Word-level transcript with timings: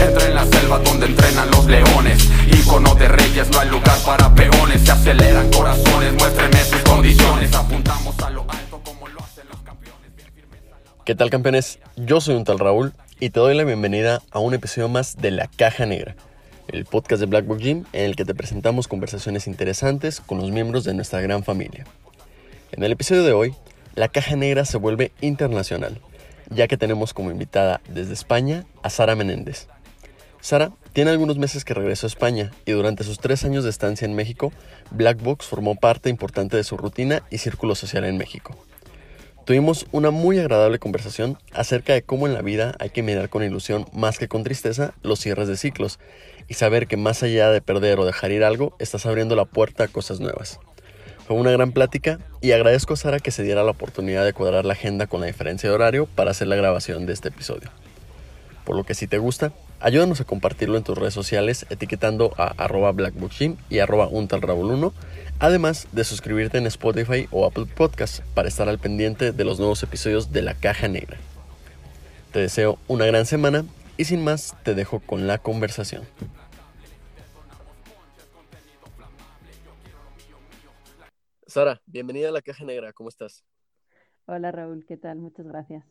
Entra 0.00 0.26
en 0.26 0.34
la 0.34 0.46
selva 0.46 0.78
donde 0.78 1.06
entrenan 1.06 1.50
los 1.50 1.66
leones. 1.66 2.26
Icono 2.46 2.94
de 2.94 3.08
reyes, 3.08 3.50
no 3.50 3.60
hay 3.60 3.68
lugar 3.68 3.98
para 4.06 4.34
peones. 4.34 4.80
Se 4.82 4.92
aceleran 4.92 5.50
corazones, 5.50 6.14
muéstrenme 6.14 6.64
sus 6.64 6.80
condiciones. 6.80 7.54
Apuntamos 7.54 8.18
a 8.20 8.30
lo 8.30 8.46
alto 8.48 8.80
como 8.82 9.08
lo 9.08 9.20
hacen 9.20 9.46
los 9.50 9.60
campeones. 9.60 10.10
¿Qué 11.04 11.14
tal 11.14 11.28
campeones? 11.28 11.80
Yo 11.96 12.22
soy 12.22 12.36
un 12.36 12.44
tal 12.44 12.58
Raúl 12.58 12.94
y 13.18 13.28
te 13.28 13.40
doy 13.40 13.54
la 13.54 13.64
bienvenida 13.64 14.22
a 14.30 14.38
un 14.38 14.54
episodio 14.54 14.88
más 14.88 15.18
de 15.18 15.30
La 15.32 15.48
Caja 15.48 15.84
Negra, 15.84 16.16
el 16.72 16.84
podcast 16.84 17.20
de 17.20 17.26
Blackboard 17.26 17.60
Gym 17.60 17.84
en 17.92 18.04
el 18.04 18.16
que 18.16 18.24
te 18.24 18.34
presentamos 18.34 18.88
conversaciones 18.88 19.46
interesantes 19.46 20.20
con 20.20 20.38
los 20.38 20.50
miembros 20.50 20.84
de 20.84 20.94
nuestra 20.94 21.20
gran 21.20 21.44
familia. 21.44 21.84
En 22.72 22.82
el 22.82 22.92
episodio 22.92 23.24
de 23.24 23.32
hoy, 23.32 23.54
La 23.94 24.08
Caja 24.08 24.36
Negra 24.36 24.64
se 24.64 24.78
vuelve 24.78 25.12
internacional 25.20 26.00
ya 26.50 26.66
que 26.66 26.76
tenemos 26.76 27.14
como 27.14 27.30
invitada 27.30 27.80
desde 27.88 28.12
España 28.12 28.66
a 28.82 28.90
Sara 28.90 29.14
Menéndez. 29.14 29.68
Sara 30.40 30.72
tiene 30.92 31.10
algunos 31.10 31.38
meses 31.38 31.64
que 31.64 31.74
regresó 31.74 32.06
a 32.06 32.08
España 32.08 32.50
y 32.66 32.72
durante 32.72 33.04
sus 33.04 33.18
tres 33.18 33.44
años 33.44 33.64
de 33.64 33.70
estancia 33.70 34.04
en 34.04 34.14
México, 34.14 34.52
Blackbox 34.90 35.46
formó 35.46 35.76
parte 35.76 36.10
importante 36.10 36.56
de 36.56 36.64
su 36.64 36.76
rutina 36.76 37.22
y 37.30 37.38
círculo 37.38 37.74
social 37.74 38.04
en 38.04 38.18
México. 38.18 38.56
Tuvimos 39.44 39.86
una 39.92 40.10
muy 40.10 40.38
agradable 40.38 40.78
conversación 40.78 41.38
acerca 41.52 41.92
de 41.92 42.02
cómo 42.02 42.26
en 42.26 42.34
la 42.34 42.42
vida 42.42 42.74
hay 42.78 42.90
que 42.90 43.02
mirar 43.02 43.28
con 43.28 43.42
ilusión 43.42 43.86
más 43.92 44.18
que 44.18 44.28
con 44.28 44.44
tristeza 44.44 44.94
los 45.02 45.20
cierres 45.20 45.48
de 45.48 45.56
ciclos 45.56 45.98
y 46.50 46.54
saber 46.54 46.88
que 46.88 46.96
más 46.96 47.22
allá 47.22 47.50
de 47.50 47.60
perder 47.60 48.00
o 48.00 48.04
dejar 48.04 48.32
ir 48.32 48.42
algo, 48.42 48.74
estás 48.80 49.06
abriendo 49.06 49.36
la 49.36 49.44
puerta 49.44 49.84
a 49.84 49.88
cosas 49.88 50.18
nuevas. 50.18 50.58
Fue 51.24 51.36
una 51.36 51.52
gran 51.52 51.70
plática 51.70 52.18
y 52.40 52.50
agradezco 52.50 52.94
a 52.94 52.96
Sara 52.96 53.20
que 53.20 53.30
se 53.30 53.44
diera 53.44 53.62
la 53.62 53.70
oportunidad 53.70 54.24
de 54.24 54.32
cuadrar 54.32 54.64
la 54.64 54.72
agenda 54.72 55.06
con 55.06 55.20
la 55.20 55.28
diferencia 55.28 55.68
de 55.68 55.76
horario 55.76 56.06
para 56.06 56.32
hacer 56.32 56.48
la 56.48 56.56
grabación 56.56 57.06
de 57.06 57.12
este 57.12 57.28
episodio. 57.28 57.70
Por 58.64 58.74
lo 58.74 58.82
que 58.82 58.94
si 58.94 59.06
te 59.06 59.18
gusta, 59.18 59.52
ayúdanos 59.78 60.20
a 60.20 60.24
compartirlo 60.24 60.76
en 60.76 60.82
tus 60.82 60.98
redes 60.98 61.14
sociales 61.14 61.66
etiquetando 61.70 62.34
a 62.36 62.46
arroba 62.58 62.90
blackbookgym 62.90 63.56
y 63.68 63.78
arroba 63.78 64.08
untalraúl1, 64.08 64.92
además 65.38 65.86
de 65.92 66.02
suscribirte 66.02 66.58
en 66.58 66.66
Spotify 66.66 67.28
o 67.30 67.46
Apple 67.46 67.66
Podcasts 67.72 68.24
para 68.34 68.48
estar 68.48 68.68
al 68.68 68.80
pendiente 68.80 69.30
de 69.30 69.44
los 69.44 69.60
nuevos 69.60 69.84
episodios 69.84 70.32
de 70.32 70.42
La 70.42 70.54
Caja 70.54 70.88
Negra. 70.88 71.16
Te 72.32 72.40
deseo 72.40 72.80
una 72.88 73.06
gran 73.06 73.24
semana 73.24 73.64
y 73.96 74.06
sin 74.06 74.24
más 74.24 74.56
te 74.64 74.74
dejo 74.74 74.98
con 74.98 75.28
la 75.28 75.38
conversación. 75.38 76.02
Sara, 81.50 81.82
bienvenida 81.84 82.28
a 82.28 82.32
la 82.32 82.42
Caja 82.42 82.64
Negra, 82.64 82.92
¿cómo 82.92 83.08
estás? 83.08 83.44
Hola 84.26 84.52
Raúl, 84.52 84.86
¿qué 84.86 84.96
tal? 84.96 85.18
Muchas 85.18 85.44
gracias. 85.48 85.84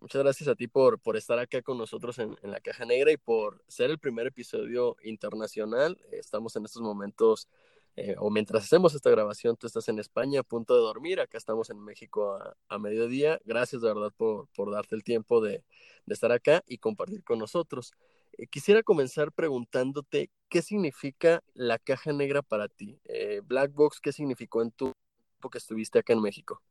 Muchas 0.00 0.22
gracias 0.24 0.48
a 0.48 0.56
ti 0.56 0.66
por, 0.66 0.98
por 0.98 1.16
estar 1.16 1.38
acá 1.38 1.62
con 1.62 1.78
nosotros 1.78 2.18
en, 2.18 2.36
en, 2.42 2.50
la 2.50 2.58
Caja 2.58 2.84
Negra 2.84 3.12
y 3.12 3.16
por 3.16 3.62
ser 3.68 3.90
el 3.90 4.00
primer 4.00 4.26
episodio 4.26 4.96
internacional. 5.04 5.96
Estamos 6.10 6.56
en 6.56 6.64
estos 6.64 6.82
momentos, 6.82 7.48
eh, 7.94 8.16
o 8.18 8.28
mientras 8.28 8.64
hacemos 8.64 8.92
esta 8.96 9.10
grabación, 9.10 9.56
tú 9.56 9.68
estás 9.68 9.88
en 9.88 10.00
España 10.00 10.40
a 10.40 10.42
punto 10.42 10.74
de 10.74 10.80
dormir, 10.80 11.20
acá 11.20 11.38
estamos 11.38 11.70
en 11.70 11.78
México 11.78 12.34
a, 12.34 12.56
a 12.68 12.78
mediodía. 12.80 13.38
Gracias 13.44 13.82
de 13.82 13.88
verdad 13.88 14.12
por, 14.16 14.48
por 14.48 14.72
darte 14.72 14.96
el 14.96 15.04
tiempo 15.04 15.40
de, 15.40 15.62
de 16.06 16.14
estar 16.14 16.32
acá 16.32 16.64
y 16.66 16.78
compartir 16.78 17.22
con 17.22 17.38
nosotros. 17.38 17.92
Eh, 18.40 18.46
quisiera 18.46 18.82
comenzar 18.82 19.32
preguntándote 19.32 20.30
qué 20.48 20.62
significa 20.62 21.42
la 21.52 21.78
caja 21.78 22.14
negra 22.14 22.40
para 22.40 22.68
ti. 22.68 22.98
Eh, 23.04 23.42
Black 23.44 23.74
Box, 23.74 24.00
¿qué 24.00 24.12
significó 24.12 24.62
en 24.62 24.70
tu 24.70 24.92
tiempo 25.34 25.50
que 25.50 25.58
estuviste 25.58 25.98
acá 25.98 26.14
en 26.14 26.22
México? 26.22 26.62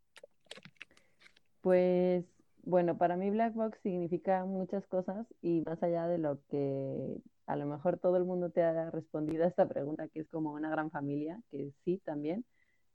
Pues 1.62 2.26
bueno, 2.64 2.98
para 2.98 3.18
mí 3.18 3.30
Black 3.30 3.54
Box 3.54 3.78
significa 3.84 4.46
muchas 4.46 4.88
cosas 4.88 5.28
y 5.44 5.62
más 5.62 5.82
allá 5.84 6.08
de 6.08 6.18
lo 6.18 6.40
que 6.50 7.22
a 7.46 7.56
lo 7.56 7.68
mejor 7.68 8.00
todo 8.00 8.18
el 8.18 8.26
mundo 8.26 8.50
te 8.50 8.64
ha 8.64 8.90
respondido 8.90 9.44
a 9.44 9.48
esta 9.48 9.68
pregunta, 9.68 10.08
que 10.08 10.22
es 10.22 10.30
como 10.30 10.54
una 10.54 10.72
gran 10.72 10.90
familia, 10.90 11.40
que 11.52 11.72
sí 11.86 12.02
también, 12.04 12.46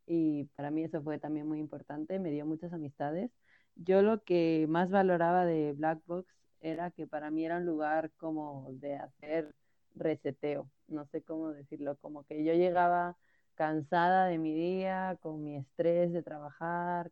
y 0.06 0.44
para 0.56 0.72
mí 0.72 0.82
eso 0.82 1.00
fue 1.00 1.18
también 1.18 1.46
muy 1.46 1.60
importante, 1.60 2.18
me 2.18 2.30
dio 2.30 2.44
muchas 2.44 2.72
amistades. 2.72 3.30
Yo 3.76 4.02
lo 4.02 4.22
que 4.22 4.66
más 4.68 4.90
valoraba 4.90 5.44
de 5.44 5.72
Black 5.74 6.00
Box 6.06 6.26
era 6.64 6.90
que 6.90 7.06
para 7.06 7.30
mí 7.30 7.44
era 7.44 7.58
un 7.58 7.66
lugar 7.66 8.10
como 8.16 8.68
de 8.72 8.96
hacer 8.96 9.54
reseteo, 9.94 10.68
no 10.88 11.06
sé 11.06 11.22
cómo 11.22 11.50
decirlo, 11.50 11.96
como 12.00 12.24
que 12.24 12.42
yo 12.42 12.54
llegaba 12.54 13.16
cansada 13.54 14.26
de 14.26 14.38
mi 14.38 14.54
día, 14.54 15.16
con 15.20 15.44
mi 15.44 15.56
estrés 15.56 16.12
de 16.12 16.22
trabajar, 16.22 17.10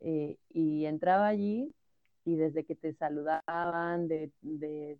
eh, 0.00 0.38
y 0.50 0.86
entraba 0.86 1.28
allí 1.28 1.72
y 2.24 2.36
desde 2.36 2.64
que 2.64 2.74
te 2.74 2.94
saludaban 2.94 4.08
de, 4.08 4.30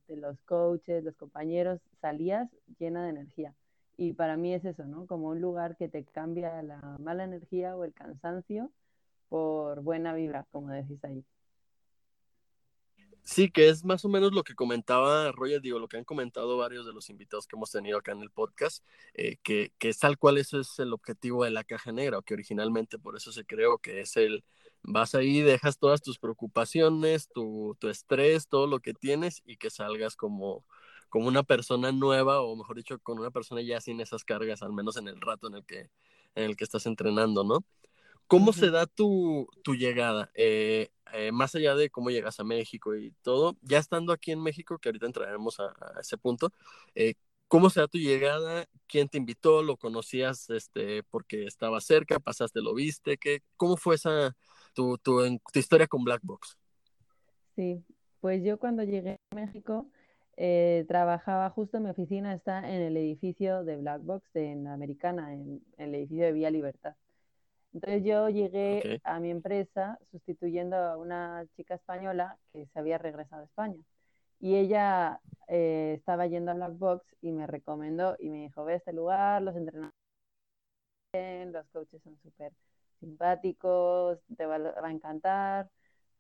los 0.09 0.39
coaches, 0.43 1.05
los 1.05 1.17
compañeros, 1.17 1.81
salías 2.01 2.49
llena 2.79 3.05
de 3.05 3.11
energía. 3.11 3.55
Y 3.97 4.15
para 4.15 4.37
mí 4.37 4.55
es 4.55 4.65
eso, 4.65 4.85
¿no? 4.87 5.07
Como 5.07 5.29
un 5.29 5.41
lugar 5.41 5.77
que 5.77 5.89
te 5.89 6.05
cambia 6.05 6.63
la 6.63 6.97
mala 7.01 7.25
energía 7.25 7.77
o 7.77 7.85
el 7.85 7.93
cansancio 7.93 8.71
por 9.29 9.83
buena 9.83 10.15
vibra, 10.15 10.47
como 10.51 10.71
decís 10.71 11.03
ahí. 11.05 11.25
Sí, 13.23 13.51
que 13.51 13.69
es 13.69 13.85
más 13.85 14.05
o 14.05 14.09
menos 14.09 14.33
lo 14.33 14.43
que 14.43 14.55
comentaba 14.55 15.31
Roger, 15.33 15.61
digo, 15.61 15.79
lo 15.79 15.89
que 15.89 15.97
han 15.99 16.05
comentado 16.05 16.57
varios 16.57 16.85
de 16.87 16.93
los 16.93 17.11
invitados 17.11 17.47
que 17.47 17.55
hemos 17.57 17.71
tenido 17.71 17.99
acá 17.99 18.13
en 18.13 18.23
el 18.23 18.31
podcast, 18.31 18.85
eh, 19.15 19.37
que, 19.43 19.73
que 19.79 19.93
tal 19.95 20.19
cual 20.19 20.39
eso 20.39 20.59
es 20.59 20.79
el 20.81 20.93
objetivo 20.93 21.45
de 21.45 21.51
la 21.51 21.63
caja 21.63 21.93
negra, 21.93 22.19
o 22.19 22.23
que 22.23 22.35
originalmente 22.35 22.99
por 22.99 23.17
eso 23.17 23.31
se 23.31 23.45
creó, 23.45 23.79
que 23.79 24.01
es 24.01 24.17
el, 24.17 24.45
vas 24.83 25.15
ahí, 25.15 25.41
dejas 25.43 25.79
todas 25.79 26.03
tus 26.03 26.19
preocupaciones, 26.19 27.29
tu, 27.29 27.77
tu 27.79 27.89
estrés, 27.89 28.49
todo 28.49 28.67
lo 28.67 28.81
que 28.81 28.95
tienes 28.95 29.43
y 29.45 29.57
que 29.59 29.71
salgas 29.71 30.17
como, 30.17 30.65
como 31.09 31.29
una 31.29 31.43
persona 31.45 31.93
nueva, 31.93 32.41
o 32.41 32.57
mejor 32.57 32.77
dicho, 32.77 32.99
con 33.01 33.19
una 33.21 33.31
persona 33.31 33.61
ya 33.63 33.81
sin 33.81 34.01
esas 34.01 34.25
cargas, 34.25 34.63
al 34.63 34.73
menos 34.73 34.97
en 34.97 35.07
el 35.09 35.21
rato 35.21 35.47
en 35.49 35.55
el 35.55 35.65
que, 35.65 35.91
en 36.35 36.45
el 36.45 36.57
que 36.57 36.65
estás 36.65 36.87
entrenando, 36.87 37.45
¿no? 37.45 37.65
¿Cómo 38.31 38.51
uh 38.51 38.55
-huh. 38.55 38.61
se 38.61 38.71
da 38.71 38.87
tu, 38.87 39.49
tu 39.65 39.75
llegada? 39.75 40.31
Eh, 40.35 40.91
eh, 41.13 41.33
más 41.33 41.53
allá 41.57 41.75
de 41.75 41.91
cómo 41.91 42.11
llegas 42.11 42.39
a 42.39 42.45
México 42.45 42.95
y 42.95 43.11
todo, 43.23 43.57
ya 43.61 43.79
estando 43.79 44.13
aquí 44.13 44.31
en 44.31 44.41
México, 44.41 44.79
que 44.79 44.89
ahorita 44.89 45.07
entraremos 45.07 45.59
a, 45.59 45.65
a 45.81 46.01
ese 46.01 46.17
punto, 46.17 46.53
eh, 46.95 47.15
¿cómo 47.49 47.71
se 47.71 47.81
da 47.81 47.89
tu 47.89 47.99
llegada? 47.99 48.67
¿Quién 48.87 49.09
te 49.09 49.19
invitó? 49.19 49.65
¿Lo 49.65 49.77
conocías 49.77 50.49
este, 50.51 51.03
porque 51.11 51.45
estaba 51.45 51.81
cerca? 51.81 52.21
¿Pasaste, 52.21 52.63
lo 52.63 52.73
viste? 52.73 53.19
¿Qué, 53.19 53.43
¿Cómo 53.57 53.77
fue 53.77 53.97
esa 53.97 54.37
tu, 54.75 54.97
tu, 54.99 55.21
tu 55.53 55.59
historia 55.59 55.89
con 55.89 56.05
Black 56.05 56.21
Box? 56.23 56.57
Sí, 57.57 57.83
pues 58.21 58.45
yo 58.45 58.61
cuando 58.61 58.85
llegué 58.85 59.17
a 59.33 59.35
México 59.35 59.91
eh, 60.37 60.85
trabajaba 60.87 61.51
justo 61.51 61.81
mi 61.81 61.91
oficina 61.91 62.33
está 62.33 62.61
en 62.61 62.81
el 62.81 62.97
edificio 62.97 63.65
de 63.65 63.77
Black 63.77 64.05
Box 64.05 64.25
en 64.37 64.69
Americana, 64.69 65.35
en, 65.35 65.65
en 65.79 65.89
el 65.89 65.95
edificio 65.97 66.27
de 66.27 66.33
Vía 66.33 66.51
Libertad. 66.51 66.95
Entonces 67.73 68.03
yo 68.05 68.29
llegué 68.29 68.79
okay. 68.79 69.01
a 69.05 69.21
mi 69.21 69.31
empresa 69.31 69.99
sustituyendo 70.11 70.77
a 70.77 70.97
una 70.97 71.47
chica 71.57 71.75
española 71.75 72.37
que 72.53 72.67
se 72.67 72.79
había 72.79 72.99
regresado 72.99 73.43
a 73.43 73.47
España. 73.47 73.83
Y 74.41 74.57
ella 74.57 75.21
eh, 75.49 75.95
estaba 75.99 76.27
yendo 76.27 76.51
a 76.51 76.55
Black 76.55 76.79
Box 76.79 77.05
y 77.21 77.31
me 77.33 77.47
recomendó 77.47 78.17
y 78.19 78.31
me 78.31 78.39
dijo, 78.43 78.65
ve 78.65 78.77
este 78.77 78.93
lugar, 78.93 79.43
los 79.43 79.55
entrenadores, 79.57 79.95
los 81.53 81.67
coaches 81.69 82.03
son 82.03 82.17
súper 82.23 82.53
simpáticos, 83.01 84.19
te 84.37 84.47
va, 84.47 84.59
va, 84.59 84.89
a 84.89 84.93
encantar. 84.93 85.71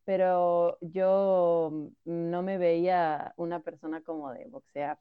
Pero 0.04 0.78
yo 0.80 1.90
no 2.04 2.42
me 2.42 2.58
veía 2.58 3.32
una 3.36 3.60
persona 3.60 4.02
como 4.02 4.32
de 4.32 4.46
boxear. 4.48 4.98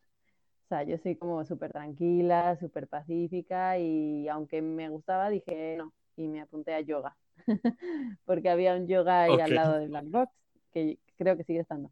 O 0.65 0.67
sea, 0.69 0.83
yo 0.83 0.97
soy 0.99 1.15
como 1.15 1.43
súper 1.45 1.71
tranquila, 1.71 2.57
súper 2.59 2.87
pacífica 2.87 3.77
y 3.79 4.27
aunque 4.29 4.61
me 4.61 4.89
gustaba, 4.89 5.29
dije, 5.29 5.75
no, 5.77 5.93
y 6.19 6.27
me 6.27 6.41
apunté 6.41 6.73
a 6.73 6.81
yoga, 6.81 7.15
porque 8.25 8.49
había 8.49 8.75
un 8.75 8.87
yoga 8.87 9.21
ahí 9.21 9.31
okay. 9.31 9.45
al 9.45 9.55
lado 9.55 9.77
de 9.79 9.87
Black 9.87 10.09
Box, 10.09 10.33
que 10.73 10.99
creo 11.17 11.37
que 11.37 11.45
sigue 11.45 11.61
estando. 11.61 11.91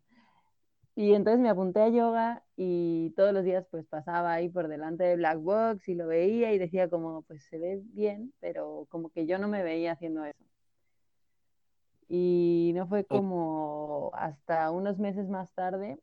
Y 0.96 1.14
entonces 1.14 1.40
me 1.40 1.50
apunté 1.50 1.80
a 1.80 1.90
yoga 1.90 2.44
y 2.58 3.12
todos 3.16 3.32
los 3.32 3.46
días 3.46 3.66
pues 3.72 3.86
pasaba 3.86 4.34
ahí 4.34 4.50
por 4.50 4.68
delante 4.68 5.06
de 5.06 5.16
Black 5.16 5.40
Box 5.40 5.88
y 5.88 5.96
lo 5.96 6.08
veía 6.08 6.52
y 6.52 6.58
decía 6.58 6.90
como 6.90 7.22
pues 7.22 7.44
se 7.46 7.58
ve 7.58 7.82
bien, 7.94 8.34
pero 8.42 8.86
como 8.90 9.10
que 9.10 9.26
yo 9.26 9.38
no 9.38 9.48
me 9.48 9.64
veía 9.64 9.94
haciendo 9.94 10.26
eso. 10.26 10.44
Y 12.10 12.74
no 12.76 12.88
fue 12.88 13.06
como 13.06 14.12
hasta 14.14 14.72
unos 14.72 14.98
meses 14.98 15.30
más 15.30 15.54
tarde 15.54 16.00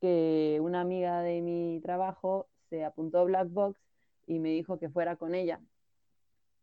que 0.00 0.58
una 0.62 0.80
amiga 0.80 1.20
de 1.20 1.42
mi 1.42 1.80
trabajo 1.82 2.46
se 2.70 2.84
apuntó 2.84 3.18
a 3.18 3.24
Black 3.24 3.48
Box 3.50 3.78
y 4.26 4.38
me 4.38 4.50
dijo 4.50 4.78
que 4.78 4.88
fuera 4.88 5.16
con 5.16 5.34
ella. 5.34 5.60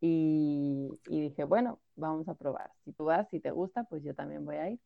Y, 0.08 0.88
y, 1.08 1.22
dije, 1.22 1.46
bueno, 1.46 1.80
vamos 1.96 2.28
a 2.28 2.36
probar. 2.36 2.72
Si 2.84 2.94
tú 2.94 3.06
vas, 3.06 3.28
si 3.32 3.40
te 3.40 3.50
gusta, 3.50 3.86
pues 3.86 4.04
yo 4.04 4.14
también 4.14 4.46
voy 4.46 4.58
a 4.58 4.70
ir. 4.70 4.80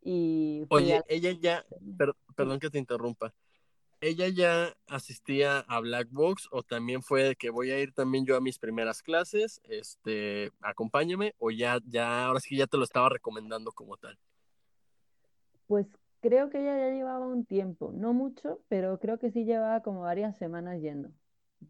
Y 0.00 0.64
Oye, 0.70 0.98
a... 0.98 1.04
ella 1.08 1.32
ya, 1.32 1.66
per, 1.98 2.14
perdón 2.36 2.60
que 2.60 2.70
te 2.70 2.78
interrumpa, 2.78 3.34
¿ella 4.00 4.28
ya 4.28 4.76
asistía 4.86 5.58
a 5.58 5.80
Black 5.80 6.06
Box 6.12 6.46
o 6.52 6.62
también 6.62 7.02
fue 7.02 7.24
de 7.24 7.34
que 7.34 7.50
voy 7.50 7.72
a 7.72 7.80
ir 7.80 7.92
también 7.92 8.24
yo 8.24 8.36
a 8.36 8.40
mis 8.40 8.60
primeras 8.60 9.02
clases, 9.02 9.60
este, 9.64 10.52
acompáñame 10.60 11.34
o 11.38 11.50
ya, 11.50 11.80
ya, 11.84 12.26
ahora 12.26 12.38
sí 12.38 12.50
que 12.50 12.58
ya 12.58 12.68
te 12.68 12.76
lo 12.76 12.84
estaba 12.84 13.08
recomendando 13.08 13.72
como 13.72 13.96
tal? 13.96 14.16
Pues 15.66 15.88
creo 16.20 16.48
que 16.48 16.60
ella 16.60 16.78
ya 16.78 16.94
llevaba 16.94 17.26
un 17.26 17.44
tiempo, 17.44 17.90
no 17.92 18.12
mucho, 18.12 18.60
pero 18.68 19.00
creo 19.00 19.18
que 19.18 19.32
sí 19.32 19.44
llevaba 19.44 19.82
como 19.82 20.02
varias 20.02 20.36
semanas 20.36 20.80
yendo. 20.80 21.10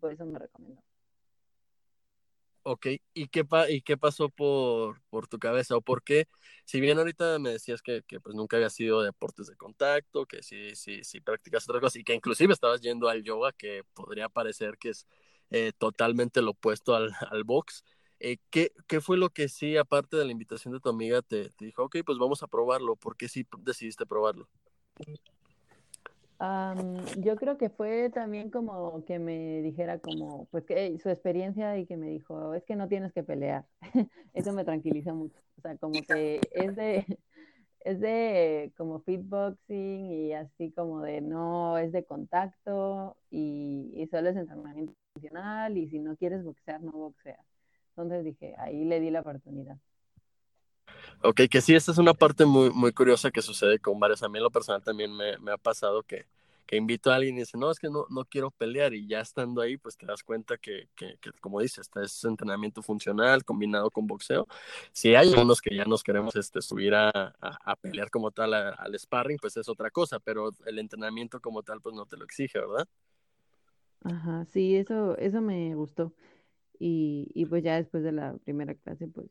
Por 0.01 0.13
eso 0.13 0.27
me 0.27 0.39
recomendó. 0.39 0.86
Ok, 2.69 2.89
¿y 3.15 3.29
qué, 3.29 3.45
pasó 3.97 4.29
por, 4.29 5.01
tu 5.29 5.39
cabeza? 5.39 5.77
¿O 5.77 5.83
por 5.83 6.03
qué? 6.03 6.27
Si 6.65 6.81
bien 6.81 6.99
ahorita 6.99 7.39
me 7.39 7.51
decías 7.51 7.81
que, 7.81 8.03
pues 8.21 8.35
nunca 8.35 8.57
había 8.57 8.71
sido 8.71 9.03
deportes 9.03 9.47
de 9.47 9.55
contacto, 9.55 10.27
que 10.27 10.43
sí, 10.43 10.75
sí, 10.75 11.05
sí 11.05 11.21
practicas 11.21 11.63
otras 11.69 11.81
cosas 11.81 11.95
y 11.95 12.03
que 12.03 12.15
inclusive 12.15 12.53
estabas 12.53 12.81
yendo 12.81 13.09
al 13.09 13.23
yoga, 13.23 13.53
que 13.53 13.85
podría 13.95 14.29
parecer 14.29 14.79
que 14.79 14.89
es 14.89 15.07
eh, 15.51 15.71
totalmente 15.79 16.43
lo 16.43 16.51
opuesto 16.51 16.97
al, 16.97 17.13
box. 17.47 17.85
Eh, 18.19 18.39
¿qué, 18.51 18.73
¿qué, 18.89 19.01
fue 19.01 19.17
lo 19.17 19.31
que 19.31 19.49
sí, 19.49 19.77
aparte 19.77 20.17
de 20.17 20.25
la 20.25 20.33
invitación 20.33 20.75
de 20.75 20.81
tu 20.81 20.89
amiga, 20.89 21.23
te, 21.23 21.51
te 21.51 21.67
dijo, 21.67 21.85
ok, 21.85 21.99
pues 22.05 22.19
vamos 22.19 22.43
a 22.43 22.49
probarlo? 22.49 22.97
¿Por 22.97 23.17
qué 23.17 23.29
sí 23.29 23.47
decidiste 23.59 24.07
probarlo? 24.07 24.49
Um, 26.39 26.97
yo 27.23 27.37
creo 27.37 27.57
que 27.57 27.71
fue 27.71 28.11
también 28.11 28.51
como 28.51 29.05
que 29.07 29.19
me 29.19 29.63
dijera 29.63 29.99
como, 29.99 30.47
pues 30.51 30.65
que 30.65 30.99
su 30.99 31.09
experiencia 31.09 31.79
y 31.79 31.87
que 31.87 31.97
me 31.97 32.09
dijo, 32.09 32.53
es 32.55 32.63
que 32.65 32.77
no 32.77 32.89
tienes 32.89 33.13
que 33.13 33.23
pelear. 33.23 33.65
Eso 34.35 34.53
me 34.53 34.65
tranquiliza 34.65 35.15
mucho. 35.15 35.39
O 35.59 35.63
sea, 35.63 35.77
como 35.79 36.03
que 36.03 36.41
es 36.53 36.77
de, 36.77 37.07
es 37.81 38.01
de 38.01 38.73
como 38.77 39.01
fitboxing 39.01 40.07
y 40.13 40.33
así 40.35 40.73
como 40.73 41.01
de 41.03 41.23
no, 41.23 41.79
es 41.79 41.93
de 41.93 42.05
contacto 42.05 43.17
y, 43.31 43.93
y 43.95 44.07
solo 44.09 44.29
es 44.29 44.37
entrenamiento 44.37 44.93
funcional 45.15 45.79
y 45.79 45.89
si 45.89 45.99
no 45.99 46.17
quieres 46.17 46.45
boxear, 46.45 46.83
no 46.83 46.93
boxeas. 46.93 47.41
Entonces 47.91 48.25
dije, 48.25 48.55
ahí 48.59 48.85
le 48.85 49.01
di 49.01 49.11
la 49.11 49.21
oportunidad. 49.21 49.79
Ok, 51.23 51.43
que 51.51 51.61
sí, 51.61 51.75
esta 51.75 51.93
es 51.93 51.99
una 51.99 52.15
parte 52.15 52.45
muy, 52.45 52.71
muy 52.71 52.93
curiosa 52.93 53.31
que 53.31 53.43
sucede 53.43 53.79
con 53.79 53.99
varios. 53.99 54.23
A 54.23 54.29
mí 54.29 54.39
en 54.39 54.45
lo 54.45 54.51
personal 54.51 54.83
también 54.83 55.13
me, 55.13 55.39
me 55.39 55.53
ha 55.53 55.57
pasado 55.57 56.03
que, 56.03 56.27
que, 56.67 56.77
invito 56.77 57.11
a 57.11 57.17
alguien 57.17 57.37
y 57.37 57.41
dice, 57.41 57.59
no, 57.59 57.71
es 57.71 57.79
que 57.79 57.89
no, 57.89 58.07
no 58.11 58.25
quiero 58.25 58.51
pelear 58.51 58.95
y 58.95 59.07
ya 59.07 59.21
estando 59.21 59.61
ahí, 59.61 59.77
pues 59.77 59.97
te 59.97 60.07
das 60.07 60.23
cuenta 60.23 60.57
que, 60.59 60.89
que, 60.95 61.19
como 61.41 61.61
dices, 61.61 61.81
este 61.81 62.03
es 62.03 62.25
entrenamiento 62.25 62.83
funcional 62.83 63.45
combinado 63.45 63.91
con 63.91 64.07
boxeo. 64.07 64.47
Si 64.93 65.15
hay 65.15 65.33
unos 65.33 65.61
que 65.61 65.75
ya 65.75 65.85
nos 65.85 66.03
queremos 66.03 66.37
este, 66.37 66.63
subir 66.63 66.95
a, 66.95 67.11
a, 67.41 67.77
pelear 67.77 68.11
como 68.11 68.31
tal 68.31 68.55
al 68.55 68.99
sparring, 68.99 69.39
pues 69.39 69.57
es 69.57 69.69
otra 69.69 69.91
cosa, 69.91 70.21
pero 70.21 70.51
el 70.67 70.79
entrenamiento 70.79 71.41
como 71.41 71.63
tal, 71.63 71.81
pues 71.81 71.95
no 71.95 72.07
te 72.07 72.17
lo 72.17 72.25
exige, 72.25 72.61
¿verdad? 72.61 72.87
Ajá, 74.05 74.45
sí, 74.45 74.77
eso, 74.77 75.17
eso 75.19 75.41
me 75.41 75.75
gustó. 75.75 76.13
Y, 76.79 77.31
y 77.35 77.47
pues 77.47 77.65
ya 77.65 77.77
después 77.77 78.05
de 78.05 78.13
la 78.13 78.37
primera 78.45 78.75
clase, 78.75 79.09
pues 79.09 79.29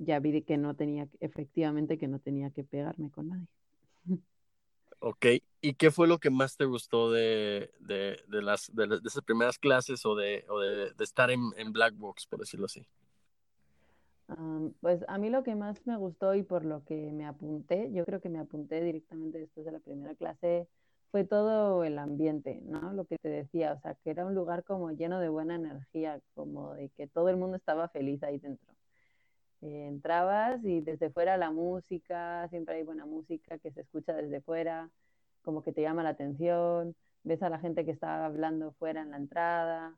ya 0.00 0.18
vi 0.18 0.42
que 0.42 0.56
no 0.56 0.74
tenía, 0.74 1.08
efectivamente 1.20 1.98
que 1.98 2.08
no 2.08 2.18
tenía 2.18 2.50
que 2.50 2.64
pegarme 2.64 3.10
con 3.10 3.28
nadie. 3.28 3.46
Ok, 5.02 5.24
¿y 5.62 5.74
qué 5.76 5.90
fue 5.90 6.06
lo 6.06 6.18
que 6.18 6.28
más 6.28 6.58
te 6.58 6.66
gustó 6.66 7.10
de, 7.10 7.70
de, 7.80 8.20
de 8.28 8.42
las, 8.42 8.70
de, 8.74 8.86
de, 8.86 9.00
esas 9.02 9.24
primeras 9.24 9.58
clases 9.58 10.04
o 10.04 10.14
de, 10.14 10.44
o 10.50 10.62
estar 11.02 11.30
en, 11.30 11.40
en, 11.56 11.72
Black 11.72 11.96
Box, 11.96 12.26
por 12.26 12.40
decirlo 12.40 12.66
así? 12.66 12.86
Um, 14.28 14.74
pues 14.82 15.02
a 15.08 15.16
mí 15.16 15.30
lo 15.30 15.42
que 15.42 15.54
más 15.54 15.86
me 15.86 15.96
gustó 15.96 16.34
y 16.34 16.42
por 16.42 16.66
lo 16.66 16.84
que 16.84 17.12
me 17.12 17.24
apunté, 17.24 17.90
yo 17.94 18.04
creo 18.04 18.20
que 18.20 18.28
me 18.28 18.40
apunté 18.40 18.84
directamente 18.84 19.38
después 19.38 19.64
de 19.64 19.72
la 19.72 19.78
primera 19.78 20.14
clase, 20.16 20.68
fue 21.10 21.24
todo 21.24 21.82
el 21.82 21.98
ambiente, 21.98 22.60
¿no? 22.64 22.92
Lo 22.92 23.06
que 23.06 23.16
te 23.16 23.30
decía, 23.30 23.72
o 23.72 23.80
sea, 23.80 23.94
que 23.94 24.10
era 24.10 24.26
un 24.26 24.34
lugar 24.34 24.64
como 24.64 24.90
lleno 24.90 25.18
de 25.18 25.30
buena 25.30 25.54
energía, 25.54 26.20
como 26.34 26.74
de 26.74 26.90
que 26.90 27.06
todo 27.06 27.30
el 27.30 27.38
mundo 27.38 27.56
estaba 27.56 27.88
feliz 27.88 28.22
ahí 28.22 28.38
dentro. 28.38 28.70
Eh, 29.62 29.88
entrabas 29.88 30.64
y 30.64 30.80
desde 30.80 31.10
fuera 31.10 31.36
la 31.36 31.50
música, 31.50 32.48
siempre 32.48 32.76
hay 32.76 32.82
buena 32.82 33.04
música 33.04 33.58
que 33.58 33.70
se 33.72 33.82
escucha 33.82 34.14
desde 34.14 34.40
fuera, 34.40 34.90
como 35.42 35.62
que 35.62 35.72
te 35.72 35.82
llama 35.82 36.02
la 36.02 36.10
atención, 36.10 36.96
ves 37.24 37.42
a 37.42 37.50
la 37.50 37.58
gente 37.58 37.84
que 37.84 37.90
está 37.90 38.24
hablando 38.24 38.72
fuera 38.72 39.02
en 39.02 39.10
la 39.10 39.18
entrada, 39.18 39.96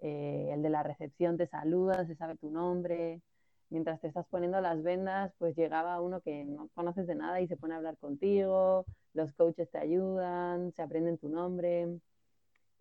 eh, 0.00 0.50
el 0.52 0.62
de 0.62 0.70
la 0.70 0.82
recepción 0.82 1.38
te 1.38 1.46
saluda, 1.46 2.06
se 2.06 2.16
sabe 2.16 2.36
tu 2.36 2.50
nombre, 2.50 3.22
mientras 3.70 4.00
te 4.00 4.08
estás 4.08 4.26
poniendo 4.28 4.60
las 4.60 4.82
vendas, 4.82 5.32
pues 5.38 5.56
llegaba 5.56 6.00
uno 6.02 6.20
que 6.20 6.44
no 6.44 6.68
conoces 6.74 7.06
de 7.06 7.14
nada 7.14 7.40
y 7.40 7.48
se 7.48 7.56
pone 7.56 7.74
a 7.74 7.78
hablar 7.78 7.96
contigo, 7.98 8.84
los 9.14 9.32
coaches 9.34 9.70
te 9.70 9.78
ayudan, 9.78 10.72
se 10.72 10.82
aprenden 10.82 11.18
tu 11.18 11.28
nombre 11.30 11.98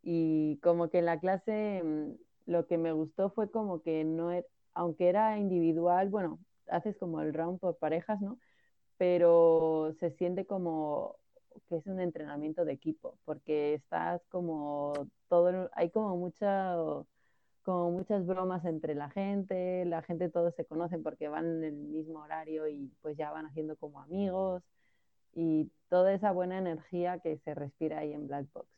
y 0.03 0.57
como 0.63 0.89
que 0.89 0.99
en 0.99 1.05
la 1.05 1.19
clase 1.19 1.81
mm, 1.83 2.51
lo 2.51 2.67
que 2.67 2.77
me 2.77 2.91
gustó 2.91 3.29
fue 3.29 3.49
como 3.51 3.81
que 3.81 4.03
no 4.03 4.31
era 4.31 4.47
aunque 4.77 5.09
era 5.09 5.37
individual, 5.39 6.09
bueno, 6.09 6.39
haces 6.69 6.97
como 6.97 7.21
el 7.21 7.33
round 7.33 7.59
por 7.59 7.77
parejas, 7.77 8.21
¿no? 8.21 8.39
Pero 8.97 9.93
se 9.99 10.11
siente 10.11 10.45
como 10.45 11.17
que 11.67 11.77
es 11.77 11.87
un 11.87 11.99
entrenamiento 11.99 12.63
de 12.65 12.73
equipo, 12.73 13.17
porque 13.25 13.73
estás 13.75 14.21
como 14.29 14.93
todo, 15.29 15.69
hay 15.73 15.89
como 15.89 16.15
mucha, 16.17 16.75
como 17.63 17.91
muchas 17.91 18.25
bromas 18.25 18.65
entre 18.65 18.95
la 18.95 19.09
gente, 19.09 19.85
la 19.85 20.03
gente 20.03 20.29
todos 20.29 20.53
se 20.55 20.65
conocen 20.65 21.03
porque 21.03 21.27
van 21.27 21.45
en 21.57 21.63
el 21.63 21.73
mismo 21.75 22.19
horario 22.19 22.67
y 22.67 22.91
pues 23.01 23.17
ya 23.17 23.31
van 23.31 23.47
haciendo 23.47 23.75
como 23.77 23.99
amigos 24.01 24.63
y 25.33 25.71
toda 25.89 26.13
esa 26.13 26.31
buena 26.31 26.57
energía 26.59 27.19
que 27.19 27.37
se 27.39 27.55
respira 27.55 27.99
ahí 27.99 28.13
en 28.13 28.27
Black 28.27 28.47
Box. 28.53 28.76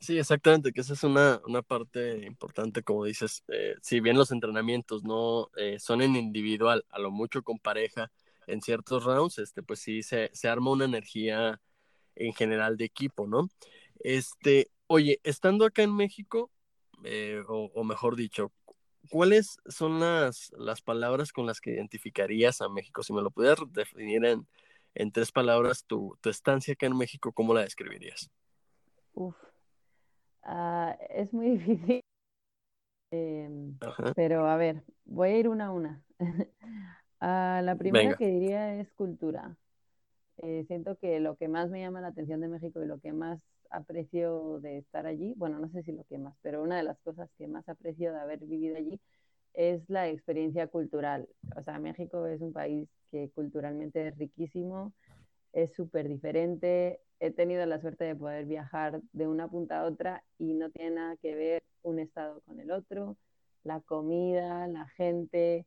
Sí, 0.00 0.16
exactamente, 0.16 0.72
que 0.72 0.80
esa 0.80 0.92
es 0.92 1.02
una, 1.02 1.40
una 1.46 1.60
parte 1.62 2.24
importante, 2.24 2.84
como 2.84 3.04
dices, 3.04 3.42
eh, 3.48 3.74
si 3.82 3.98
bien 4.00 4.16
los 4.16 4.30
entrenamientos 4.30 5.02
no 5.02 5.50
eh, 5.56 5.78
son 5.80 6.02
en 6.02 6.14
individual, 6.14 6.84
a 6.90 7.00
lo 7.00 7.10
mucho 7.10 7.42
con 7.42 7.58
pareja 7.58 8.10
en 8.46 8.62
ciertos 8.62 9.04
rounds, 9.04 9.38
este, 9.38 9.62
pues 9.62 9.80
sí 9.80 10.02
se, 10.04 10.30
se 10.32 10.48
arma 10.48 10.70
una 10.70 10.84
energía 10.84 11.60
en 12.14 12.32
general 12.32 12.76
de 12.76 12.84
equipo, 12.84 13.26
¿no? 13.26 13.48
Este, 14.00 14.70
oye, 14.86 15.20
estando 15.24 15.64
acá 15.64 15.82
en 15.82 15.94
México, 15.94 16.50
eh, 17.04 17.42
o, 17.48 17.84
mejor 17.84 18.14
dicho, 18.16 18.52
¿cuáles 19.10 19.58
son 19.66 19.98
las, 20.00 20.52
las 20.56 20.80
palabras 20.80 21.32
con 21.32 21.46
las 21.46 21.60
que 21.60 21.72
identificarías 21.72 22.60
a 22.60 22.68
México? 22.68 23.02
Si 23.02 23.12
me 23.12 23.22
lo 23.22 23.30
pudieras 23.30 23.60
definir 23.72 24.24
en, 24.24 24.46
en 24.94 25.10
tres 25.12 25.32
palabras, 25.32 25.84
tu, 25.84 26.16
tu 26.20 26.30
estancia 26.30 26.74
acá 26.74 26.86
en 26.86 26.96
México, 26.96 27.32
¿cómo 27.32 27.52
la 27.52 27.62
describirías? 27.62 28.30
Uf. 29.14 29.34
Uh, 30.48 30.94
es 31.10 31.32
muy 31.34 31.50
difícil. 31.58 32.00
Eh, 33.10 33.72
pero 34.14 34.46
a 34.46 34.56
ver, 34.56 34.82
voy 35.04 35.28
a 35.30 35.38
ir 35.38 35.48
una 35.48 35.66
a 35.66 35.70
una. 35.72 36.02
uh, 36.20 36.24
la 37.20 37.76
primera 37.78 38.02
Venga. 38.04 38.16
que 38.16 38.26
diría 38.26 38.74
es 38.80 38.90
cultura. 38.92 39.56
Eh, 40.38 40.64
siento 40.68 40.96
que 40.96 41.20
lo 41.20 41.36
que 41.36 41.48
más 41.48 41.68
me 41.70 41.80
llama 41.80 42.00
la 42.00 42.08
atención 42.08 42.40
de 42.40 42.48
México 42.48 42.82
y 42.82 42.86
lo 42.86 43.00
que 43.00 43.12
más 43.12 43.40
aprecio 43.70 44.60
de 44.60 44.78
estar 44.78 45.06
allí, 45.06 45.34
bueno, 45.36 45.58
no 45.58 45.68
sé 45.70 45.82
si 45.82 45.92
lo 45.92 46.04
que 46.04 46.16
más, 46.18 46.34
pero 46.42 46.62
una 46.62 46.76
de 46.76 46.84
las 46.84 46.98
cosas 47.00 47.28
que 47.36 47.46
más 47.48 47.68
aprecio 47.68 48.12
de 48.12 48.20
haber 48.20 48.38
vivido 48.40 48.76
allí 48.76 49.00
es 49.54 49.82
la 49.90 50.08
experiencia 50.08 50.68
cultural. 50.68 51.28
O 51.56 51.62
sea, 51.62 51.78
México 51.78 52.26
es 52.26 52.40
un 52.40 52.52
país 52.52 52.88
que 53.10 53.30
culturalmente 53.30 54.08
es 54.08 54.16
riquísimo, 54.16 54.92
es 55.52 55.72
súper 55.74 56.08
diferente, 56.08 57.00
he 57.20 57.30
tenido 57.30 57.66
la 57.66 57.80
suerte 57.80 58.04
de 58.04 58.16
poder 58.16 58.46
viajar 58.46 59.00
de 59.12 59.26
una 59.26 59.48
punta 59.48 59.80
a 59.80 59.84
otra 59.84 60.22
y 60.38 60.52
no 60.54 60.70
tiene 60.70 60.96
nada 60.96 61.16
que 61.16 61.34
ver 61.34 61.62
un 61.82 61.98
estado 61.98 62.40
con 62.42 62.60
el 62.60 62.70
otro, 62.70 63.16
la 63.64 63.80
comida, 63.80 64.66
la 64.68 64.86
gente, 64.90 65.66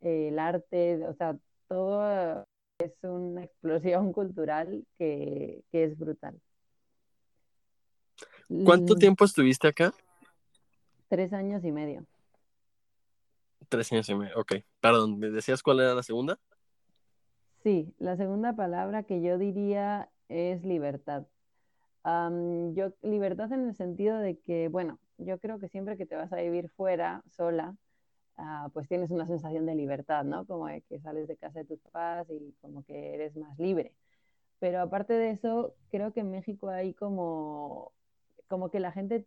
eh, 0.00 0.28
el 0.28 0.38
arte, 0.38 1.04
o 1.06 1.14
sea, 1.14 1.36
todo 1.68 2.46
es 2.78 2.92
una 3.02 3.44
explosión 3.44 4.12
cultural 4.12 4.86
que, 4.98 5.62
que 5.70 5.84
es 5.84 5.98
brutal. 5.98 6.40
¿Cuánto 8.64 8.94
tiempo 8.94 9.24
estuviste 9.24 9.68
acá? 9.68 9.92
Tres 11.08 11.32
años 11.32 11.64
y 11.64 11.72
medio. 11.72 12.06
Tres 13.68 13.92
años 13.92 14.08
y 14.08 14.14
medio, 14.14 14.38
ok. 14.38 14.54
Perdón, 14.80 15.18
¿me 15.18 15.30
decías 15.30 15.62
cuál 15.62 15.80
era 15.80 15.94
la 15.94 16.02
segunda? 16.04 16.38
Sí, 17.64 17.92
la 17.98 18.16
segunda 18.16 18.54
palabra 18.54 19.02
que 19.02 19.20
yo 19.20 19.38
diría 19.38 20.08
es 20.28 20.64
libertad. 20.64 21.26
Yo, 22.74 22.92
libertad 23.02 23.52
en 23.52 23.68
el 23.68 23.74
sentido 23.74 24.18
de 24.18 24.38
que, 24.38 24.68
bueno, 24.68 25.00
yo 25.18 25.38
creo 25.40 25.58
que 25.58 25.68
siempre 25.68 25.96
que 25.96 26.06
te 26.06 26.14
vas 26.14 26.32
a 26.32 26.36
vivir 26.36 26.68
fuera, 26.70 27.22
sola, 27.30 27.76
uh, 28.38 28.70
pues 28.70 28.86
tienes 28.88 29.10
una 29.10 29.26
sensación 29.26 29.66
de 29.66 29.74
libertad, 29.74 30.24
¿no? 30.24 30.46
Como 30.46 30.66
que 30.88 31.00
sales 31.00 31.26
de 31.26 31.36
casa 31.36 31.60
de 31.60 31.64
tus 31.64 31.80
papás 31.80 32.28
y 32.30 32.54
como 32.60 32.84
que 32.84 33.14
eres 33.14 33.36
más 33.36 33.58
libre. 33.58 33.92
Pero 34.60 34.80
aparte 34.80 35.14
de 35.14 35.30
eso, 35.30 35.74
creo 35.90 36.12
que 36.12 36.20
en 36.20 36.30
México 36.30 36.68
hay 36.68 36.94
como, 36.94 37.92
como 38.48 38.70
que 38.70 38.80
la 38.80 38.92
gente 38.92 39.26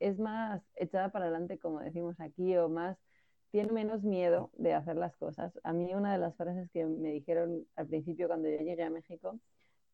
es 0.00 0.18
más 0.18 0.60
echada 0.74 1.10
para 1.10 1.26
adelante, 1.26 1.58
como 1.58 1.80
decimos 1.80 2.18
aquí, 2.20 2.56
o 2.56 2.68
más 2.68 2.98
tiene 3.52 3.70
menos 3.70 4.02
miedo 4.02 4.50
de 4.54 4.74
hacer 4.74 4.96
las 4.96 5.16
cosas. 5.16 5.52
A 5.62 5.72
mí 5.72 5.94
una 5.94 6.12
de 6.12 6.18
las 6.18 6.34
frases 6.36 6.68
que 6.70 6.84
me 6.84 7.10
dijeron 7.12 7.64
al 7.76 7.86
principio 7.86 8.26
cuando 8.26 8.48
yo 8.48 8.58
llegué 8.58 8.82
a 8.82 8.90
México 8.90 9.38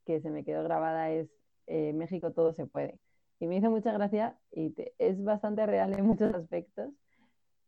que 0.09 0.23
se 0.23 0.31
me 0.31 0.43
quedó 0.43 0.63
grabada 0.65 1.11
es, 1.11 1.29
eh, 1.67 1.93
México 1.93 2.33
todo 2.33 2.55
se 2.55 2.67
puede. 2.67 2.99
Y 3.41 3.47
me 3.47 3.57
hizo 3.57 3.71
mucha 3.71 3.93
gracia 3.93 4.39
y 4.51 4.75
es 4.99 5.23
bastante 5.23 5.67
real 5.67 5.93
en 5.93 6.07
muchos 6.07 6.35
aspectos. 6.35 6.91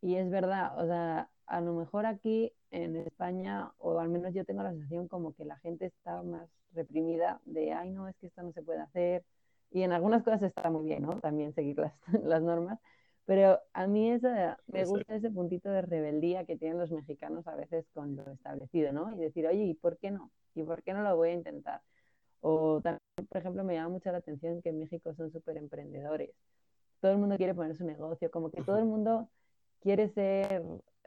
Y 0.00 0.16
es 0.16 0.30
verdad, 0.30 0.82
o 0.82 0.86
sea, 0.86 1.28
a 1.44 1.60
lo 1.60 1.74
mejor 1.74 2.06
aquí 2.06 2.54
en 2.70 2.96
España, 2.96 3.72
o 3.76 3.98
al 3.98 4.08
menos 4.08 4.32
yo 4.32 4.46
tengo 4.46 4.62
la 4.62 4.70
sensación 4.70 5.06
como 5.06 5.34
que 5.34 5.44
la 5.44 5.58
gente 5.58 5.84
está 5.84 6.22
más 6.22 6.48
reprimida 6.72 7.42
de, 7.44 7.74
ay, 7.74 7.90
no, 7.90 8.08
es 8.08 8.16
que 8.16 8.28
esto 8.28 8.42
no 8.42 8.52
se 8.52 8.62
puede 8.62 8.80
hacer. 8.80 9.22
Y 9.70 9.82
en 9.82 9.92
algunas 9.92 10.22
cosas 10.22 10.42
está 10.42 10.70
muy 10.70 10.86
bien, 10.86 11.02
¿no? 11.02 11.20
También 11.20 11.52
seguir 11.54 11.78
las, 11.78 11.92
las 12.24 12.40
normas. 12.40 12.80
Pero 13.26 13.60
a 13.74 13.86
mí 13.86 14.10
esa, 14.10 14.58
me 14.66 14.86
gusta 14.86 15.14
ese 15.14 15.30
puntito 15.30 15.68
de 15.68 15.82
rebeldía 15.82 16.46
que 16.46 16.56
tienen 16.56 16.78
los 16.78 16.90
mexicanos 16.90 17.46
a 17.46 17.54
veces 17.54 17.86
con 17.92 18.16
lo 18.16 18.30
establecido, 18.32 18.92
¿no? 18.92 19.14
Y 19.14 19.18
decir, 19.18 19.46
oye, 19.46 19.64
¿y 19.64 19.74
por 19.74 19.98
qué 19.98 20.10
no? 20.10 20.30
¿Y 20.54 20.62
por 20.62 20.82
qué 20.82 20.94
no 20.94 21.02
lo 21.02 21.14
voy 21.16 21.28
a 21.28 21.34
intentar? 21.34 21.82
O 22.40 22.80
también, 22.80 23.00
por 23.28 23.38
ejemplo, 23.38 23.64
me 23.64 23.74
llama 23.74 23.90
mucho 23.90 24.10
la 24.12 24.18
atención 24.18 24.62
que 24.62 24.70
en 24.70 24.80
México 24.80 25.14
son 25.14 25.30
súper 25.32 25.56
emprendedores. 25.56 26.30
Todo 27.00 27.12
el 27.12 27.18
mundo 27.18 27.36
quiere 27.36 27.54
poner 27.54 27.76
su 27.76 27.84
negocio, 27.84 28.30
como 28.30 28.50
que 28.50 28.62
todo 28.62 28.78
el 28.78 28.84
mundo 28.84 29.28
quiere 29.80 30.08
ser 30.10 30.62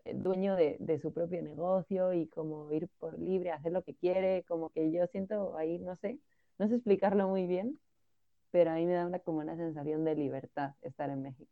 dueño 0.06 0.56
de, 0.56 0.78
de, 0.80 1.00
su 1.00 1.13
propio 1.13 1.42
negocio 1.42 2.13
y 2.13 2.28
como 2.28 2.72
ir 2.72 2.90
por 3.00 3.18
libre, 3.18 3.52
hacer 3.52 3.72
lo 3.72 3.84
que 3.84 3.94
quiere, 3.96 4.44
como 4.48 4.70
que 4.70 4.92
yo 4.92 5.06
siento 5.08 5.58
ahí, 5.58 5.80
no 5.80 5.96
sé, 5.98 6.20
no 6.58 6.68
sé 6.68 6.75
explicarlo 6.75 7.28
muy 7.28 7.48
bien, 7.48 7.80
pero 8.52 8.72
a 8.72 8.75
mí 8.75 8.86
me 8.86 8.94
da 8.94 9.06
una, 9.06 9.20
como 9.20 9.40
una 9.40 9.56
sensación 9.56 10.04
de 10.04 10.16
libertad 10.16 10.74
estar 10.82 11.10
en 11.10 11.22
México. 11.22 11.52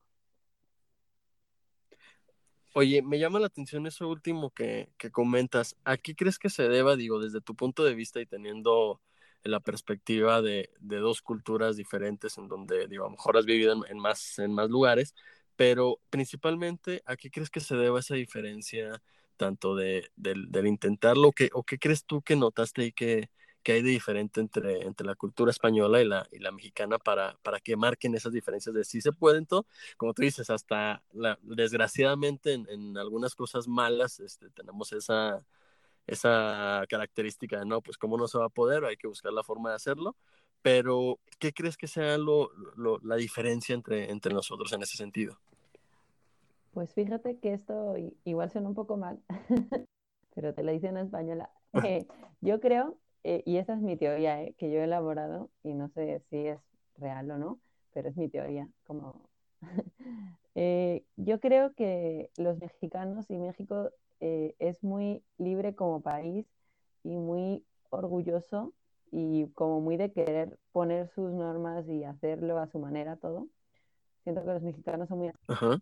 Oye, 2.74 3.02
me 3.02 3.20
llama 3.20 3.40
la 3.40 3.48
atención 3.48 3.86
eso 3.86 4.08
último 4.08 4.52
que, 4.52 4.90
que 4.98 5.12
comentas. 5.12 5.76
¿A 5.84 5.98
qué 5.98 6.16
crees 6.16 6.40
que 6.40 6.50
se 6.50 6.70
deba, 6.70 6.96
digo, 6.96 7.20
desde 7.20 7.42
tu 7.42 7.54
punto 7.54 7.84
de 7.84 7.96
vista 7.96 8.22
y 8.22 8.26
teniendo 8.26 9.02
la 9.44 9.60
perspectiva 9.60 10.42
de, 10.42 10.70
de 10.80 10.98
dos 10.98 11.22
culturas 11.22 11.76
diferentes 11.78 12.38
en 12.38 12.48
donde, 12.48 12.88
digo, 12.88 13.06
a 13.06 13.08
lo 13.08 13.12
mejor 13.12 13.38
has 13.38 13.46
vivido 13.46 13.86
en, 13.86 14.00
más, 14.00 14.40
en 14.40 14.54
más 14.54 14.70
lugares, 14.70 15.16
pero 15.56 16.00
principalmente, 16.10 17.02
¿a 17.06 17.16
qué 17.16 17.30
crees 17.32 17.50
que 17.50 17.60
se 17.60 17.76
deba 17.76 18.00
esa 18.00 18.16
diferencia 18.16 19.02
tanto 19.38 19.76
de, 19.76 20.12
del, 20.16 20.52
del 20.52 20.68
intentarlo 20.68 21.32
que, 21.32 21.50
o 21.54 21.64
qué 21.64 21.80
crees 21.80 22.06
tú 22.06 22.22
que 22.22 22.36
notaste 22.36 22.86
y 22.86 22.92
que, 22.92 23.30
que 23.64 23.74
hay 23.74 23.82
de 23.82 23.90
diferente 23.90 24.40
entre, 24.40 24.84
entre 24.84 25.06
la 25.06 25.16
cultura 25.16 25.52
española 25.52 26.02
y 26.02 26.06
la, 26.06 26.28
y 26.32 26.40
la 26.40 26.52
mexicana 26.52 26.98
para, 26.98 27.38
para 27.44 27.60
que 27.60 27.76
marquen 27.76 28.16
esas 28.16 28.34
diferencias 28.34 28.74
de 28.76 28.84
si 28.84 29.02
se 29.02 29.12
pueden 29.12 29.46
todo, 29.46 29.66
como 29.98 30.14
tú 30.14 30.24
dices, 30.24 30.50
hasta 30.50 31.04
la, 31.14 31.38
desgraciadamente 31.42 32.54
en, 32.54 32.68
en, 32.70 32.98
algunas 32.98 33.36
cosas 33.36 33.68
malas 33.68 34.20
este, 34.20 34.50
tenemos 34.50 34.94
esa, 34.94 35.44
esa 36.14 36.84
característica 36.90 37.60
de 37.60 37.66
no, 37.66 37.82
pues 37.82 37.98
cómo 37.98 38.18
no 38.18 38.28
se 38.28 38.38
va 38.38 38.46
a 38.46 38.50
poder, 38.50 38.86
hay 38.86 38.98
que 38.98 39.08
buscar 39.08 39.34
la 39.34 39.44
forma 39.44 39.70
de 39.70 39.76
hacerlo, 39.76 40.16
pero 40.62 41.20
¿qué 41.40 41.54
crees 41.54 41.78
que 41.78 41.88
sea 41.88 42.18
lo, 42.18 42.52
lo, 42.76 43.00
la 43.00 43.16
diferencia 43.16 43.74
entre, 43.74 44.12
entre 44.12 44.34
nosotros 44.34 44.72
en 44.74 44.84
ese 44.84 44.98
sentido? 44.98 45.40
Pues 46.74 46.94
fíjate 46.94 47.38
que 47.40 47.54
esto 47.54 47.96
igual 48.24 48.50
suena 48.50 48.70
un 48.70 48.76
poco 48.76 48.98
mal, 48.98 49.20
pero 50.36 50.54
te 50.54 50.64
lo 50.64 50.72
dice 50.72 50.88
en 50.88 50.98
española. 50.98 51.50
Eh, 51.86 52.06
yo 52.42 52.60
creo 52.60 52.98
eh, 53.24 53.44
y 53.46 53.58
esa 53.58 53.74
es 53.74 53.82
mi 53.82 53.98
teoría 53.98 54.42
eh, 54.42 54.56
que 54.58 54.72
yo 54.72 54.80
he 54.80 54.86
elaborado 54.86 55.50
y 55.64 55.74
no 55.74 55.90
sé 55.90 56.22
si 56.30 56.48
es 56.48 56.60
real 56.98 57.30
o 57.32 57.38
no, 57.38 57.60
pero 57.94 58.10
es 58.10 58.18
mi 58.18 58.30
teoría. 58.30 58.68
Como 58.86 59.30
eh, 60.56 61.04
yo 61.18 61.40
creo 61.40 61.74
que 61.74 62.32
los 62.38 62.58
mexicanos 62.60 63.30
y 63.30 63.38
México 63.38 63.92
eh, 64.22 64.56
es 64.60 64.82
muy 64.84 65.24
libre 65.38 65.76
como 65.76 66.02
país 66.02 66.46
y 67.04 67.18
muy 67.18 67.66
orgulloso 67.90 68.74
y 69.12 69.48
como 69.48 69.82
muy 69.82 69.98
de 69.98 70.14
querer 70.14 70.58
poner 70.72 71.10
sus 71.10 71.32
normas 71.34 71.88
y 71.90 72.04
hacerlo 72.06 72.58
a 72.60 72.68
su 72.68 72.80
manera 72.80 73.18
todo. 73.18 73.48
Siento 74.24 74.44
que 74.44 74.54
los 74.54 74.62
mexicanos 74.62 75.10
son 75.10 75.18
muy... 75.18 75.32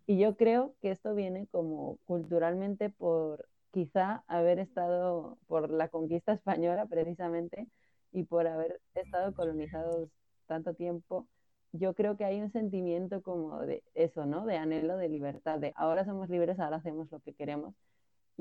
Y 0.06 0.18
yo 0.18 0.36
creo 0.36 0.74
que 0.80 0.90
esto 0.90 1.14
viene 1.14 1.46
como 1.48 1.98
culturalmente 2.06 2.90
por 2.90 3.46
quizá 3.70 4.24
haber 4.26 4.58
estado 4.58 5.38
por 5.46 5.70
la 5.70 5.88
conquista 5.88 6.32
española 6.32 6.86
precisamente 6.86 7.68
y 8.12 8.24
por 8.24 8.46
haber 8.46 8.80
estado 8.94 9.34
colonizados 9.34 10.08
tanto 10.46 10.74
tiempo, 10.74 11.28
yo 11.72 11.94
creo 11.94 12.16
que 12.16 12.24
hay 12.24 12.40
un 12.40 12.50
sentimiento 12.50 13.22
como 13.22 13.60
de 13.60 13.84
eso, 13.94 14.26
¿no? 14.26 14.44
De 14.46 14.56
anhelo 14.56 14.96
de 14.96 15.08
libertad, 15.08 15.60
de 15.60 15.72
ahora 15.76 16.04
somos 16.04 16.28
libres, 16.28 16.58
ahora 16.58 16.78
hacemos 16.78 17.10
lo 17.12 17.20
que 17.20 17.34
queremos. 17.34 17.74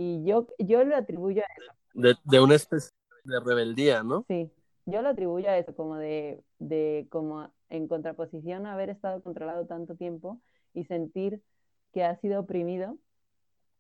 Y 0.02 0.24
yo, 0.24 0.48
yo 0.60 0.82
lo 0.86 0.96
atribuyo 0.96 1.42
a 1.42 1.62
eso. 1.62 1.74
De, 1.94 2.16
de 2.24 2.40
una 2.40 2.56
especie 2.56 2.92
de 3.26 3.38
rebeldía, 3.42 4.02
¿no? 4.02 4.24
Sí, 4.30 4.50
yo 4.86 5.02
lo 5.02 5.10
atribuyo 5.10 5.50
a 5.50 5.58
eso, 5.58 5.76
como 5.76 5.98
de, 5.98 6.42
de 6.58 7.06
como 7.10 7.52
en 7.68 7.90
contraposición 7.90 8.66
a 8.66 8.76
haber 8.76 8.90
estado 8.90 9.22
controlado 9.22 9.66
tanto 9.66 9.96
tiempo 9.96 10.40
y 10.74 10.86
sentir 10.86 11.44
que 11.92 12.06
ha 12.06 12.16
sido 12.22 12.40
oprimido, 12.40 12.98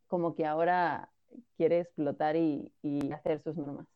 como 0.07 0.35
que 0.35 0.45
ahora 0.45 1.09
quiere 1.55 1.79
explotar 1.79 2.35
y, 2.35 2.73
y, 2.81 3.13
hacer 3.13 3.41
sus 3.41 3.55
normas. 3.55 3.87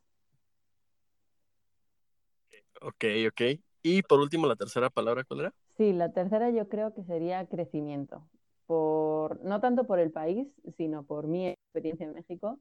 Ok, 2.80 3.04
ok. 3.28 3.60
Y 3.82 4.02
por 4.02 4.20
último, 4.20 4.46
la 4.46 4.56
tercera 4.56 4.88
palabra, 4.88 5.24
¿cuál 5.24 5.40
era? 5.40 5.54
Sí, 5.76 5.92
la 5.92 6.10
tercera 6.10 6.48
yo 6.48 6.70
creo 6.70 6.94
que 6.94 7.04
sería 7.04 7.46
crecimiento. 7.48 8.26
Por, 8.64 9.44
no 9.44 9.60
tanto 9.60 9.84
por 9.84 9.98
el 9.98 10.10
país, 10.10 10.48
sino 10.78 11.02
por 11.02 11.26
mi 11.26 11.53
experiencia 11.74 12.06
en 12.06 12.14
México. 12.14 12.60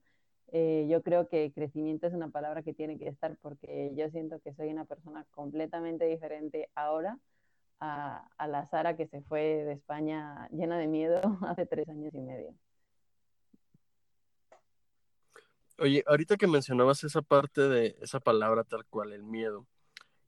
Eh, 0.51 0.87
yo 0.89 1.01
creo 1.03 1.27
que 1.27 1.51
crecimiento 1.53 2.07
es 2.07 2.13
una 2.13 2.29
palabra 2.29 2.63
que 2.63 2.73
tiene 2.73 2.97
que 2.97 3.07
estar 3.07 3.37
porque 3.41 3.91
yo 3.95 4.09
siento 4.09 4.39
que 4.39 4.53
soy 4.53 4.69
una 4.69 4.85
persona 4.85 5.25
completamente 5.31 6.05
diferente 6.05 6.69
ahora 6.75 7.19
a, 7.79 8.27
a 8.37 8.47
la 8.47 8.65
Sara 8.65 8.95
que 8.95 9.07
se 9.07 9.21
fue 9.21 9.41
de 9.41 9.73
España 9.73 10.47
llena 10.51 10.77
de 10.77 10.87
miedo 10.87 11.21
hace 11.47 11.65
tres 11.65 11.87
años 11.89 12.13
y 12.13 12.19
medio. 12.19 12.53
Oye, 15.79 16.03
ahorita 16.07 16.37
que 16.37 16.47
mencionabas 16.47 17.03
esa 17.03 17.21
parte 17.21 17.61
de 17.61 17.95
esa 18.01 18.19
palabra 18.19 18.63
tal 18.63 18.85
cual, 18.85 19.11
el 19.11 19.23
miedo, 19.23 19.65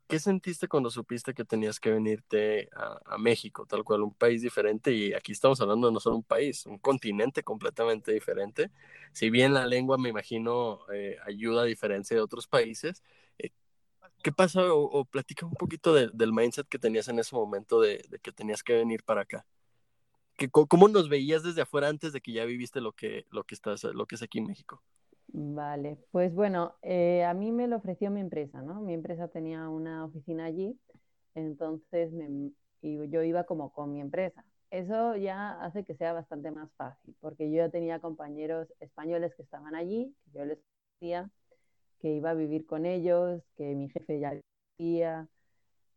¿qué 0.08 0.20
sentiste 0.20 0.68
cuando 0.68 0.90
supiste 0.92 1.34
que 1.34 1.46
tenías 1.46 1.80
que 1.80 1.92
venirte 1.92 2.70
a, 2.74 3.18
México, 3.18 3.66
tal 3.66 3.84
cual, 3.84 4.04
un 4.04 4.14
país 4.14 4.42
diferente? 4.42 4.92
Y 4.94 5.14
aquí 5.14 5.32
estamos 5.32 5.62
hablando 5.62 5.88
de 5.88 5.94
no 5.94 6.00
solo 6.00 6.18
un 6.18 6.24
país, 6.24 6.66
un 6.66 6.78
continente 6.80 7.44
completamente 7.44 8.12
diferente. 8.12 8.72
Si 9.14 9.30
bien 9.30 9.54
la 9.54 9.66
lengua, 9.68 9.98
me 9.98 10.10
imagino, 10.10 10.80
eh, 10.94 11.18
ayuda 11.26 11.64
a 11.64 11.66
diferencia 11.66 12.16
de 12.16 12.22
otros 12.24 12.48
países, 12.48 13.04
eh, 13.40 13.52
¿qué 14.24 14.32
pasa? 14.32 14.74
O, 14.74 15.06
platica 15.06 15.46
un 15.46 15.54
poquito 15.56 15.94
de, 15.94 16.10
del 16.14 16.34
mindset 16.34 16.68
que 16.68 16.80
tenías 16.80 17.08
en 17.08 17.20
ese 17.20 17.36
momento 17.36 17.82
de, 17.82 18.06
que 18.22 18.32
tenías 18.32 18.64
que 18.64 18.74
venir 18.74 19.04
para 19.04 19.22
acá. 19.22 19.46
¿Qué, 20.38 20.50
¿Cómo 20.50 20.88
nos 20.90 21.10
veías 21.10 21.44
desde 21.44 21.62
afuera 21.62 21.90
antes 21.90 22.14
de 22.14 22.22
que 22.22 22.34
ya 22.34 22.46
viviste 22.46 22.82
lo 22.82 22.92
que, 22.94 23.26
lo 23.32 23.44
que, 23.46 23.56
estás, 23.56 23.84
lo 23.86 24.06
que 24.06 24.16
es 24.16 24.22
aquí 24.22 24.40
en 24.40 24.48
México? 24.48 24.84
Vale, 25.38 25.98
pues 26.12 26.34
bueno, 26.34 26.75
eh, 26.82 27.24
a 27.25 27.34
mí 27.34 27.51
me 27.51 27.68
lo 27.68 27.75
ofreció 27.77 28.10
mi 28.10 28.22
empresa, 28.22 28.62
¿no? 28.62 28.80
Mi 28.82 28.94
empresa 28.94 29.27
tenía 29.27 29.68
una 29.68 30.06
oficina 30.06 30.46
allí, 30.46 30.80
entonces 31.36 32.12
y 32.82 33.10
yo 33.10 33.22
iba 33.24 33.44
como 33.46 33.72
con 33.74 33.92
mi 33.94 34.00
empresa. 34.01 34.46
Eso 34.72 35.15
ya 35.18 35.51
hace 35.62 35.84
que 35.84 35.96
sea 35.96 36.13
bastante 36.13 36.51
más 36.51 36.72
fácil, 36.77 37.15
porque 37.20 37.50
yo 37.51 37.58
ya 37.58 37.70
tenía 37.70 38.00
compañeros 38.00 38.68
españoles 38.80 39.36
que 39.36 39.44
estaban 39.44 39.75
allí, 39.75 40.15
que 40.25 40.32
yo 40.39 40.46
les 40.46 40.60
decía 41.01 41.30
que 42.00 42.10
iba 42.10 42.32
a 42.32 42.34
vivir 42.36 42.65
con 42.65 42.86
ellos, 42.86 43.42
que 43.58 43.75
mi 43.75 43.89
jefe 43.89 44.20
ya 44.20 44.34
decía. 44.80 45.27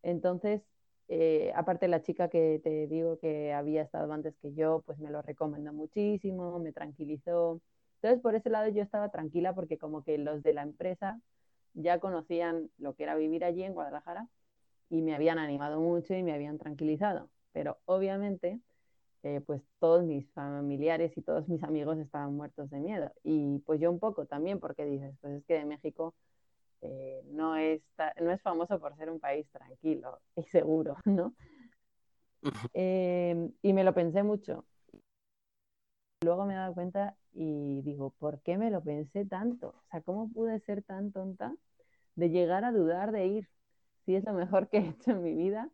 Entonces, 0.03 0.63
eh, 1.09 1.53
aparte 1.55 1.89
la 1.89 2.03
chica 2.03 2.29
que 2.29 2.61
te 2.63 2.87
digo 2.87 3.19
que 3.19 3.53
había 3.53 3.83
estado 3.83 4.13
antes 4.13 4.37
que 4.43 4.55
yo, 4.55 4.83
pues 4.87 4.99
me 4.99 5.11
lo 5.11 5.23
recomendó 5.23 5.73
muchísimo, 5.73 6.59
me 6.61 6.73
tranquilizó. 6.73 7.61
Entonces, 8.01 8.23
por 8.23 8.35
ese 8.35 8.51
lado 8.51 8.69
yo 8.69 8.83
estaba 8.83 9.11
tranquila 9.11 9.55
porque 9.55 9.77
como 9.79 10.05
que 10.05 10.19
los 10.19 10.43
de 10.43 10.53
la 10.53 10.63
empresa 10.63 11.21
ya 11.75 11.99
conocían 11.99 12.71
lo 12.79 12.95
que 12.95 13.03
era 13.05 13.17
vivir 13.17 13.45
allí 13.45 13.65
en 13.65 13.75
Guadalajara 13.75 14.29
y 14.89 15.03
me 15.03 15.15
habían 15.15 15.39
animado 15.39 15.81
mucho 15.81 16.15
y 16.15 16.23
me 16.23 16.33
habían 16.33 16.59
tranquilizado. 16.59 17.29
Pero 17.53 17.79
obviamente, 17.87 18.61
eh, 19.25 19.41
pues 19.45 19.63
todos 19.81 20.05
mis 20.05 20.31
familiares 20.31 21.17
y 21.17 21.23
todos 21.23 21.49
mis 21.49 21.63
amigos 21.65 21.99
estaban 21.99 22.35
muertos 22.35 22.71
de 22.71 22.79
miedo. 22.79 23.13
Y 23.25 23.59
pues 23.61 23.81
yo 23.81 23.91
un 23.91 23.99
poco 23.99 24.27
también 24.27 24.61
porque 24.61 24.85
dices, 24.85 25.15
pues 25.21 25.35
es 25.35 25.45
que 25.45 25.55
de 25.55 25.65
México 25.65 26.15
eh, 26.81 27.23
no, 27.27 27.57
es, 27.57 27.83
no 28.21 28.31
es 28.31 28.41
famoso 28.43 28.79
por 28.79 28.97
ser 28.97 29.11
un 29.11 29.19
país 29.19 29.49
tranquilo 29.51 30.21
y 30.37 30.45
seguro, 30.45 30.97
¿no? 31.05 31.35
Eh, 32.75 33.51
y 33.63 33.73
me 33.73 33.83
lo 33.83 33.93
pensé 33.93 34.23
mucho. 34.23 34.65
Luego 36.25 36.47
me 36.47 36.55
he 36.55 36.57
dado 36.57 36.75
cuenta 36.75 37.17
y 37.41 37.83
digo, 37.83 38.11
¿por 38.19 38.41
qué 38.43 38.59
me 38.59 38.69
lo 38.69 38.83
pensé 38.83 39.25
tanto? 39.25 39.69
O 39.69 39.85
sea, 39.93 40.01
¿cómo 40.01 40.29
pude 40.29 40.59
ser 40.59 40.83
tan 40.83 41.13
tonta 41.13 41.55
de 42.17 42.31
llegar 42.31 42.65
a 42.65 42.73
dudar 42.73 43.13
de 43.13 43.29
ir? 43.29 43.49
Si 44.05 44.17
es 44.17 44.25
lo 44.25 44.33
mejor 44.33 44.69
que 44.69 44.79
he 44.79 44.89
hecho 44.89 45.13
en 45.13 45.23
mi 45.23 45.35
vida. 45.35 45.71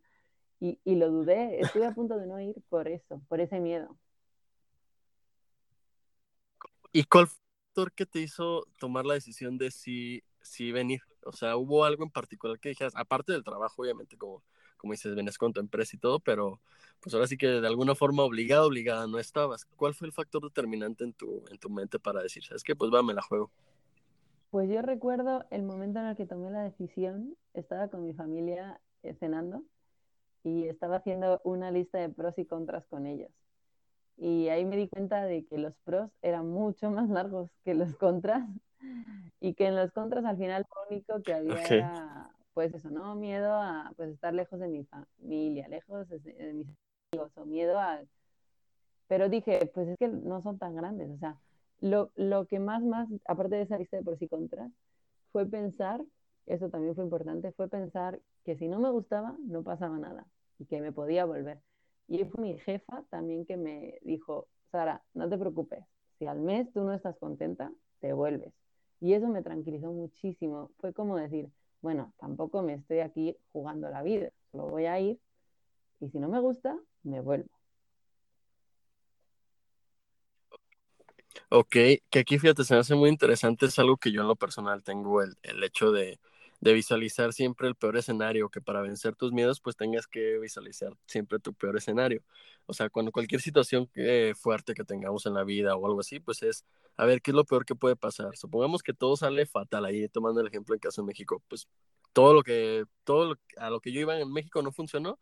Y, 0.59 0.79
y 0.83 0.95
lo 0.95 1.09
dudé, 1.09 1.59
estuve 1.59 1.87
a 1.87 1.95
punto 1.95 2.17
de 2.17 2.27
no 2.27 2.39
ir 2.39 2.61
por 2.69 2.87
eso, 2.87 3.19
por 3.27 3.41
ese 3.41 3.59
miedo. 3.59 3.97
¿Y 6.91 7.03
cuál 7.05 7.27
factor 7.27 7.91
que 7.93 8.05
te 8.05 8.19
hizo 8.19 8.67
tomar 8.79 9.05
la 9.07 9.15
decisión 9.15 9.57
de 9.57 9.71
sí, 9.71 10.23
sí 10.41 10.71
venir? 10.71 11.01
O 11.23 11.31
sea, 11.31 11.57
¿hubo 11.57 11.83
algo 11.83 12.03
en 12.03 12.11
particular 12.11 12.59
que 12.59 12.69
dijeras, 12.69 12.93
aparte 12.95 13.33
del 13.33 13.43
trabajo, 13.43 13.81
obviamente, 13.81 14.17
como, 14.17 14.43
como 14.85 14.93
dices, 14.93 15.15
venías 15.15 15.39
con 15.39 15.51
tu 15.51 15.59
empresa 15.59 15.95
y 15.95 15.99
todo, 15.99 16.19
pero 16.19 16.59
pues 16.99 17.11
ahora 17.15 17.25
sí 17.25 17.37
que 17.37 17.47
de 17.47 17.67
alguna 17.67 17.95
forma 17.95 18.21
obligada, 18.21 18.67
obligada 18.67 19.07
no 19.07 19.17
estabas. 19.17 19.65
¿Cuál 19.65 19.95
fue 19.95 20.05
el 20.05 20.13
factor 20.13 20.43
determinante 20.43 21.03
en 21.03 21.13
tu, 21.13 21.43
en 21.49 21.57
tu 21.57 21.71
mente 21.71 21.97
para 21.97 22.21
decir, 22.21 22.43
sabes 22.43 22.63
que 22.63 22.75
pues 22.75 22.93
va, 22.93 23.01
me 23.01 23.15
la 23.15 23.23
juego? 23.23 23.49
Pues 24.51 24.69
yo 24.69 24.83
recuerdo 24.83 25.43
el 25.49 25.63
momento 25.63 26.01
en 26.01 26.05
el 26.05 26.15
que 26.15 26.27
tomé 26.27 26.51
la 26.51 26.61
decisión, 26.61 27.35
estaba 27.55 27.87
con 27.87 28.03
mi 28.03 28.13
familia 28.13 28.79
eh, 29.01 29.15
cenando 29.15 29.63
y 30.43 30.65
estaba 30.65 30.97
haciendo 30.97 31.41
una 31.43 31.71
lista 31.71 31.97
de 31.97 32.09
pros 32.09 32.37
y 32.37 32.45
contras 32.45 32.85
con 32.85 33.07
ellos. 33.07 33.31
Y 34.17 34.49
ahí 34.49 34.65
me 34.65 34.77
di 34.77 34.87
cuenta 34.87 35.25
de 35.25 35.45
que 35.45 35.57
los 35.57 35.73
pros 35.83 36.11
eran 36.21 36.47
mucho 36.47 36.91
más 36.91 37.09
largos 37.09 37.49
que 37.63 37.73
los 37.73 37.95
contras 37.95 38.47
y 39.39 39.55
que 39.55 39.65
en 39.65 39.75
los 39.75 39.91
contras 39.93 40.25
al 40.25 40.37
final 40.37 40.63
lo 40.75 40.95
único 40.95 41.23
que 41.23 41.33
había 41.33 41.63
era, 41.63 42.29
pues 42.55 42.73
eso, 42.73 42.89
¿no? 42.89 43.15
Miedo 43.15 43.53
a 43.53 43.91
pues, 43.97 44.11
estar 44.11 44.33
lejos 44.33 44.59
de 44.59 44.69
mi 44.69 44.85
familia, 44.85 45.67
lejos 45.67 46.07
de, 46.07 46.53
mis 46.53 46.67
amigos 47.11 47.31
o 47.35 47.45
miedo 47.45 47.77
a... 47.77 48.01
Pero 49.07 49.29
dije, 49.29 49.69
pues 49.73 49.89
es 49.89 49.97
que 49.99 50.07
no 50.07 50.41
son 50.41 50.57
tan 50.57 50.73
grandes, 50.73 51.11
o 51.11 51.17
sea, 51.17 51.37
lo, 51.81 52.11
lo 52.15 52.47
que 52.47 52.59
más, 52.59 52.81
más, 52.81 53.09
aparte 53.25 53.57
de 53.57 53.63
esa 53.63 53.77
lista 53.77 53.97
de 53.97 54.03
pros 54.03 54.21
y 54.21 54.29
contras, 54.29 54.71
fue 55.33 55.45
pensar, 55.45 56.01
eso 56.45 56.69
también 56.69 56.95
fue 56.95 57.03
importante, 57.03 57.51
fue 57.51 57.67
pensar 57.67 58.21
que 58.45 58.55
si 58.55 58.69
no 58.69 58.79
me 58.79 58.89
gustaba, 58.89 59.35
no 59.41 59.61
pasaba 59.61 59.99
nada 59.99 60.25
y 60.57 60.65
que 60.65 60.79
me 60.79 60.93
podía 60.93 61.25
volver. 61.25 61.59
Y 62.07 62.23
fue 62.23 62.41
mi 62.41 62.57
jefa 62.59 63.03
también 63.09 63.45
que 63.45 63.57
me 63.57 63.99
dijo, 64.01 64.47
Sara, 64.71 65.03
no 65.13 65.27
te 65.27 65.37
preocupes, 65.37 65.83
si 66.17 66.25
al 66.25 66.39
mes 66.39 66.71
tú 66.71 66.85
no 66.85 66.93
estás 66.93 67.17
contenta, 67.17 67.69
te 67.99 68.13
vuelves. 68.13 68.53
Y 69.01 69.13
eso 69.13 69.27
me 69.27 69.43
tranquilizó 69.43 69.91
muchísimo. 69.91 70.71
Fue 70.79 70.93
como 70.93 71.17
decir, 71.17 71.49
bueno, 71.81 72.13
tampoco 72.19 72.61
me 72.61 72.73
estoy 72.73 72.99
aquí 72.99 73.37
jugando 73.51 73.89
la 73.89 74.01
vida, 74.01 74.31
solo 74.51 74.67
voy 74.67 74.85
a 74.85 74.99
ir 74.99 75.19
y 75.99 76.09
si 76.09 76.19
no 76.19 76.27
me 76.27 76.39
gusta, 76.39 76.77
me 77.03 77.21
vuelvo. 77.21 77.49
Ok, 81.49 81.75
que 82.09 82.19
aquí 82.19 82.39
fíjate, 82.39 82.63
se 82.63 82.73
me 82.73 82.79
hace 82.79 82.95
muy 82.95 83.09
interesante, 83.09 83.67
es 83.67 83.77
algo 83.79 83.97
que 83.97 84.11
yo 84.11 84.21
en 84.21 84.27
lo 84.27 84.35
personal 84.35 84.83
tengo 84.83 85.21
el, 85.21 85.37
el 85.43 85.63
hecho 85.63 85.91
de, 85.91 86.19
de 86.65 86.73
visualizar 86.73 87.31
siempre 87.31 87.67
el 87.67 87.75
peor 87.75 87.95
escenario, 87.95 88.49
que 88.49 88.59
para 88.59 88.81
vencer 88.81 89.15
tus 89.15 89.31
miedos 89.31 89.61
pues 89.61 89.75
tengas 89.75 90.07
que 90.07 90.39
visualizar 90.39 90.97
siempre 91.05 91.37
tu 91.37 91.53
peor 91.53 91.77
escenario. 91.77 92.23
O 92.65 92.73
sea, 92.73 92.89
cuando 92.89 93.11
cualquier 93.11 93.39
situación 93.39 93.87
fuerte 94.35 94.73
que 94.73 94.83
tengamos 94.83 95.27
en 95.27 95.35
la 95.35 95.43
vida 95.43 95.75
o 95.75 95.85
algo 95.85 95.99
así, 95.99 96.19
pues 96.19 96.41
es, 96.41 96.65
a 96.97 97.05
ver, 97.05 97.21
¿qué 97.21 97.29
es 97.29 97.35
lo 97.35 97.45
peor 97.45 97.65
que 97.65 97.75
puede 97.75 97.95
pasar? 97.95 98.35
Supongamos 98.35 98.81
que 98.81 98.93
todo 98.93 99.15
sale 99.15 99.45
fatal 99.45 99.85
ahí, 99.85 100.09
tomando 100.09 100.41
el 100.41 100.47
ejemplo 100.47 100.73
en 100.73 100.79
caso 100.79 101.03
de 101.03 101.05
México, 101.05 101.43
pues 101.47 101.67
todo 102.13 102.33
lo 102.33 102.41
que, 102.41 102.85
todo 103.03 103.37
a 103.57 103.69
lo 103.69 103.79
que 103.79 103.91
yo 103.91 104.01
iba 104.01 104.19
en 104.19 104.31
México 104.33 104.63
no 104.63 104.71
funcionó, 104.71 105.19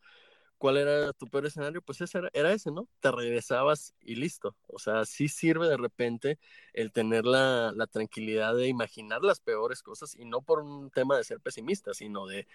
¿cuál 0.63 0.77
era 0.77 1.11
tu 1.11 1.27
peor 1.27 1.45
escenario? 1.45 1.81
Pues 1.81 1.99
ese 1.99 2.19
era, 2.19 2.29
era, 2.31 2.53
ese, 2.53 2.71
¿no? 2.71 2.87
Te 3.01 3.11
regresabas 3.11 3.93
y 3.99 4.15
listo. 4.15 4.55
O 4.67 4.79
sea, 4.79 5.03
sí 5.03 5.27
sirve 5.27 5.67
de 5.67 5.75
repente 5.75 6.39
el 6.71 6.93
tener 6.93 7.25
la, 7.25 7.73
la, 7.75 7.85
tranquilidad 7.85 8.55
de 8.55 8.69
imaginar 8.69 9.23
las 9.23 9.41
peores 9.41 9.83
cosas 9.83 10.15
y 10.15 10.23
no 10.23 10.41
por 10.41 10.61
un 10.61 10.89
tema 10.89 11.17
de 11.17 11.25
ser 11.25 11.41
pesimista, 11.41 11.93
sino 11.93 12.27
de 12.27 12.47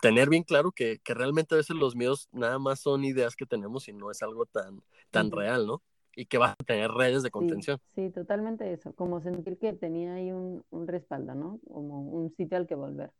tener 0.00 0.28
bien 0.28 0.44
claro 0.44 0.70
que, 0.70 1.00
que 1.02 1.14
realmente 1.14 1.56
a 1.56 1.58
veces 1.58 1.74
los 1.74 1.96
miedos 1.96 2.28
nada 2.30 2.60
más 2.60 2.78
son 2.78 3.04
ideas 3.04 3.34
que 3.34 3.44
tenemos 3.44 3.88
y 3.88 3.92
no 3.92 4.12
es 4.12 4.22
algo 4.22 4.46
tan, 4.46 4.80
tan 5.10 5.32
real, 5.32 5.66
¿no? 5.66 5.82
Y 6.14 6.26
que 6.26 6.38
vas 6.38 6.52
a 6.52 6.64
tener 6.64 6.92
redes 6.92 7.24
de 7.24 7.32
contención. 7.32 7.80
Sí, 7.92 8.06
sí, 8.06 8.10
totalmente 8.12 8.72
eso. 8.72 8.92
Como 8.92 9.20
sentir 9.20 9.58
que 9.58 9.72
tenía 9.72 10.14
ahí 10.14 10.30
un, 10.30 10.64
un 10.70 10.86
respaldo, 10.86 11.34
¿no? 11.34 11.58
Como 11.66 12.02
un 12.02 12.32
sitio 12.36 12.56
al 12.56 12.68
que 12.68 12.76
volver. 12.76 13.10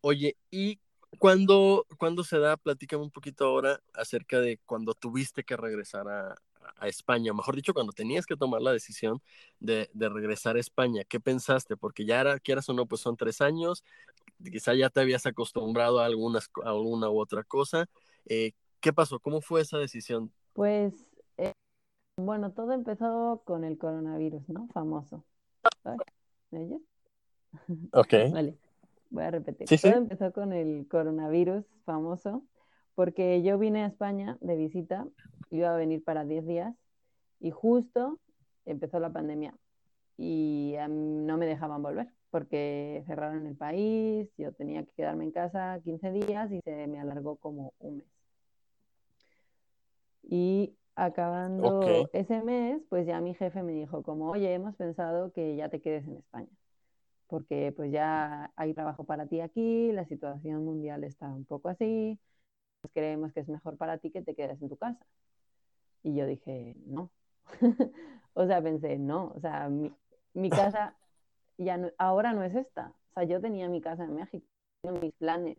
Oye, 0.00 0.36
¿y 0.50 0.80
cuando, 1.18 1.86
cuando 1.98 2.22
se 2.24 2.38
da, 2.38 2.56
platícame 2.56 3.02
un 3.02 3.10
poquito 3.10 3.46
ahora 3.46 3.80
acerca 3.94 4.40
de 4.40 4.58
cuando 4.66 4.94
tuviste 4.94 5.44
que 5.44 5.56
regresar 5.56 6.08
a, 6.08 6.34
a 6.76 6.88
España, 6.88 7.32
o 7.32 7.34
mejor 7.34 7.56
dicho, 7.56 7.72
cuando 7.74 7.92
tenías 7.92 8.26
que 8.26 8.36
tomar 8.36 8.60
la 8.60 8.72
decisión 8.72 9.22
de, 9.58 9.88
de, 9.94 10.08
regresar 10.08 10.56
a 10.56 10.60
España, 10.60 11.04
¿qué 11.08 11.18
pensaste? 11.18 11.76
Porque 11.76 12.04
ya 12.04 12.20
era, 12.20 12.38
quieras 12.38 12.68
o 12.68 12.74
no, 12.74 12.86
pues 12.86 13.00
son 13.00 13.16
tres 13.16 13.40
años, 13.40 13.84
quizá 14.42 14.74
ya 14.74 14.90
te 14.90 15.00
habías 15.00 15.26
acostumbrado 15.26 16.00
a, 16.00 16.04
algunas, 16.04 16.50
a 16.64 16.70
alguna 16.70 17.08
u 17.10 17.18
otra 17.18 17.42
cosa. 17.42 17.86
Eh, 18.26 18.52
¿Qué 18.80 18.92
pasó? 18.92 19.18
¿Cómo 19.18 19.40
fue 19.40 19.62
esa 19.62 19.78
decisión? 19.78 20.30
Pues, 20.52 20.92
eh, 21.36 21.52
bueno, 22.16 22.52
todo 22.52 22.72
empezó 22.72 23.42
con 23.44 23.64
el 23.64 23.78
coronavirus, 23.78 24.48
¿no? 24.48 24.68
Famoso. 24.72 25.24
¿Me 26.50 26.80
Ok. 27.92 28.12
Vale 28.32 28.67
voy 29.10 29.24
a 29.24 29.30
repetir. 29.30 29.66
Todo 29.80 29.92
empezó 29.92 30.32
con 30.32 30.52
el 30.52 30.86
coronavirus 30.88 31.64
famoso, 31.84 32.44
porque 32.94 33.42
yo 33.42 33.58
vine 33.58 33.84
a 33.84 33.86
España 33.86 34.38
de 34.40 34.56
visita, 34.56 35.06
iba 35.50 35.72
a 35.72 35.76
venir 35.76 36.02
para 36.04 36.24
10 36.24 36.46
días 36.46 36.74
y 37.40 37.50
justo 37.50 38.18
empezó 38.66 39.00
la 39.00 39.12
pandemia 39.12 39.54
y 40.16 40.74
no 40.88 41.36
me 41.38 41.46
dejaban 41.46 41.82
volver 41.82 42.08
porque 42.30 43.04
cerraron 43.06 43.46
el 43.46 43.56
país, 43.56 44.28
yo 44.36 44.52
tenía 44.52 44.84
que 44.84 44.92
quedarme 44.92 45.24
en 45.24 45.30
casa 45.30 45.80
15 45.82 46.10
días 46.12 46.52
y 46.52 46.60
se 46.60 46.86
me 46.86 47.00
alargó 47.00 47.36
como 47.36 47.72
un 47.78 47.98
mes. 47.98 48.06
Y 50.22 50.74
acabando 50.94 51.80
ese 52.12 52.42
mes, 52.42 52.82
pues 52.90 53.06
ya 53.06 53.20
mi 53.20 53.32
jefe 53.34 53.62
me 53.62 53.72
dijo 53.72 54.02
como, 54.02 54.30
oye, 54.30 54.52
hemos 54.52 54.76
pensado 54.76 55.32
que 55.32 55.56
ya 55.56 55.70
te 55.70 55.80
quedes 55.80 56.06
en 56.06 56.16
España 56.16 56.50
porque 57.28 57.72
pues 57.76 57.92
ya 57.92 58.52
hay 58.56 58.74
trabajo 58.74 59.04
para 59.04 59.26
ti 59.26 59.40
aquí, 59.40 59.92
la 59.92 60.06
situación 60.06 60.64
mundial 60.64 61.04
está 61.04 61.28
un 61.28 61.44
poco 61.44 61.68
así, 61.68 62.18
pues 62.80 62.92
creemos 62.94 63.32
que 63.32 63.40
es 63.40 63.48
mejor 63.48 63.76
para 63.76 63.98
ti 63.98 64.10
que 64.10 64.22
te 64.22 64.34
quedes 64.34 64.60
en 64.62 64.68
tu 64.68 64.76
casa. 64.76 65.04
Y 66.02 66.14
yo 66.14 66.26
dije, 66.26 66.74
no. 66.86 67.10
o 68.34 68.46
sea, 68.46 68.62
pensé, 68.62 68.98
no, 68.98 69.32
o 69.36 69.40
sea, 69.40 69.68
mi, 69.68 69.92
mi 70.34 70.50
casa 70.50 70.96
ya 71.58 71.78
ahora 71.98 72.32
no 72.32 72.42
es 72.44 72.54
esta. 72.54 72.94
O 73.10 73.14
sea, 73.14 73.24
yo 73.24 73.40
tenía 73.40 73.68
mi 73.68 73.80
casa 73.80 74.04
en 74.04 74.14
México, 74.14 74.46
tenía 74.80 75.00
mis 75.00 75.12
planes, 75.14 75.58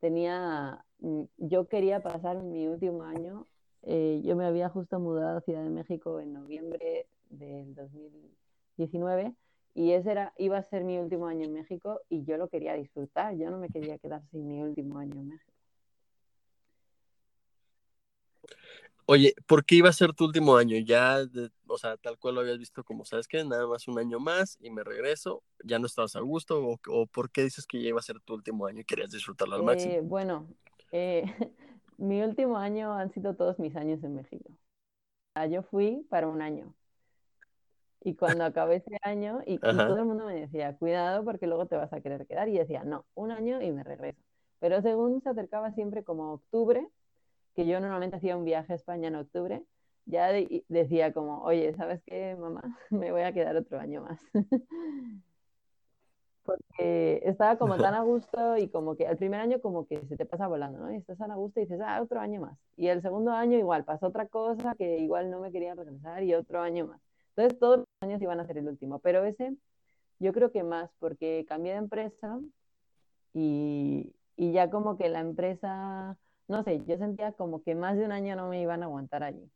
tenía, 0.00 0.84
mm, 0.98 1.22
yo 1.38 1.68
quería 1.68 2.02
pasar 2.02 2.42
mi 2.42 2.66
último 2.68 3.04
año, 3.04 3.46
eh, 3.82 4.20
yo 4.24 4.36
me 4.36 4.46
había 4.46 4.68
justo 4.68 5.00
mudado 5.00 5.38
a 5.38 5.40
Ciudad 5.42 5.62
de 5.62 5.70
México 5.70 6.20
en 6.20 6.32
noviembre 6.32 7.06
del 7.30 7.74
2019 7.74 9.34
y 9.78 9.92
ese 9.92 10.10
era, 10.10 10.34
iba 10.38 10.58
a 10.58 10.62
ser 10.64 10.82
mi 10.82 10.98
último 10.98 11.28
año 11.28 11.44
en 11.44 11.52
México 11.52 12.00
y 12.08 12.24
yo 12.24 12.36
lo 12.36 12.48
quería 12.48 12.74
disfrutar, 12.74 13.36
yo 13.36 13.48
no 13.48 13.58
me 13.58 13.68
quería 13.68 13.96
quedar 13.98 14.20
sin 14.32 14.48
mi 14.48 14.60
último 14.60 14.98
año 14.98 15.14
en 15.14 15.28
México. 15.28 15.52
Oye, 19.06 19.34
¿por 19.46 19.64
qué 19.64 19.76
iba 19.76 19.88
a 19.88 19.92
ser 19.92 20.12
tu 20.14 20.24
último 20.24 20.56
año? 20.56 20.76
Ya, 20.78 21.18
o 21.68 21.78
sea, 21.78 21.96
tal 21.96 22.18
cual 22.18 22.34
lo 22.34 22.40
habías 22.40 22.58
visto 22.58 22.82
como, 22.82 23.04
¿sabes 23.04 23.28
qué? 23.28 23.44
Nada 23.44 23.68
más 23.68 23.86
un 23.86 24.00
año 24.00 24.18
más 24.18 24.58
y 24.60 24.70
me 24.70 24.82
regreso, 24.82 25.44
¿ya 25.62 25.78
no 25.78 25.86
estabas 25.86 26.16
a 26.16 26.20
gusto? 26.22 26.60
¿O, 26.88 27.06
por 27.06 27.30
qué 27.30 27.44
dices 27.44 27.64
que 27.64 27.80
ya 27.80 27.90
iba 27.90 28.00
a 28.00 28.02
ser 28.02 28.18
tu 28.18 28.34
último 28.34 28.66
año 28.66 28.80
y 28.80 28.84
querías 28.84 29.12
disfrutarlo 29.12 29.54
al 29.54 29.62
máximo? 29.62 29.94
Eh, 29.94 30.00
bueno, 30.00 30.48
eh, 30.90 31.22
mi 31.98 32.20
último 32.20 32.58
año 32.58 32.92
han 32.94 33.12
sido 33.12 33.36
todos 33.36 33.60
mis 33.60 33.76
años 33.76 34.02
en 34.02 34.16
México. 34.16 34.50
Yo 35.48 35.62
fui 35.62 36.04
para 36.10 36.26
un 36.26 36.42
año, 36.42 36.74
y 38.00 38.14
cuando 38.14 38.44
acabé 38.44 38.76
ese 38.76 38.96
año, 39.02 39.40
y, 39.44 39.58
todo 39.58 39.96
el 39.96 40.04
mundo 40.04 40.26
me 40.26 40.34
decía, 40.34 40.76
cuidado 40.76 41.24
porque 41.24 41.46
luego 41.46 41.66
te 41.66 41.76
vas 41.76 41.92
a 41.92 42.00
querer 42.00 42.26
quedar. 42.26 42.48
Y 42.48 42.58
decía, 42.58 42.84
no, 42.84 43.04
un 43.14 43.32
año 43.32 43.60
y 43.60 43.72
me 43.72 43.82
regreso. 43.82 44.20
Pero 44.60 44.80
según 44.82 45.20
se 45.20 45.28
acercaba 45.28 45.72
siempre 45.72 46.04
como 46.04 46.32
octubre, 46.34 46.88
que 47.54 47.66
yo 47.66 47.80
normalmente 47.80 48.16
hacía 48.16 48.36
un 48.36 48.44
viaje 48.44 48.72
a 48.72 48.76
España 48.76 49.08
en 49.08 49.16
octubre, 49.16 49.64
ya 50.06 50.30
decía 50.68 51.12
como, 51.12 51.42
oye, 51.42 51.74
¿sabes 51.74 52.02
qué, 52.04 52.36
mamá? 52.36 52.62
Me 52.90 53.12
voy 53.12 53.22
a 53.22 53.32
quedar 53.32 53.56
otro 53.56 53.78
año 53.78 54.02
más. 54.02 54.20
Porque 56.44 57.20
estaba 57.24 57.58
como 57.58 57.76
tan 57.76 57.92
a 57.94 58.00
gusto 58.00 58.56
y 58.56 58.68
como 58.68 58.96
que 58.96 59.04
el 59.04 59.18
primer 59.18 59.40
año 59.40 59.60
como 59.60 59.86
que 59.86 60.06
se 60.06 60.16
te 60.16 60.24
pasa 60.24 60.46
volando, 60.46 60.78
¿no? 60.78 60.90
Y 60.90 60.96
estás 60.96 61.18
tan 61.18 61.30
a 61.30 61.36
gusto 61.36 61.60
y 61.60 61.64
dices, 61.64 61.80
ah, 61.84 62.00
otro 62.00 62.20
año 62.20 62.40
más. 62.40 62.58
Y 62.74 62.88
el 62.88 63.02
segundo 63.02 63.32
año 63.32 63.58
igual, 63.58 63.84
pasó 63.84 64.06
otra 64.06 64.28
cosa 64.28 64.74
que 64.78 64.98
igual 64.98 65.30
no 65.30 65.40
me 65.40 65.52
quería 65.52 65.74
regresar 65.74 66.22
y 66.22 66.34
otro 66.34 66.60
año 66.62 66.86
más. 66.86 67.07
Entonces 67.38 67.60
todos 67.60 67.78
los 67.78 67.86
años 68.00 68.20
iban 68.20 68.40
a 68.40 68.46
ser 68.48 68.58
el 68.58 68.66
último, 68.66 68.98
pero 68.98 69.24
ese 69.24 69.54
yo 70.18 70.32
creo 70.32 70.50
que 70.50 70.64
más 70.64 70.90
porque 70.98 71.44
cambié 71.46 71.70
de 71.70 71.78
empresa 71.78 72.40
y, 73.32 74.12
y 74.36 74.50
ya 74.50 74.68
como 74.70 74.98
que 74.98 75.08
la 75.08 75.20
empresa, 75.20 76.16
no 76.48 76.64
sé, 76.64 76.82
yo 76.84 76.98
sentía 76.98 77.30
como 77.30 77.62
que 77.62 77.76
más 77.76 77.96
de 77.96 78.04
un 78.04 78.10
año 78.10 78.34
no 78.34 78.48
me 78.48 78.60
iban 78.60 78.82
a 78.82 78.86
aguantar 78.86 79.22
allí. 79.22 79.48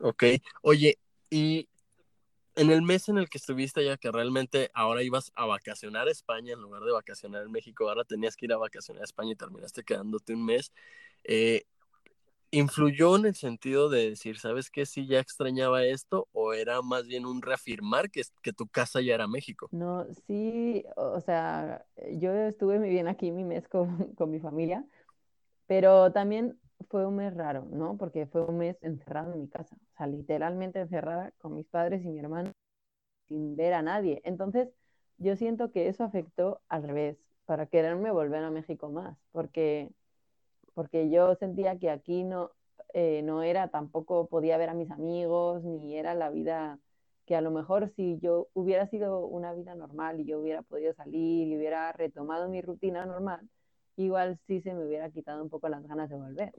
Ok, 0.00 0.24
oye, 0.62 0.98
y 1.30 1.68
en 2.56 2.72
el 2.72 2.82
mes 2.82 3.08
en 3.08 3.18
el 3.18 3.30
que 3.30 3.38
estuviste 3.38 3.84
ya 3.84 3.98
que 3.98 4.10
realmente 4.10 4.72
ahora 4.74 5.04
ibas 5.04 5.30
a 5.36 5.46
vacacionar 5.46 6.08
a 6.08 6.10
España 6.10 6.54
en 6.54 6.60
lugar 6.60 6.82
de 6.82 6.90
vacacionar 6.90 7.44
en 7.44 7.52
México, 7.52 7.88
ahora 7.88 8.02
tenías 8.02 8.34
que 8.34 8.46
ir 8.46 8.52
a 8.52 8.56
vacacionar 8.56 9.02
a 9.02 9.04
España 9.04 9.30
y 9.30 9.36
terminaste 9.36 9.84
quedándote 9.84 10.34
un 10.34 10.44
mes, 10.44 10.72
eh, 11.22 11.66
¿influyó 12.50 13.16
en 13.16 13.26
el 13.26 13.34
sentido 13.34 13.88
de 13.88 14.10
decir, 14.10 14.38
¿sabes 14.38 14.70
qué? 14.70 14.86
Si 14.86 15.06
ya 15.06 15.20
extrañaba 15.20 15.84
esto 15.84 16.28
o 16.32 16.52
era 16.52 16.82
más 16.82 17.06
bien 17.06 17.26
un 17.26 17.42
reafirmar 17.42 18.10
que, 18.10 18.22
que 18.42 18.52
tu 18.52 18.66
casa 18.66 19.00
ya 19.00 19.14
era 19.14 19.26
México? 19.26 19.68
No, 19.72 20.06
sí, 20.26 20.84
o 20.96 21.20
sea, 21.20 21.84
yo 22.12 22.32
estuve 22.32 22.78
muy 22.78 22.90
bien 22.90 23.08
aquí 23.08 23.30
mi 23.30 23.44
mes 23.44 23.68
con, 23.68 23.86
con 24.14 24.30
mi 24.30 24.40
familia, 24.40 24.84
pero 25.66 26.12
también 26.12 26.58
fue 26.88 27.06
un 27.06 27.16
mes 27.16 27.34
raro, 27.34 27.66
¿no? 27.70 27.96
Porque 27.96 28.26
fue 28.26 28.44
un 28.44 28.58
mes 28.58 28.76
encerrado 28.82 29.32
en 29.32 29.40
mi 29.42 29.48
casa, 29.48 29.76
o 29.76 29.96
sea, 29.96 30.06
literalmente 30.06 30.80
encerrada 30.80 31.32
con 31.38 31.54
mis 31.54 31.66
padres 31.66 32.04
y 32.04 32.08
mi 32.08 32.18
hermano, 32.18 32.52
sin 33.28 33.56
ver 33.56 33.74
a 33.74 33.82
nadie. 33.82 34.20
Entonces, 34.24 34.68
yo 35.18 35.36
siento 35.36 35.70
que 35.72 35.88
eso 35.88 36.04
afectó 36.04 36.60
al 36.68 36.82
revés, 36.84 37.18
para 37.46 37.66
quererme 37.66 38.12
volver 38.12 38.44
a 38.44 38.50
México 38.50 38.90
más, 38.90 39.16
porque, 39.32 39.90
porque 40.80 41.10
yo 41.10 41.34
sentía 41.34 41.78
que 41.78 41.90
aquí 41.90 42.24
no, 42.24 42.52
eh, 42.94 43.20
no 43.22 43.42
era, 43.42 43.68
tampoco 43.68 44.28
podía 44.28 44.56
ver 44.56 44.70
a 44.70 44.74
mis 44.74 44.90
amigos, 44.90 45.62
ni 45.62 45.98
era 45.98 46.14
la 46.14 46.30
vida 46.30 46.78
que 47.26 47.36
a 47.36 47.42
lo 47.42 47.50
mejor 47.50 47.92
si 47.96 48.18
yo 48.20 48.48
hubiera 48.54 48.88
sido 48.88 49.26
una 49.26 49.52
vida 49.52 49.74
normal 49.74 50.20
y 50.20 50.24
yo 50.24 50.40
hubiera 50.40 50.62
podido 50.62 50.94
salir 50.94 51.48
y 51.48 51.54
hubiera 51.58 51.92
retomado 51.92 52.48
mi 52.48 52.62
rutina 52.62 53.04
normal, 53.04 53.46
igual 53.96 54.38
sí 54.46 54.62
se 54.62 54.72
me 54.72 54.86
hubiera 54.86 55.10
quitado 55.10 55.42
un 55.42 55.50
poco 55.50 55.68
las 55.68 55.86
ganas 55.86 56.08
de 56.08 56.16
volver. 56.16 56.54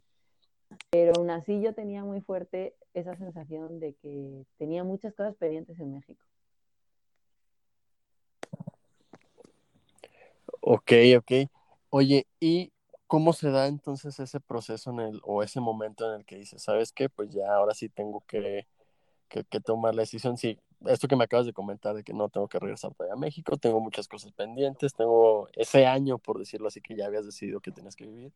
Pero 0.92 1.14
aún 1.18 1.32
así 1.32 1.60
yo 1.60 1.74
tenía 1.74 2.04
muy 2.04 2.22
fuerte 2.22 2.76
esa 2.94 3.18
sensación 3.18 3.80
de 3.80 3.96
que 4.04 4.46
tenía 4.60 4.84
muchas 4.84 5.16
cosas 5.16 5.36
pendientes 5.38 5.80
en 5.80 5.96
México. 5.96 6.24
Ok, 10.62 10.92
ok. 11.18 11.50
Oye, 11.90 12.28
¿y 12.40 12.72
cómo 13.12 13.34
se 13.34 13.52
da 13.52 13.68
entonces 13.68 14.18
ese 14.22 14.40
proceso 14.40 14.90
en 14.92 15.02
el, 15.02 15.22
o 15.26 15.44
ese 15.44 15.60
momento 15.60 16.08
en 16.10 16.22
el 16.22 16.26
que 16.26 16.38
dices, 16.38 16.64
¿sabes 16.64 16.94
qué? 16.94 17.10
Pues 17.10 17.30
ya 17.34 17.54
ahora 17.54 17.74
sí 17.74 17.90
tengo 17.90 18.24
que, 18.26 18.70
que, 19.28 19.44
que 19.44 19.60
tomar 19.60 19.94
la 19.96 20.04
decisión. 20.04 20.38
Sí, 20.38 20.58
esto 20.86 21.10
que 21.10 21.18
me 21.18 21.26
acabas 21.26 21.46
de 21.46 21.52
comentar 21.52 21.94
de 21.94 22.06
que 22.06 22.14
no 22.14 22.30
tengo 22.30 22.48
que 22.48 22.58
regresar 22.58 22.94
todavía 22.94 23.16
a 23.16 23.18
México, 23.18 23.58
tengo 23.58 23.82
muchas 23.82 24.08
cosas 24.08 24.32
pendientes, 24.32 24.94
tengo 24.94 25.50
ese 25.56 25.86
año, 25.88 26.20
por 26.20 26.40
decirlo 26.40 26.70
así, 26.70 26.80
que 26.80 26.96
ya 26.96 27.08
habías 27.08 27.26
decidido 27.26 27.60
que 27.60 27.72
tienes 27.74 27.98
que 27.98 28.06
vivir. 28.06 28.32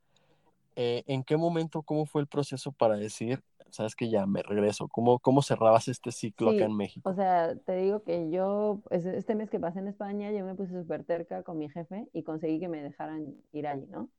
Eh, 0.75 1.03
¿En 1.07 1.23
qué 1.23 1.37
momento, 1.37 1.81
cómo 1.83 2.05
fue 2.05 2.19
el 2.21 2.27
proceso 2.27 2.73
para 2.73 2.97
decir, 2.97 3.41
sabes 3.71 3.95
que 3.95 4.09
ya 4.09 4.25
me 4.25 4.43
regreso? 4.43 4.89
¿Cómo, 4.89 5.19
cómo 5.19 5.41
cerrabas 5.41 5.87
este 5.87 6.11
ciclo 6.11 6.49
Sí, 6.49 6.57
acá 6.57 6.65
en 6.65 6.75
México? 6.75 7.09
o 7.09 7.13
sea, 7.15 7.55
te 7.65 7.77
digo 7.77 8.03
que 8.03 8.29
yo, 8.29 8.81
pues, 8.89 9.05
este 9.05 9.35
mes 9.35 9.49
que 9.49 9.59
pasé 9.61 9.79
en 9.79 9.87
España, 9.87 10.33
yo 10.33 10.45
me 10.45 10.55
puse 10.55 10.73
súper 10.73 11.05
terca 11.05 11.43
con 11.43 11.57
mi 11.57 11.69
jefe 11.69 12.07
y 12.13 12.23
conseguí 12.23 12.59
que 12.59 12.67
me 12.67 12.83
dejaran 12.83 13.35
ir 13.53 13.67
allí, 13.67 13.87
¿no? 13.87 14.09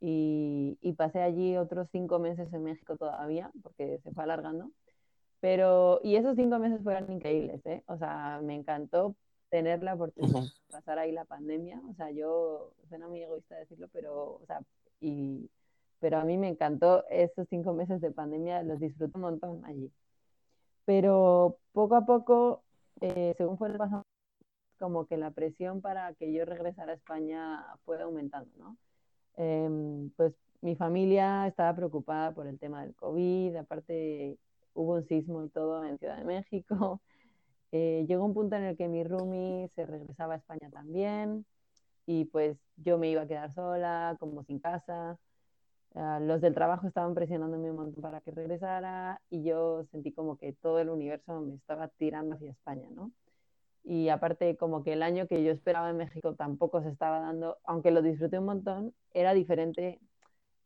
Y, 0.00 0.78
y 0.80 0.92
pasé 0.92 1.20
allí 1.22 1.56
otros 1.56 1.88
cinco 1.90 2.18
meses 2.18 2.52
en 2.52 2.64
México 2.64 2.96
todavía, 2.96 3.50
porque 3.62 3.98
se 4.02 4.12
fue 4.12 4.24
alargando. 4.24 4.70
Pero, 5.40 6.00
y 6.02 6.16
esos 6.16 6.36
cinco 6.36 6.58
meses 6.58 6.82
fueron 6.82 7.10
increíbles, 7.12 7.64
¿eh? 7.66 7.82
O 7.86 7.96
sea, 7.98 8.40
me 8.42 8.54
encantó 8.54 9.14
tener 9.50 9.82
la 9.82 9.94
oportunidad 9.94 10.42
de 10.42 10.50
pasar 10.70 10.98
ahí 10.98 11.12
la 11.12 11.24
pandemia. 11.24 11.80
O 11.90 11.94
sea, 11.94 12.10
yo, 12.10 12.72
suena 12.88 13.08
muy 13.08 13.22
egoísta 13.22 13.56
decirlo, 13.56 13.88
pero, 13.92 14.40
o 14.42 14.46
sea, 14.46 14.60
y, 15.00 15.50
pero 16.00 16.18
a 16.18 16.24
mí 16.24 16.36
me 16.38 16.48
encantó 16.48 17.04
esos 17.08 17.46
cinco 17.48 17.72
meses 17.72 18.00
de 18.00 18.10
pandemia, 18.10 18.62
los 18.62 18.80
disfruto 18.80 19.18
un 19.18 19.22
montón 19.22 19.64
allí. 19.64 19.92
Pero 20.84 21.58
poco 21.72 21.96
a 21.96 22.06
poco, 22.06 22.62
eh, 23.00 23.34
según 23.36 23.58
fue 23.58 23.70
pasando, 23.76 24.04
como 24.78 25.06
que 25.06 25.16
la 25.16 25.30
presión 25.32 25.80
para 25.80 26.14
que 26.14 26.32
yo 26.32 26.44
regresara 26.44 26.92
a 26.92 26.94
España 26.96 27.64
fue 27.84 28.00
aumentando, 28.00 28.50
¿no? 28.58 28.76
Em, 29.38 30.10
pues 30.16 30.34
mi 30.62 30.74
familia 30.74 31.46
estaba 31.46 31.74
preocupada 31.76 32.34
por 32.34 32.48
el 32.48 32.58
tema 32.58 32.82
del 32.82 32.94
COVID, 32.96 33.54
aparte 33.56 34.36
hubo 34.74 34.94
un 34.94 35.04
sismo 35.04 35.44
y 35.44 35.48
todo 35.50 35.84
en 35.84 35.98
Ciudad 35.98 36.18
de 36.18 36.24
México. 36.24 37.00
Eh, 37.70 38.06
llegó 38.08 38.24
un 38.24 38.32
punto 38.32 38.56
en 38.56 38.64
el 38.64 38.78
que 38.78 38.88
mi 38.88 39.04
roomie 39.04 39.68
se 39.74 39.84
regresaba 39.84 40.32
a 40.34 40.36
España 40.38 40.70
también 40.70 41.44
y 42.06 42.24
pues 42.24 42.56
yo 42.76 42.96
me 42.98 43.10
iba 43.10 43.22
a 43.22 43.28
quedar 43.28 43.52
sola, 43.52 44.16
como 44.18 44.42
sin 44.44 44.58
casa. 44.58 45.18
Ah, 45.94 46.18
los 46.20 46.40
del 46.40 46.54
trabajo 46.54 46.86
estaban 46.88 47.14
presionándome 47.14 47.70
un 47.70 47.76
montón 47.76 48.02
para 48.02 48.22
que 48.22 48.30
regresara 48.30 49.20
y 49.30 49.44
yo 49.44 49.84
sentí 49.90 50.12
como 50.12 50.38
que 50.38 50.54
todo 50.54 50.78
el 50.80 50.88
universo 50.88 51.40
me 51.42 51.56
estaba 51.56 51.88
tirando 51.88 52.36
hacia 52.36 52.52
España, 52.52 52.88
¿no? 52.90 53.12
Y 53.88 54.10
aparte 54.10 54.56
como 54.58 54.84
que 54.84 54.94
el 54.94 55.02
año 55.02 55.28
que 55.28 55.44
yo 55.44 55.52
esperaba 55.52 55.90
en 55.90 55.98
México 55.98 56.34
tampoco 56.36 56.82
se 56.82 56.90
estaba 56.90 57.20
dando, 57.20 57.58
aunque 57.64 57.90
lo 57.92 58.02
disfruté 58.02 58.38
un 58.38 58.46
montón, 58.46 58.94
era 59.14 59.34
diferente 59.34 60.00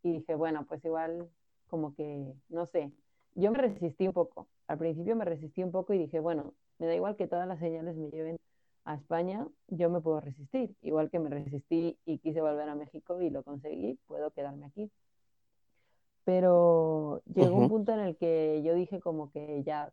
y 0.02 0.12
dije, 0.12 0.35
bueno, 0.35 0.66
pues 0.66 0.85
igual 0.85 1.28
como 1.68 1.94
que, 1.94 2.35
no 2.48 2.66
sé, 2.66 2.92
yo 3.35 3.52
me 3.52 3.58
resistí 3.58 4.06
un 4.08 4.12
poco. 4.14 4.48
Al 4.68 4.78
principio 4.78 5.16
me 5.16 5.24
resistí 5.24 5.62
un 5.64 5.72
poco 5.72 5.94
y 5.94 5.98
dije, 5.98 6.20
bueno, 6.20 6.54
me 6.78 6.87
da 6.87 6.94
igual 6.96 7.16
que 7.16 7.28
todas 7.28 7.48
las 7.48 7.61
señales 7.61 7.96
me 7.96 8.11
lleven 8.11 8.38
a 8.85 8.94
España, 8.96 9.46
yo 9.68 9.90
me 9.90 10.00
puedo 10.00 10.20
resistir. 10.20 10.74
Igual 10.82 11.11
que 11.11 11.18
me 11.20 11.30
resistí 11.30 11.98
y 12.06 12.18
quise 12.18 12.40
volver 12.40 12.68
a 12.68 12.74
México 12.74 13.20
y 13.22 13.30
lo 13.30 13.42
conseguí, 13.44 13.98
puedo 14.08 14.30
quedarme 14.32 14.66
aquí. 14.66 14.90
Pero 16.24 17.22
llegó 17.35 17.58
un 17.58 17.68
ujú. 17.68 17.68
punto 17.68 17.92
en 17.92 18.00
el 18.00 18.16
que 18.16 18.62
yo 18.64 18.74
dije 18.74 19.00
como 19.00 19.30
que 19.32 19.62
ya, 19.64 19.92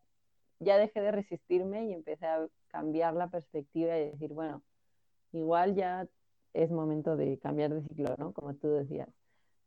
ya 0.59 0.77
dejé 0.77 1.01
de 1.01 1.11
resistirme 1.11 1.85
y 1.85 1.93
empecé 1.93 2.25
a 2.27 2.47
cambiar 2.67 3.13
la 3.15 3.29
perspectiva 3.29 3.97
y 3.97 4.11
decir, 4.11 4.33
bueno, 4.33 4.61
igual 5.31 5.75
ya 5.75 6.07
es 6.53 6.71
momento 6.71 7.15
de 7.15 7.39
cambiar 7.39 7.73
de 7.73 7.81
ciclo, 7.83 8.15
¿no? 8.17 8.33
Como 8.33 8.53
tú 8.55 8.69
decías, 8.69 9.09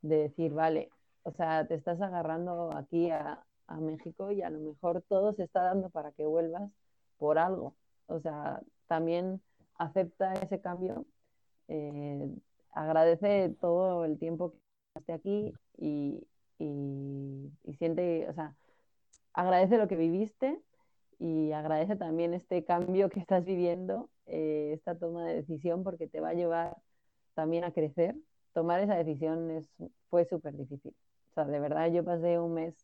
de 0.02 0.16
decir, 0.16 0.52
vale, 0.52 0.90
o 1.22 1.32
sea, 1.32 1.66
te 1.66 1.74
estás 1.74 2.00
agarrando 2.00 2.70
aquí 2.76 3.10
a, 3.10 3.44
México 3.80 4.30
y 4.30 4.42
a 4.42 4.50
lo 4.50 4.58
mejor 4.60 5.00
todo 5.08 5.32
se 5.32 5.44
está 5.44 5.62
dando 5.62 5.88
para 5.88 6.12
que 6.12 6.26
vuelvas 6.26 6.70
por 7.16 7.38
algo. 7.38 7.74
O 8.06 8.20
sea, 8.20 8.60
también 8.86 9.40
acepta 9.76 10.34
ese 10.34 10.60
cambio, 10.60 11.06
eh, 11.68 12.28
agradece 12.72 13.56
todo 13.62 14.04
el 14.04 14.18
tiempo 14.18 14.52
que 14.52 14.58
esté 15.00 15.12
aquí 15.14 15.54
y, 15.78 16.22
y 16.58 17.74
siente, 17.78 18.28
o 18.28 18.34
sea, 18.34 18.54
agradece 19.32 19.78
lo 19.78 19.88
que 19.88 19.96
viviste 19.96 20.60
y 21.22 21.52
agradece 21.52 21.94
también 21.94 22.34
este 22.34 22.64
cambio 22.64 23.08
que 23.08 23.20
estás 23.20 23.44
viviendo, 23.44 24.10
eh, 24.26 24.72
esta 24.74 24.98
toma 24.98 25.24
de 25.24 25.36
decisión, 25.36 25.84
porque 25.84 26.08
te 26.08 26.20
va 26.20 26.30
a 26.30 26.34
llevar 26.34 26.76
también 27.34 27.62
a 27.62 27.70
crecer. 27.70 28.16
Tomar 28.52 28.80
esa 28.80 28.96
decisión 28.96 29.64
fue 30.10 30.24
súper 30.24 30.56
difícil. 30.56 30.92
O 31.30 31.34
sea, 31.34 31.44
de 31.44 31.60
verdad 31.60 31.92
yo 31.92 32.04
pasé 32.04 32.40
un 32.40 32.54
mes 32.54 32.74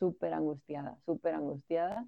súper 0.00 0.34
angustiada, 0.34 0.98
súper 1.06 1.36
angustiada 1.36 2.04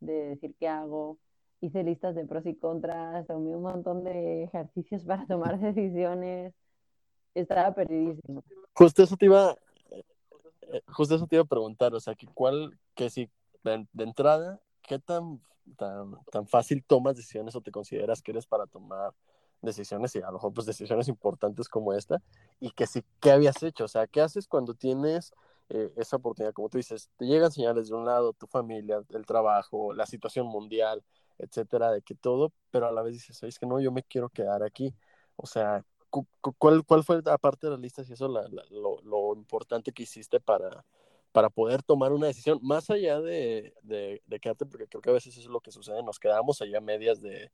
de 0.00 0.12
decir 0.12 0.54
qué 0.60 0.68
hago. 0.68 1.16
Hice 1.62 1.82
listas 1.84 2.14
de 2.14 2.26
pros 2.26 2.44
y 2.44 2.54
contras, 2.54 3.26
tomé 3.26 3.56
un 3.56 3.62
montón 3.62 4.04
de 4.04 4.42
ejercicios 4.42 5.04
para 5.06 5.26
tomar 5.26 5.58
decisiones. 5.58 6.52
Estaba 7.34 7.74
perdidísima. 7.74 8.42
Justo 8.74 9.02
eso 9.02 9.16
te 9.16 9.24
iba, 9.24 9.56
eh, 9.90 10.82
justo 10.88 11.14
eso 11.14 11.26
te 11.26 11.36
iba 11.36 11.44
a 11.44 11.48
preguntar, 11.48 11.94
o 11.94 12.00
sea, 12.00 12.14
que 12.14 12.26
cuál, 12.26 12.78
que 12.94 13.08
si 13.08 13.30
de 13.62 14.04
entrada, 14.04 14.60
¿qué 14.86 14.98
tan, 14.98 15.40
tan, 15.76 16.14
tan 16.30 16.46
fácil 16.46 16.84
tomas 16.84 17.16
decisiones 17.16 17.54
o 17.56 17.60
te 17.60 17.70
consideras 17.72 18.22
que 18.22 18.32
eres 18.32 18.46
para 18.46 18.66
tomar 18.66 19.12
decisiones 19.62 20.14
y 20.14 20.18
a 20.20 20.26
lo 20.26 20.34
mejor 20.34 20.52
pues 20.52 20.66
decisiones 20.66 21.08
importantes 21.08 21.68
como 21.68 21.92
esta? 21.92 22.22
Y 22.60 22.70
que 22.72 22.86
sí, 22.86 23.04
¿qué 23.20 23.30
habías 23.32 23.62
hecho? 23.62 23.84
O 23.84 23.88
sea, 23.88 24.06
¿qué 24.06 24.20
haces 24.20 24.46
cuando 24.48 24.74
tienes 24.74 25.32
eh, 25.70 25.92
esa 25.96 26.16
oportunidad? 26.16 26.52
Como 26.52 26.68
tú 26.68 26.78
dices, 26.78 27.10
te 27.16 27.26
llegan 27.26 27.50
señales 27.52 27.88
de 27.88 27.94
un 27.94 28.04
lado, 28.04 28.32
tu 28.34 28.46
familia, 28.46 29.02
el 29.10 29.26
trabajo, 29.26 29.94
la 29.94 30.06
situación 30.06 30.46
mundial, 30.46 31.02
etcétera, 31.38 31.90
de 31.90 32.02
que 32.02 32.14
todo, 32.14 32.52
pero 32.70 32.86
a 32.86 32.92
la 32.92 33.02
vez 33.02 33.14
dices, 33.14 33.42
es 33.42 33.58
que 33.58 33.66
no, 33.66 33.80
yo 33.80 33.90
me 33.92 34.02
quiero 34.02 34.28
quedar 34.28 34.62
aquí. 34.62 34.94
O 35.36 35.46
sea, 35.46 35.84
cu- 36.10 36.26
cu- 36.40 36.54
¿cuál, 36.58 36.84
cuál 36.84 37.02
fue, 37.04 37.20
aparte 37.26 37.66
de 37.66 37.72
las 37.72 37.80
listas 37.80 38.08
y 38.08 38.12
eso, 38.12 38.28
la- 38.28 38.48
lo 39.02 39.34
importante 39.34 39.92
que 39.92 40.04
hiciste 40.04 40.40
para, 40.40 40.84
para 41.34 41.50
poder 41.50 41.82
tomar 41.82 42.12
una 42.12 42.28
decisión, 42.28 42.60
más 42.62 42.90
allá 42.90 43.20
de, 43.20 43.74
de, 43.82 44.22
de 44.24 44.38
quedarte, 44.38 44.66
porque 44.66 44.86
creo 44.86 45.02
que 45.02 45.10
a 45.10 45.14
veces 45.14 45.36
eso 45.36 45.48
es 45.48 45.52
lo 45.52 45.58
que 45.58 45.72
sucede, 45.72 46.00
nos 46.04 46.20
quedamos 46.20 46.62
allá 46.62 46.80
medias 46.80 47.20
de, 47.20 47.50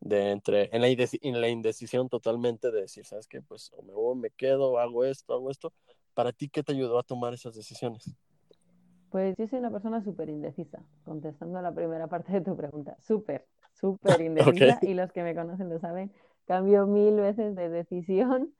de 0.00 0.30
entre, 0.30 0.74
en 0.74 0.80
la, 0.80 0.88
en 0.88 1.40
la 1.42 1.48
indecisión 1.50 2.08
totalmente 2.08 2.70
de 2.70 2.80
decir, 2.80 3.04
¿sabes 3.04 3.28
qué? 3.28 3.42
Pues 3.42 3.70
o 3.76 3.82
me 3.82 3.92
voy, 3.92 4.16
me 4.16 4.30
quedo, 4.30 4.78
hago 4.78 5.04
esto, 5.04 5.34
hago 5.34 5.50
esto. 5.50 5.74
¿Para 6.14 6.32
ti 6.32 6.48
qué 6.48 6.62
te 6.62 6.72
ayudó 6.72 6.98
a 6.98 7.02
tomar 7.02 7.34
esas 7.34 7.54
decisiones? 7.54 8.16
Pues 9.10 9.36
yo 9.36 9.46
soy 9.46 9.58
una 9.58 9.70
persona 9.70 10.02
súper 10.02 10.30
indecisa, 10.30 10.82
contestando 11.04 11.58
a 11.58 11.62
la 11.62 11.74
primera 11.74 12.06
parte 12.06 12.32
de 12.32 12.40
tu 12.40 12.56
pregunta. 12.56 12.96
Súper, 13.06 13.46
súper 13.74 14.20
indecisa 14.22 14.78
y 14.80 14.94
los 14.94 15.12
que 15.12 15.22
me 15.22 15.34
conocen 15.34 15.68
lo 15.68 15.78
saben. 15.80 16.10
Cambio 16.46 16.86
mil 16.86 17.16
veces 17.16 17.54
de 17.54 17.68
decisión. 17.68 18.54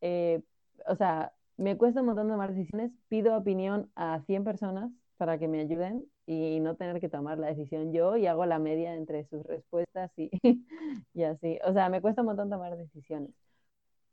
Eh, 0.00 0.42
o 0.86 0.94
sea, 0.94 1.32
me 1.56 1.76
cuesta 1.76 2.00
un 2.00 2.06
montón 2.06 2.28
tomar 2.28 2.54
decisiones. 2.54 2.92
Pido 3.08 3.36
opinión 3.36 3.90
a 3.96 4.20
100 4.26 4.44
personas 4.44 4.90
para 5.16 5.38
que 5.38 5.48
me 5.48 5.60
ayuden 5.60 6.04
y 6.26 6.60
no 6.60 6.76
tener 6.76 7.00
que 7.00 7.08
tomar 7.08 7.38
la 7.38 7.48
decisión 7.48 7.92
yo 7.92 8.16
y 8.16 8.26
hago 8.26 8.46
la 8.46 8.58
media 8.58 8.94
entre 8.94 9.24
sus 9.26 9.42
respuestas 9.44 10.10
y, 10.16 10.30
y 11.14 11.22
así. 11.24 11.58
O 11.64 11.72
sea, 11.72 11.88
me 11.88 12.00
cuesta 12.02 12.22
un 12.22 12.28
montón 12.28 12.50
tomar 12.50 12.76
decisiones. 12.76 13.30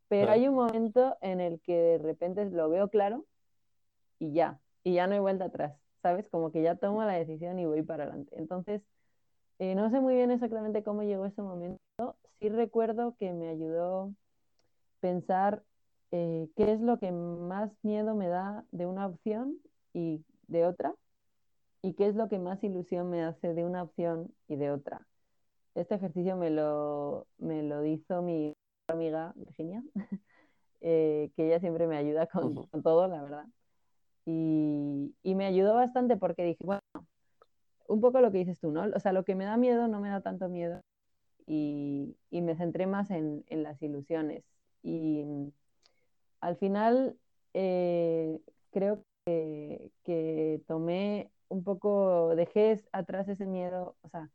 Pero 0.08 0.32
hay 0.32 0.48
un 0.48 0.56
momento 0.56 1.18
en 1.22 1.42
el 1.42 1.60
que 1.62 1.76
de 1.76 1.98
repente 2.00 2.46
lo 2.50 2.70
veo 2.70 2.90
claro 2.90 3.26
y 4.20 4.34
ya. 4.34 4.60
y 4.84 4.94
ya 4.94 5.08
no 5.08 5.14
hay 5.14 5.20
vuelta 5.20 5.46
atrás, 5.46 5.74
¿sabes? 6.02 6.30
Como 6.30 6.52
que 6.52 6.62
ya 6.62 6.76
tomo 6.76 7.04
la 7.04 7.14
decisión 7.14 7.60
y 7.60 7.66
voy 7.66 7.84
para 7.84 8.04
adelante. 8.06 8.36
Entonces, 8.38 8.82
eh, 9.60 9.76
no 9.76 9.90
sé 9.92 10.00
muy 10.02 10.16
bien 10.16 10.32
exactamente 10.32 10.84
cómo 10.84 11.04
llegó 11.04 11.26
ese 11.26 11.42
momento. 11.42 11.80
Sí 12.40 12.50
recuerdo 12.50 13.16
que 13.18 13.34
me 13.34 13.50
ayudó 13.50 14.14
pensar 15.02 15.64
eh, 16.16 16.48
qué 16.56 16.72
es 16.72 16.80
lo 16.80 17.00
que 17.00 17.12
más 17.12 17.72
miedo 17.82 18.14
me 18.14 18.28
da 18.28 18.64
de 18.72 18.86
una 18.86 19.08
opción 19.08 19.58
y 19.94 20.24
de 20.48 20.64
otra, 20.68 20.94
y 21.82 21.94
qué 21.96 22.06
es 22.06 22.16
lo 22.16 22.30
que 22.30 22.38
más 22.38 22.64
ilusión 22.64 23.10
me 23.10 23.24
hace 23.24 23.56
de 23.56 23.66
una 23.66 23.82
opción 23.82 24.32
y 24.48 24.56
de 24.56 24.70
otra. 24.70 25.08
Este 25.74 25.96
ejercicio 25.96 26.38
me 26.38 26.52
lo, 26.52 27.26
me 27.40 27.64
lo 27.64 27.84
hizo 27.84 28.22
mi 28.22 28.54
amiga 28.88 29.34
Virginia, 29.36 29.84
eh, 30.82 31.32
que 31.36 31.48
ella 31.48 31.60
siempre 31.60 31.88
me 31.88 31.98
ayuda 31.98 32.28
con, 32.28 32.68
con 32.68 32.84
todo, 32.84 33.08
la 33.08 33.24
verdad. 33.24 33.46
Y, 34.28 35.16
y, 35.24 35.34
me 35.34 35.48
ayudó 35.48 35.74
bastante 35.74 36.16
porque 36.16 36.44
dije, 36.44 36.64
bueno, 36.64 36.82
un 37.88 38.02
poco 38.02 38.22
lo 38.22 38.32
que 38.32 38.38
dices 38.38 38.60
tú, 38.60 38.72
¿no? 38.72 38.84
O 38.96 39.00
sea, 39.00 39.14
lo 39.14 39.26
que 39.26 39.34
me 39.34 39.46
da 39.46 39.58
miedo 39.58 39.88
no 39.88 40.00
me 40.00 40.10
da 40.10 40.22
tanto 40.22 40.48
miedo 40.48 40.80
y, 41.48 42.16
y 42.30 42.42
me 42.42 42.56
centré 42.56 42.86
más 42.86 43.10
en, 43.10 43.44
en, 43.48 43.64
las 43.64 43.82
ilusiones. 43.82 44.44
Y 44.84 45.26
al 46.44 46.58
final 46.58 47.18
eh, 47.54 48.38
creo 48.72 49.02
que, 49.26 49.92
que 50.04 50.62
tomé 50.68 51.32
un 51.48 51.64
poco, 51.64 52.36
dejé 52.36 52.84
atrás 52.92 53.30
ese 53.30 53.46
miedo, 53.46 53.96
o 54.02 54.10
sea, 54.10 54.30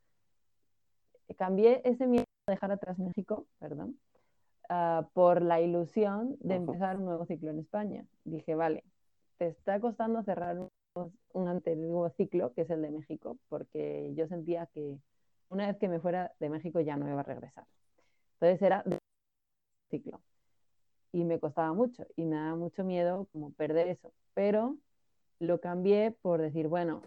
cambié 1.36 1.82
ese 1.84 2.06
miedo 2.06 2.24
de 2.46 2.54
dejar 2.54 2.72
atrás 2.72 2.98
México, 2.98 3.46
perdón, 3.58 3.98
uh, 4.70 5.04
por 5.12 5.42
la 5.42 5.60
ilusión 5.60 6.36
de 6.40 6.54
empezar 6.54 6.96
un 6.96 7.04
nuevo 7.04 7.26
ciclo 7.26 7.50
en 7.50 7.58
España. 7.58 8.06
Dije, 8.24 8.54
vale, 8.54 8.84
te 9.36 9.48
está 9.48 9.78
costando 9.78 10.22
cerrar 10.22 10.58
un, 10.58 10.70
un 11.34 11.48
antiguo 11.48 12.08
ciclo, 12.10 12.54
que 12.54 12.62
es 12.62 12.70
el 12.70 12.80
de 12.80 12.90
México, 12.90 13.36
porque 13.50 14.14
yo 14.14 14.26
sentía 14.28 14.64
que 14.72 14.98
una 15.50 15.66
vez 15.66 15.76
que 15.76 15.88
me 15.88 16.00
fuera 16.00 16.32
de 16.40 16.48
México 16.48 16.80
ya 16.80 16.96
no 16.96 17.06
iba 17.06 17.20
a 17.20 17.24
regresar. 17.24 17.66
Entonces 18.34 18.62
era 18.62 18.82
ciclo. 19.90 20.22
Y 21.12 21.24
me 21.24 21.38
costaba 21.38 21.72
mucho 21.72 22.06
y 22.16 22.24
me 22.24 22.36
daba 22.36 22.56
mucho 22.56 22.84
miedo 22.84 23.26
como 23.32 23.52
perder 23.52 23.88
eso. 23.88 24.12
Pero 24.34 24.76
lo 25.38 25.60
cambié 25.60 26.10
por 26.10 26.40
decir, 26.40 26.68
bueno, 26.68 27.02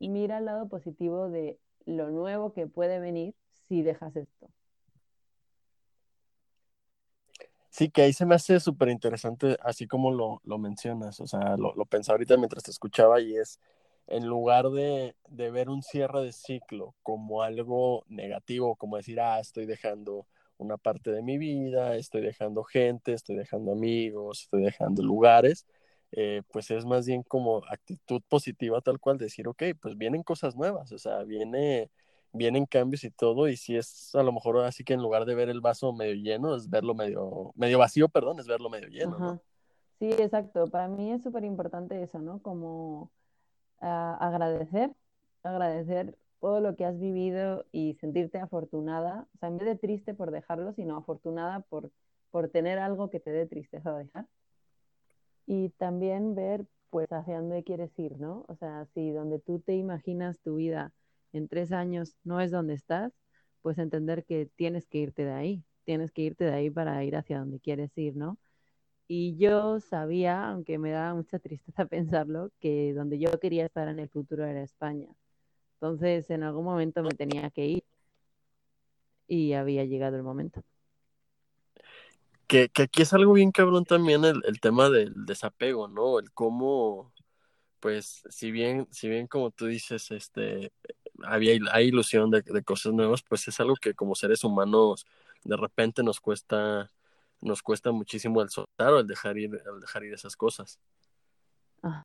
mira 0.00 0.38
el 0.38 0.46
lado 0.46 0.68
positivo 0.68 1.28
de 1.28 1.58
lo 1.86 2.10
nuevo 2.10 2.52
que 2.52 2.66
puede 2.66 2.98
venir 2.98 3.34
si 3.52 3.82
dejas 3.82 4.16
esto. 4.16 4.48
Sí, 7.70 7.90
que 7.90 8.02
ahí 8.02 8.12
se 8.12 8.26
me 8.26 8.34
hace 8.34 8.58
súper 8.60 8.88
interesante, 8.88 9.56
así 9.62 9.86
como 9.86 10.10
lo, 10.10 10.40
lo, 10.44 10.58
mencionas, 10.58 11.20
o 11.20 11.26
sea, 11.26 11.56
lo, 11.56 11.74
lo 11.74 11.84
pensaba 11.84 12.14
ahorita 12.14 12.36
mientras 12.36 12.64
te 12.64 12.70
escuchaba 12.72 13.20
y 13.20 13.36
es, 13.36 13.60
en 14.08 14.26
lugar 14.26 14.70
de, 14.70 15.14
de, 15.28 15.50
ver 15.50 15.68
un 15.68 15.82
cierre 15.82 16.22
de 16.22 16.32
ciclo 16.32 16.94
como 17.02 17.42
algo 17.42 18.04
negativo, 18.08 18.74
como 18.74 18.96
decir, 18.96 19.20
ah, 19.20 19.38
estoy 19.38 19.66
dejando 19.66 20.26
una 20.58 20.76
parte 20.76 21.10
de 21.10 21.22
mi 21.22 21.38
vida, 21.38 21.96
estoy 21.96 22.20
dejando 22.20 22.64
gente, 22.64 23.12
estoy 23.12 23.36
dejando 23.36 23.72
amigos, 23.72 24.42
estoy 24.42 24.62
dejando 24.62 25.02
lugares, 25.02 25.66
eh, 26.12 26.42
pues 26.52 26.70
es 26.70 26.84
más 26.84 27.06
bien 27.06 27.22
como 27.22 27.62
actitud 27.68 28.22
positiva 28.28 28.80
tal 28.80 29.00
cual, 29.00 29.18
decir, 29.18 29.48
ok, 29.48 29.62
pues 29.80 29.96
vienen 29.96 30.22
cosas 30.22 30.56
nuevas, 30.56 30.92
o 30.92 30.98
sea, 30.98 31.22
viene, 31.22 31.90
vienen 32.32 32.66
cambios 32.66 33.04
y 33.04 33.10
todo, 33.10 33.48
y 33.48 33.56
si 33.56 33.76
es 33.76 34.14
a 34.14 34.22
lo 34.22 34.32
mejor 34.32 34.58
así 34.64 34.84
que 34.84 34.94
en 34.94 35.02
lugar 35.02 35.24
de 35.24 35.34
ver 35.34 35.48
el 35.48 35.60
vaso 35.60 35.92
medio 35.92 36.14
lleno, 36.14 36.54
es 36.54 36.68
verlo 36.68 36.94
medio, 36.94 37.52
medio 37.54 37.78
vacío, 37.78 38.08
perdón, 38.08 38.40
es 38.40 38.46
verlo 38.46 38.68
medio 38.68 38.88
lleno, 38.88 39.18
¿no? 39.18 39.42
Sí, 39.98 40.10
exacto, 40.12 40.66
para 40.66 40.88
mí 40.88 41.10
es 41.12 41.22
súper 41.22 41.44
importante 41.44 42.00
eso, 42.02 42.20
¿no? 42.20 42.40
Como 42.40 43.10
uh, 43.80 43.86
agradecer, 44.20 44.92
agradecer 45.42 46.16
todo 46.40 46.60
lo 46.60 46.76
que 46.76 46.84
has 46.84 46.98
vivido 46.98 47.66
y 47.72 47.94
sentirte 48.00 48.38
afortunada, 48.38 49.26
o 49.34 49.38
sea, 49.38 49.48
en 49.48 49.58
vez 49.58 49.68
de 49.68 49.76
triste 49.76 50.14
por 50.14 50.30
dejarlo, 50.30 50.72
sino 50.72 50.96
afortunada 50.96 51.60
por, 51.60 51.90
por 52.30 52.48
tener 52.48 52.78
algo 52.78 53.10
que 53.10 53.20
te 53.20 53.30
dé 53.30 53.46
tristeza 53.46 53.96
dejar 53.96 54.26
y 55.46 55.70
también 55.70 56.34
ver 56.34 56.66
pues 56.90 57.10
hacia 57.10 57.40
dónde 57.40 57.64
quieres 57.64 57.90
ir, 57.98 58.18
¿no? 58.20 58.44
O 58.48 58.56
sea, 58.56 58.86
si 58.94 59.10
donde 59.10 59.38
tú 59.38 59.60
te 59.60 59.74
imaginas 59.74 60.40
tu 60.40 60.56
vida 60.56 60.92
en 61.32 61.48
tres 61.48 61.72
años 61.72 62.16
no 62.24 62.40
es 62.40 62.50
donde 62.50 62.74
estás, 62.74 63.12
pues 63.62 63.78
entender 63.78 64.24
que 64.24 64.46
tienes 64.56 64.86
que 64.86 64.98
irte 64.98 65.24
de 65.24 65.32
ahí, 65.32 65.64
tienes 65.84 66.12
que 66.12 66.22
irte 66.22 66.44
de 66.44 66.52
ahí 66.52 66.70
para 66.70 67.02
ir 67.04 67.16
hacia 67.16 67.38
donde 67.40 67.60
quieres 67.60 67.96
ir, 67.96 68.16
¿no? 68.16 68.38
Y 69.08 69.36
yo 69.38 69.80
sabía, 69.80 70.48
aunque 70.50 70.78
me 70.78 70.90
daba 70.90 71.14
mucha 71.14 71.38
tristeza 71.38 71.86
pensarlo, 71.88 72.50
que 72.60 72.92
donde 72.94 73.18
yo 73.18 73.30
quería 73.40 73.66
estar 73.66 73.88
en 73.88 73.98
el 74.00 74.08
futuro 74.10 74.44
era 74.44 74.62
España. 74.62 75.08
Entonces, 75.80 76.28
en 76.30 76.42
algún 76.42 76.64
momento 76.64 77.02
me 77.02 77.10
tenía 77.10 77.50
que 77.50 77.66
ir 77.66 77.84
y 79.28 79.52
había 79.52 79.84
llegado 79.84 80.16
el 80.16 80.22
momento 80.22 80.62
que, 82.48 82.70
que, 82.70 82.82
aquí 82.82 83.02
es 83.02 83.12
algo 83.12 83.34
bien 83.34 83.52
cabrón 83.52 83.84
también 83.84 84.24
el, 84.24 84.42
el, 84.46 84.60
tema 84.60 84.88
del 84.90 85.12
desapego, 85.26 85.86
¿no? 85.86 86.18
El 86.18 86.32
cómo, 86.32 87.12
pues, 87.80 88.22
si 88.30 88.50
bien, 88.50 88.88
si 88.90 89.08
bien 89.08 89.28
como 89.28 89.50
tú 89.50 89.66
dices, 89.66 90.10
este, 90.10 90.72
había, 91.24 91.58
hay 91.72 91.88
ilusión 91.88 92.30
de, 92.30 92.42
de, 92.42 92.64
cosas 92.64 92.94
nuevas, 92.94 93.22
pues 93.22 93.46
es 93.48 93.60
algo 93.60 93.76
que 93.76 93.94
como 93.94 94.14
seres 94.14 94.44
humanos 94.44 95.06
de 95.44 95.56
repente 95.56 96.02
nos 96.02 96.20
cuesta, 96.20 96.90
nos 97.42 97.62
cuesta 97.62 97.92
muchísimo 97.92 98.42
el 98.42 98.50
soltar 98.50 98.94
o 98.94 99.00
el 99.00 99.06
dejar 99.06 99.38
ir, 99.38 99.50
el 99.54 99.80
dejar 99.80 100.04
ir 100.04 100.14
esas 100.14 100.36
cosas. 100.36 100.78
Ah, 101.82 102.02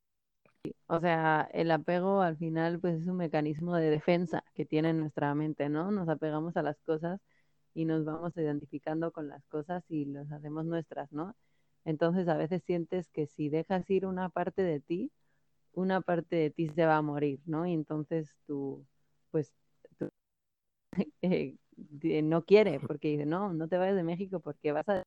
o 0.86 1.00
sea, 1.00 1.48
el 1.52 1.70
apego 1.70 2.20
al 2.22 2.36
final 2.36 2.80
pues 2.80 3.02
es 3.02 3.08
un 3.08 3.16
mecanismo 3.16 3.76
de 3.76 3.90
defensa 3.90 4.44
que 4.54 4.64
tiene 4.64 4.92
nuestra 4.92 5.34
mente, 5.34 5.68
¿no? 5.68 5.90
Nos 5.90 6.08
apegamos 6.08 6.56
a 6.56 6.62
las 6.62 6.80
cosas 6.82 7.20
y 7.74 7.84
nos 7.86 8.04
vamos 8.04 8.36
identificando 8.36 9.12
con 9.12 9.28
las 9.28 9.44
cosas 9.46 9.84
y 9.90 10.06
las 10.06 10.30
hacemos 10.32 10.64
nuestras, 10.66 11.12
¿no? 11.12 11.36
Entonces 11.84 12.28
a 12.28 12.36
veces 12.36 12.62
sientes 12.64 13.08
que 13.10 13.26
si 13.26 13.48
dejas 13.50 13.88
ir 13.90 14.06
una 14.06 14.28
parte 14.30 14.62
de 14.62 14.80
ti, 14.80 15.12
una 15.74 16.00
parte 16.00 16.36
de 16.36 16.50
ti 16.50 16.68
se 16.70 16.86
va 16.86 16.96
a 16.96 17.02
morir, 17.02 17.40
¿no? 17.46 17.66
Y 17.66 17.74
entonces 17.74 18.36
tú, 18.46 18.86
pues, 19.30 19.52
tú, 19.98 20.08
eh, 21.22 21.56
no 22.22 22.44
quiere, 22.44 22.80
porque 22.80 23.08
dice, 23.08 23.26
no, 23.26 23.52
no 23.52 23.68
te 23.68 23.78
vayas 23.78 23.96
de 23.96 24.04
México 24.04 24.40
porque 24.40 24.72
vas 24.72 24.88
a... 24.88 25.04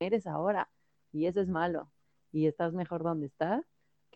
Eres 0.00 0.26
ahora, 0.26 0.70
y 1.12 1.26
eso 1.26 1.40
es 1.40 1.48
malo, 1.48 1.90
y 2.32 2.46
estás 2.46 2.72
mejor 2.72 3.02
donde 3.02 3.26
estás, 3.26 3.64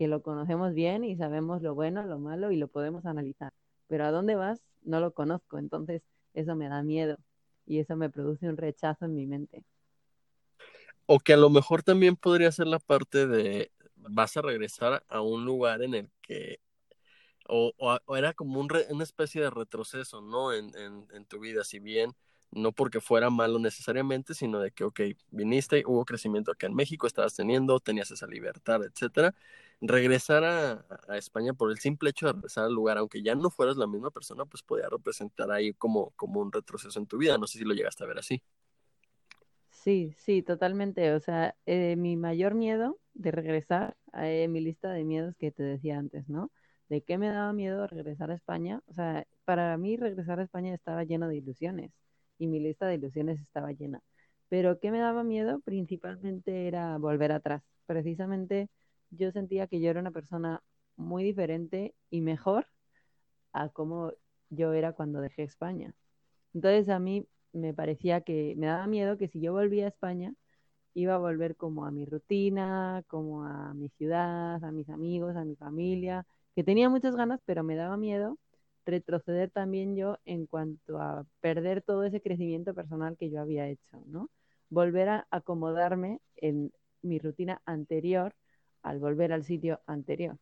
que 0.01 0.09
lo 0.09 0.23
conocemos 0.23 0.73
bien 0.73 1.05
y 1.05 1.15
sabemos 1.15 1.61
lo 1.61 1.75
bueno, 1.75 2.03
lo 2.07 2.19
malo 2.19 2.51
y 2.51 2.57
lo 2.57 2.69
podemos 2.69 3.05
analizar. 3.05 3.53
Pero 3.87 4.07
a 4.07 4.11
dónde 4.11 4.35
vas, 4.35 4.59
no 4.81 4.99
lo 4.99 5.13
conozco, 5.13 5.59
entonces 5.59 6.01
eso 6.33 6.57
me 6.57 6.71
da 6.71 6.83
miedo 6.83 7.19
y 7.67 7.81
eso 7.81 7.97
me 7.97 8.09
produce 8.09 8.49
un 8.49 8.57
rechazo 8.57 9.05
en 9.05 9.15
mi 9.15 9.27
mente. 9.27 9.63
O 11.05 11.19
que 11.19 11.35
a 11.35 11.37
lo 11.37 11.51
mejor 11.51 11.83
también 11.83 12.17
podría 12.17 12.51
ser 12.51 12.67
la 12.67 12.79
parte 12.79 13.27
de 13.27 13.73
vas 13.95 14.35
a 14.39 14.41
regresar 14.41 15.05
a 15.07 15.21
un 15.21 15.45
lugar 15.45 15.83
en 15.83 15.93
el 15.93 16.11
que 16.23 16.61
o, 17.47 17.75
o, 17.77 18.17
era 18.17 18.33
como 18.33 18.59
un 18.59 18.71
re, 18.71 18.87
una 18.89 19.05
especie 19.05 19.43
de 19.43 19.51
retroceso, 19.51 20.23
¿no? 20.23 20.55
En, 20.55 20.75
en, 20.79 21.09
en, 21.13 21.27
tu 21.27 21.41
vida, 21.41 21.63
si 21.63 21.79
bien 21.79 22.15
no 22.53 22.73
porque 22.73 23.03
fuera 23.03 23.29
malo 23.29 23.59
necesariamente, 23.59 24.33
sino 24.33 24.61
de 24.61 24.71
que, 24.71 24.85
ok, 24.85 25.01
viniste, 25.31 25.83
hubo 25.87 26.07
crecimiento 26.07 26.53
acá 26.53 26.69
en 26.69 26.75
México, 26.75 27.07
estabas 27.07 27.35
teniendo, 27.35 27.81
tenías 27.81 28.11
esa 28.11 28.27
libertad, 28.27 28.83
etcétera. 28.83 29.35
Regresar 29.83 30.45
a, 30.45 30.85
a, 31.09 31.17
España 31.17 31.55
por 31.55 31.71
el 31.71 31.79
simple 31.79 32.11
hecho 32.11 32.27
de 32.27 32.33
regresar 32.35 32.65
al 32.65 32.75
lugar, 32.75 32.99
aunque 32.99 33.23
ya 33.23 33.35
no 33.35 33.51
fueras 33.51 33.77
la 33.77 33.87
misma 33.87 34.11
persona, 34.11 34.45
pues 34.45 34.63
podía 34.63 34.89
representar 34.91 35.51
ahí 35.51 35.73
como, 35.73 36.11
como 36.17 36.41
un 36.41 36.53
retroceso 36.53 36.99
en 36.99 37.07
tu 37.07 37.17
vida. 37.19 37.39
No 37.39 37.47
sé 37.47 37.59
si 37.59 37.65
lo 37.65 37.75
llegaste 37.75 38.05
a 38.05 38.07
ver 38.07 38.19
así. 38.19 38.43
Sí, 39.71 40.15
sí, 40.19 40.43
totalmente. 40.43 41.15
O 41.15 41.21
sea, 41.21 41.57
eh, 41.65 41.97
mi 41.97 42.17
mayor 42.17 42.55
miedo 42.55 42.99
de 43.15 43.31
regresar, 43.31 43.97
eh, 44.15 44.49
mi 44.49 44.61
lista 44.61 44.91
de 44.93 45.05
miedos 45.05 45.35
que 45.37 45.51
te 45.51 45.63
decía 45.63 45.99
antes, 45.99 46.29
¿no? 46.29 46.51
¿De 46.91 47.03
qué 47.03 47.17
me 47.19 47.29
daba 47.29 47.53
miedo 47.55 47.87
regresar 47.87 48.31
a 48.31 48.35
España? 48.35 48.83
O 48.87 48.95
sea, 48.95 49.27
para 49.45 49.77
mí 49.79 49.97
regresar 49.97 50.41
a 50.41 50.43
España 50.43 50.75
estaba 50.75 51.05
lleno 51.05 51.29
de 51.29 51.37
ilusiones 51.37 51.93
y 52.39 52.47
mi 52.49 52.61
lista 52.61 52.87
de 52.87 52.97
ilusiones 52.97 53.41
estaba 53.41 53.73
llena. 53.73 54.03
Pero 54.49 54.79
¿qué 54.81 54.91
me 54.91 54.99
daba 54.99 55.25
miedo? 55.25 55.61
Principalmente 55.61 56.67
era 56.69 56.99
volver 56.99 57.33
atrás. 57.33 57.63
Precisamente 57.87 58.69
yo 59.11 59.33
sentía 59.33 59.67
que 59.67 59.81
yo 59.81 59.91
era 59.91 60.01
una 60.01 60.11
persona 60.11 60.63
muy 60.97 61.25
diferente 61.25 61.95
y 62.11 62.21
mejor 62.21 62.67
a 63.53 63.69
como 63.71 64.13
yo 64.51 64.73
era 64.73 64.93
cuando 64.93 65.21
dejé 65.21 65.43
España. 65.45 65.95
Entonces 66.55 66.89
a 66.89 66.99
mí 66.99 67.27
me 67.53 67.75
parecía 67.75 68.23
que 68.23 68.55
me 68.57 68.67
daba 68.67 68.87
miedo 68.87 69.19
que 69.19 69.29
si 69.29 69.41
yo 69.41 69.53
volvía 69.53 69.87
a 69.87 69.89
España 69.89 70.35
iba 70.95 71.15
a 71.15 71.19
volver 71.19 71.57
como 71.57 71.87
a 71.87 71.91
mi 71.91 72.05
rutina, 72.07 73.03
como 73.09 73.45
a 73.45 73.75
mi 73.75 73.89
ciudad, 73.91 74.63
a 74.65 74.73
mis 74.73 74.89
amigos, 74.91 75.37
a 75.37 75.45
mi 75.45 75.57
familia, 75.57 76.27
que 76.55 76.65
tenía 76.65 76.89
muchas 76.89 77.17
ganas, 77.17 77.41
pero 77.47 77.63
me 77.65 77.77
daba 77.77 77.97
miedo 77.97 78.39
retroceder 78.87 79.51
también 79.51 79.95
yo 79.97 80.19
en 80.25 80.47
cuanto 80.47 80.99
a 81.01 81.27
perder 81.41 81.83
todo 81.83 82.05
ese 82.05 82.21
crecimiento 82.21 82.75
personal 82.75 83.17
que 83.17 83.31
yo 83.31 83.41
había 83.41 83.69
hecho, 83.69 84.03
¿no? 84.07 84.31
Volver 84.71 85.09
a 85.11 85.27
acomodarme 85.31 86.21
en 86.37 86.73
mi 87.03 87.19
rutina 87.19 87.61
anterior 87.67 88.35
al 88.83 88.99
volver 88.99 89.33
al 89.33 89.45
sitio 89.45 89.81
anterior. 89.87 90.39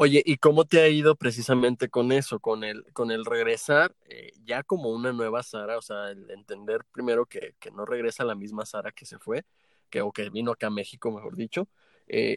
Oye, 0.00 0.22
¿y 0.24 0.36
cómo 0.36 0.64
te 0.64 0.80
ha 0.80 0.88
ido 0.88 1.16
precisamente 1.16 1.88
con 1.88 2.12
eso, 2.12 2.38
con 2.38 2.62
el, 2.62 2.84
con 2.92 3.10
el 3.10 3.24
regresar 3.24 3.96
eh, 4.08 4.30
ya 4.44 4.62
como 4.62 4.90
una 4.90 5.12
nueva 5.12 5.42
Sara? 5.42 5.76
O 5.76 5.82
sea, 5.82 6.10
el 6.10 6.30
entender 6.30 6.84
primero 6.92 7.26
que, 7.26 7.56
que, 7.58 7.72
no 7.72 7.84
regresa 7.84 8.24
la 8.24 8.36
misma 8.36 8.64
Sara 8.64 8.92
que 8.92 9.06
se 9.06 9.18
fue, 9.18 9.44
que, 9.90 10.00
o 10.00 10.12
que 10.12 10.30
vino 10.30 10.52
acá 10.52 10.68
a 10.68 10.70
México, 10.70 11.10
mejor 11.10 11.34
dicho. 11.34 11.68
Eh, 12.06 12.36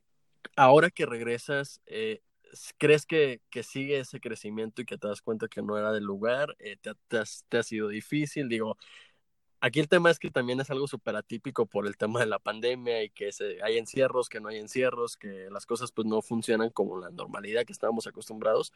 ahora 0.56 0.90
que 0.90 1.06
regresas, 1.06 1.82
eh, 1.86 2.22
¿crees 2.80 3.06
que, 3.06 3.42
que, 3.52 3.62
sigue 3.62 4.00
ese 4.00 4.20
crecimiento 4.20 4.82
y 4.82 4.86
que 4.86 4.98
te 4.98 5.08
das 5.08 5.22
cuenta 5.22 5.48
que 5.48 5.62
no 5.62 5.78
era 5.78 5.92
del 5.92 6.04
lugar? 6.04 6.56
Te, 6.58 6.96
te, 7.08 7.22
¿Te 7.48 7.58
ha 7.60 7.64
sido 7.64 7.90
difícil? 7.90 8.50
Digo, 8.50 8.76
Aquí 9.64 9.80
el 9.80 9.88
tema 9.88 10.10
es 10.10 10.18
que 10.18 10.32
también 10.32 10.60
es 10.60 10.72
algo 10.72 10.88
súper 10.88 11.16
atípico 11.16 11.68
por 11.68 11.86
el 11.86 11.96
tema 11.96 12.20
de 12.20 12.26
la 12.26 12.40
pandemia 12.40 13.04
y 13.04 13.12
que 13.12 13.30
hay 13.64 13.78
encierros, 13.78 14.28
que 14.28 14.40
no 14.40 14.50
hay 14.50 14.58
encierros, 14.58 15.18
que 15.18 15.50
las 15.52 15.68
cosas 15.68 15.92
pues 15.92 16.08
no 16.08 16.24
funcionan 16.24 16.72
como 16.72 17.00
la 17.00 17.12
normalidad 17.12 17.64
que 17.64 17.72
estábamos 17.72 18.08
acostumbrados. 18.08 18.74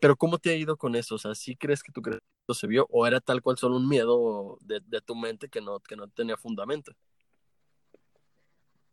Pero 0.00 0.16
¿cómo 0.16 0.38
te 0.38 0.50
ha 0.50 0.56
ido 0.56 0.76
con 0.76 0.96
eso? 0.96 1.14
O 1.14 1.18
sea, 1.18 1.36
¿sí 1.36 1.54
crees 1.54 1.84
que 1.84 1.92
tu 1.92 2.02
crecimiento 2.02 2.52
se 2.52 2.66
vio 2.66 2.88
o 2.90 3.06
era 3.06 3.20
tal 3.20 3.42
cual 3.42 3.58
solo 3.58 3.76
un 3.76 3.88
miedo 3.88 4.58
de, 4.60 4.80
de 4.80 5.00
tu 5.00 5.14
mente 5.14 5.48
que 5.48 5.60
no, 5.60 5.78
que 5.78 5.94
no 5.94 6.08
tenía 6.08 6.36
fundamento? 6.36 6.92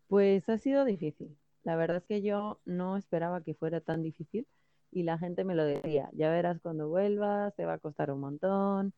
Pues 0.08 0.48
ha 0.48 0.60
sido 0.60 0.86
difícil. 0.86 1.36
La 1.64 1.76
verdad 1.76 1.98
es 1.98 2.04
que 2.06 2.22
yo 2.22 2.60
no 2.66 2.98
esperaba 2.98 3.42
que 3.42 3.56
fuera 3.56 3.82
tan 3.82 4.04
difícil 4.04 4.46
y 4.92 5.04
la 5.04 5.18
gente 5.18 5.44
me 5.44 5.56
lo 5.56 5.64
decía, 5.64 6.10
ya 6.14 6.30
verás 6.30 6.60
cuando 6.62 6.88
vuelvas, 6.88 7.56
te 7.56 7.66
va 7.66 7.74
a 7.74 7.80
costar 7.80 8.12
un 8.12 8.20
montón, 8.20 8.94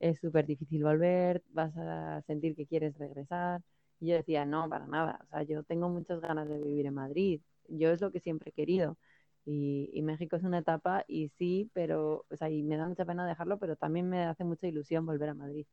es 0.00 0.18
súper 0.20 0.46
difícil 0.46 0.84
volver, 0.84 1.42
vas 1.50 1.76
a 1.76 2.22
sentir 2.22 2.54
que 2.56 2.66
quieres 2.66 2.96
regresar. 2.98 3.62
Y 4.00 4.08
yo 4.08 4.16
decía, 4.16 4.44
no, 4.46 4.68
para 4.68 4.86
nada, 4.86 5.20
o 5.24 5.26
sea, 5.28 5.42
yo 5.42 5.62
tengo 5.64 5.88
muchas 5.88 6.20
ganas 6.20 6.48
de 6.48 6.58
vivir 6.58 6.86
en 6.86 6.94
Madrid, 6.94 7.40
yo 7.68 7.90
es 7.90 8.00
lo 8.00 8.12
que 8.12 8.20
siempre 8.20 8.50
he 8.50 8.52
querido. 8.52 8.96
Y, 9.44 9.90
y, 9.94 10.02
México 10.02 10.36
es 10.36 10.44
una 10.44 10.58
etapa 10.58 11.04
y 11.08 11.30
sí, 11.38 11.70
pero, 11.72 12.26
o 12.30 12.36
sea, 12.36 12.50
y 12.50 12.62
me 12.62 12.76
da 12.76 12.86
mucha 12.86 13.06
pena 13.06 13.26
dejarlo, 13.26 13.58
pero 13.58 13.76
también 13.76 14.08
me 14.10 14.24
hace 14.24 14.44
mucha 14.44 14.66
ilusión 14.68 15.06
volver 15.06 15.30
a 15.30 15.34
Madrid. 15.34 15.66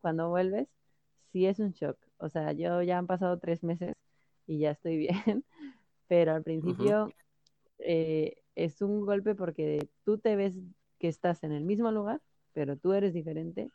Cuando 0.00 0.28
vuelves, 0.28 0.68
sí 1.32 1.46
es 1.46 1.58
un 1.58 1.72
shock. 1.72 1.98
O 2.18 2.28
sea, 2.28 2.52
yo 2.52 2.82
ya 2.82 2.98
han 2.98 3.06
pasado 3.06 3.38
tres 3.38 3.62
meses 3.62 3.96
y 4.46 4.58
ya 4.60 4.72
estoy 4.72 4.96
bien, 5.36 5.44
pero 6.08 6.32
al 6.34 6.42
principio 6.42 7.06
uh 7.06 7.08
-huh. 7.08 7.14
eh, 7.78 8.36
es 8.54 8.82
un 8.82 9.06
golpe 9.06 9.34
porque 9.34 9.88
tú 10.04 10.18
te 10.18 10.36
ves 10.36 10.58
que 10.98 11.08
estás 11.08 11.42
en 11.44 11.52
el 11.52 11.64
mismo 11.64 11.90
lugar, 11.90 12.20
pero 12.52 12.76
tú 12.76 12.92
eres 12.92 13.14
diferente 13.14 13.70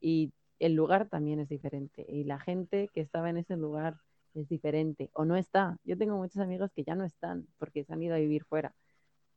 y 0.00 0.32
el 0.58 0.74
lugar 0.74 1.08
también 1.08 1.40
es 1.40 1.48
diferente 1.48 2.06
y 2.08 2.24
la 2.24 2.38
gente 2.38 2.88
que 2.92 3.00
estaba 3.00 3.30
en 3.30 3.38
ese 3.38 3.56
lugar 3.56 3.96
es 4.34 4.48
diferente 4.48 5.10
o 5.12 5.24
no 5.24 5.36
está. 5.36 5.78
Yo 5.84 5.96
tengo 5.96 6.16
muchos 6.16 6.40
amigos 6.42 6.70
que 6.72 6.84
ya 6.84 6.94
no 6.94 7.04
están 7.04 7.46
porque 7.58 7.84
se 7.84 7.92
han 7.92 8.02
ido 8.02 8.14
a 8.14 8.18
vivir 8.18 8.44
fuera 8.44 8.74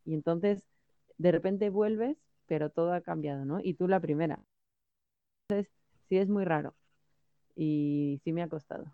y 0.06 0.14
entonces 0.14 0.64
de 1.18 1.32
repente 1.32 1.70
vuelves, 1.70 2.18
pero 2.46 2.70
todo 2.70 2.94
ha 2.94 3.02
cambiado, 3.02 3.46
¿no? 3.46 3.60
Y 3.62 3.74
tú 3.74 3.88
la 3.88 4.00
primera. 4.00 4.40
Entonces, 5.50 5.74
sí 6.08 6.18
es 6.18 6.30
muy 6.30 6.46
raro 6.46 6.76
y 7.56 8.22
sí 8.24 8.34
me 8.34 8.44
ha 8.44 8.50
costado. 8.50 8.86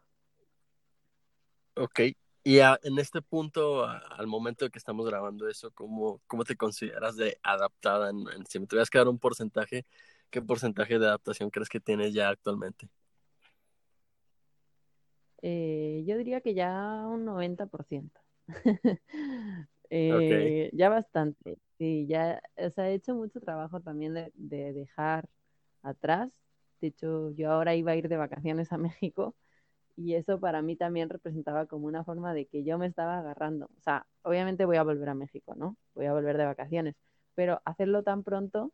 Ok, 1.75 1.99
y 2.43 2.59
a, 2.59 2.77
en 2.83 2.99
este 2.99 3.21
punto, 3.21 3.85
a, 3.85 3.97
al 3.97 4.27
momento 4.27 4.65
de 4.65 4.71
que 4.71 4.77
estamos 4.77 5.05
grabando 5.05 5.47
eso, 5.47 5.71
¿cómo, 5.71 6.21
cómo 6.27 6.43
te 6.43 6.57
consideras 6.57 7.15
de 7.15 7.37
adaptada? 7.41 8.09
En, 8.09 8.25
en, 8.35 8.45
si 8.45 8.59
me 8.59 8.67
tuvieras 8.67 8.89
que 8.89 8.97
dar 8.97 9.07
un 9.07 9.19
porcentaje, 9.19 9.85
¿qué 10.29 10.41
porcentaje 10.41 10.99
de 10.99 11.05
adaptación 11.05 11.49
crees 11.49 11.69
que 11.69 11.79
tienes 11.79 12.13
ya 12.13 12.29
actualmente? 12.29 12.89
Eh, 15.41 16.03
yo 16.05 16.17
diría 16.17 16.41
que 16.41 16.53
ya 16.53 17.05
un 17.07 17.25
90%. 17.25 18.11
eh, 19.89 20.13
okay. 20.13 20.69
Ya 20.73 20.89
bastante. 20.89 21.57
Sí, 21.77 22.07
ya, 22.07 22.41
o 22.57 22.69
sea, 22.71 22.89
he 22.89 22.93
hecho 22.93 23.15
mucho 23.15 23.39
trabajo 23.39 23.79
también 23.79 24.13
de, 24.13 24.31
de 24.35 24.73
dejar 24.73 25.29
atrás. 25.81 26.31
De 26.81 26.87
hecho, 26.87 27.31
yo 27.31 27.51
ahora 27.51 27.75
iba 27.75 27.91
a 27.93 27.95
ir 27.95 28.09
de 28.09 28.17
vacaciones 28.17 28.71
a 28.73 28.77
México 28.77 29.35
y 29.95 30.15
eso 30.15 30.39
para 30.39 30.61
mí 30.61 30.75
también 30.75 31.09
representaba 31.09 31.65
como 31.65 31.87
una 31.87 32.03
forma 32.03 32.33
de 32.33 32.45
que 32.45 32.63
yo 32.63 32.77
me 32.77 32.87
estaba 32.87 33.19
agarrando. 33.19 33.65
O 33.77 33.81
sea, 33.81 34.05
obviamente 34.23 34.65
voy 34.65 34.77
a 34.77 34.83
volver 34.83 35.09
a 35.09 35.13
México, 35.13 35.55
¿no? 35.55 35.77
Voy 35.93 36.05
a 36.05 36.13
volver 36.13 36.37
de 36.37 36.45
vacaciones, 36.45 36.95
pero 37.35 37.61
hacerlo 37.65 38.03
tan 38.03 38.23
pronto, 38.23 38.71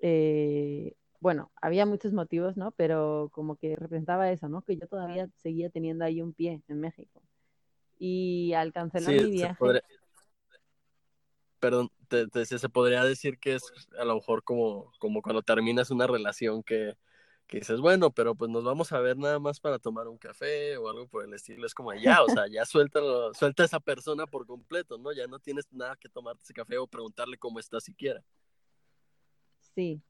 eh, 0.00 0.94
bueno, 1.20 1.50
había 1.60 1.86
muchos 1.86 2.12
motivos, 2.12 2.56
¿no? 2.56 2.72
Pero 2.72 3.30
como 3.32 3.56
que 3.56 3.76
representaba 3.76 4.30
eso, 4.30 4.48
¿no? 4.48 4.62
Que 4.62 4.76
yo 4.76 4.86
todavía 4.86 5.28
seguía 5.36 5.70
teniendo 5.70 6.04
ahí 6.04 6.22
un 6.22 6.32
pie 6.32 6.62
en 6.68 6.80
México. 6.80 7.22
Y 7.98 8.54
al 8.54 8.72
cancelar 8.72 9.12
sí, 9.12 9.24
mi 9.24 9.30
viaje... 9.32 9.56
Podría... 9.58 9.82
Perdón, 11.58 11.90
te, 12.08 12.26
te, 12.26 12.46
se 12.46 12.68
podría 12.70 13.04
decir 13.04 13.38
que 13.38 13.54
es 13.54 13.62
a 13.98 14.04
lo 14.06 14.14
mejor 14.14 14.42
como, 14.42 14.92
como 14.98 15.20
cuando 15.20 15.42
terminas 15.42 15.90
una 15.90 16.06
relación 16.06 16.62
que 16.62 16.96
que 17.50 17.58
dices, 17.58 17.80
bueno, 17.80 18.12
pero 18.12 18.36
pues 18.36 18.48
nos 18.48 18.62
vamos 18.62 18.92
a 18.92 19.00
ver 19.00 19.18
nada 19.18 19.40
más 19.40 19.58
para 19.58 19.80
tomar 19.80 20.06
un 20.06 20.16
café 20.16 20.76
o 20.76 20.88
algo 20.88 21.08
por 21.08 21.24
el 21.24 21.34
estilo. 21.34 21.66
Es 21.66 21.74
como 21.74 21.92
ya, 21.92 22.22
o 22.22 22.28
sea, 22.28 22.46
ya 22.46 22.64
suelta, 22.64 23.00
suelta 23.34 23.64
a 23.64 23.66
esa 23.66 23.80
persona 23.80 24.24
por 24.26 24.46
completo, 24.46 24.98
¿no? 24.98 25.12
Ya 25.12 25.26
no 25.26 25.40
tienes 25.40 25.66
nada 25.72 25.96
que 25.96 26.08
tomarte 26.08 26.44
ese 26.44 26.54
café 26.54 26.78
o 26.78 26.86
preguntarle 26.86 27.38
cómo 27.38 27.58
está 27.58 27.80
siquiera. 27.80 28.22
Sí. 29.74 30.00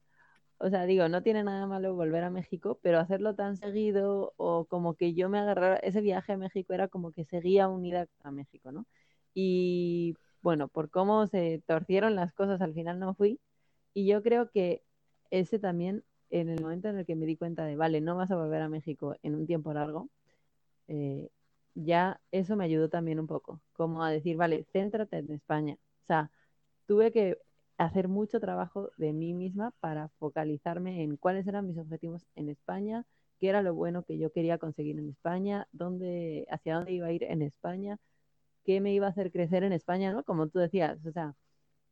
O 0.59 0.69
sea, 0.69 0.85
digo, 0.85 1.09
no 1.09 1.23
tiene 1.23 1.43
nada 1.43 1.65
malo 1.65 1.95
volver 1.95 2.23
a 2.23 2.29
México, 2.29 2.79
pero 2.83 2.99
hacerlo 2.99 3.33
tan 3.33 3.57
seguido 3.57 4.33
o 4.37 4.65
como 4.65 4.93
que 4.93 5.15
yo 5.15 5.27
me 5.27 5.39
agarrara, 5.39 5.77
ese 5.77 6.01
viaje 6.01 6.33
a 6.33 6.37
México 6.37 6.73
era 6.73 6.89
como 6.89 7.11
que 7.11 7.25
seguía 7.25 7.67
unida 7.67 8.07
a 8.21 8.29
México, 8.29 8.71
¿no? 8.71 8.85
Y 9.33 10.15
bueno, 10.43 10.67
por 10.67 10.91
cómo 10.91 11.25
se 11.25 11.63
torcieron 11.65 12.15
las 12.15 12.33
cosas, 12.33 12.61
al 12.61 12.75
final 12.75 12.99
no 12.99 13.15
fui. 13.15 13.39
Y 13.95 14.05
yo 14.05 14.21
creo 14.21 14.51
que 14.51 14.83
ese 15.31 15.57
también 15.57 16.03
en 16.31 16.49
el 16.49 16.61
momento 16.61 16.89
en 16.89 16.97
el 16.97 17.05
que 17.05 17.15
me 17.15 17.25
di 17.25 17.37
cuenta 17.37 17.65
de, 17.65 17.75
vale, 17.75 18.01
no 18.01 18.15
vas 18.15 18.31
a 18.31 18.37
volver 18.37 18.61
a 18.61 18.69
México 18.69 19.15
en 19.23 19.35
un 19.35 19.45
tiempo 19.47 19.73
largo, 19.73 20.09
eh, 20.87 21.29
ya 21.75 22.19
eso 22.31 22.55
me 22.55 22.65
ayudó 22.65 22.89
también 22.89 23.19
un 23.19 23.27
poco, 23.27 23.61
como 23.73 24.03
a 24.03 24.11
decir, 24.11 24.37
vale, 24.37 24.65
céntrate 24.73 25.17
en 25.19 25.31
España. 25.31 25.77
O 26.03 26.07
sea, 26.07 26.31
tuve 26.87 27.11
que 27.11 27.37
hacer 27.77 28.07
mucho 28.07 28.39
trabajo 28.39 28.91
de 28.97 29.13
mí 29.13 29.33
misma 29.33 29.73
para 29.79 30.09
focalizarme 30.19 31.03
en 31.03 31.17
cuáles 31.17 31.47
eran 31.47 31.67
mis 31.67 31.77
objetivos 31.77 32.25
en 32.35 32.49
España, 32.49 33.05
qué 33.39 33.49
era 33.49 33.61
lo 33.61 33.73
bueno 33.73 34.03
que 34.03 34.17
yo 34.17 34.31
quería 34.31 34.57
conseguir 34.57 34.99
en 34.99 35.09
España, 35.09 35.67
dónde, 35.71 36.47
hacia 36.51 36.75
dónde 36.75 36.93
iba 36.93 37.07
a 37.07 37.11
ir 37.11 37.23
en 37.23 37.41
España, 37.41 37.97
qué 38.65 38.81
me 38.81 38.93
iba 38.93 39.07
a 39.07 39.09
hacer 39.11 39.31
crecer 39.31 39.63
en 39.63 39.73
España, 39.73 40.11
¿no? 40.13 40.23
Como 40.23 40.47
tú 40.47 40.59
decías, 40.59 41.03
o 41.05 41.11
sea, 41.11 41.35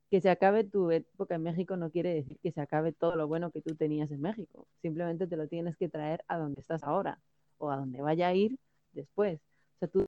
que 0.09 0.21
se 0.21 0.29
acabe 0.29 0.63
tu 0.63 0.89
época 0.91 1.35
en 1.35 1.43
México 1.43 1.77
no 1.77 1.91
quiere 1.91 2.13
decir 2.13 2.39
que 2.41 2.51
se 2.51 2.61
acabe 2.61 2.91
todo 2.91 3.15
lo 3.15 3.27
bueno 3.27 3.51
que 3.51 3.61
tú 3.61 3.75
tenías 3.75 4.11
en 4.11 4.21
México. 4.21 4.67
Simplemente 4.81 5.27
te 5.27 5.37
lo 5.37 5.47
tienes 5.47 5.77
que 5.77 5.89
traer 5.89 6.23
a 6.27 6.37
donde 6.37 6.61
estás 6.61 6.83
ahora 6.83 7.19
o 7.57 7.69
a 7.69 7.77
donde 7.77 8.01
vaya 8.01 8.27
a 8.27 8.33
ir 8.33 8.57
después. 8.93 9.39
O 9.75 9.79
sea, 9.79 9.87
tú... 9.87 10.05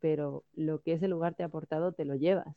Pero 0.00 0.44
lo 0.54 0.80
que 0.80 0.94
ese 0.94 1.08
lugar 1.08 1.34
te 1.34 1.44
ha 1.44 1.46
aportado 1.46 1.92
te 1.92 2.04
lo 2.04 2.14
llevas. 2.14 2.54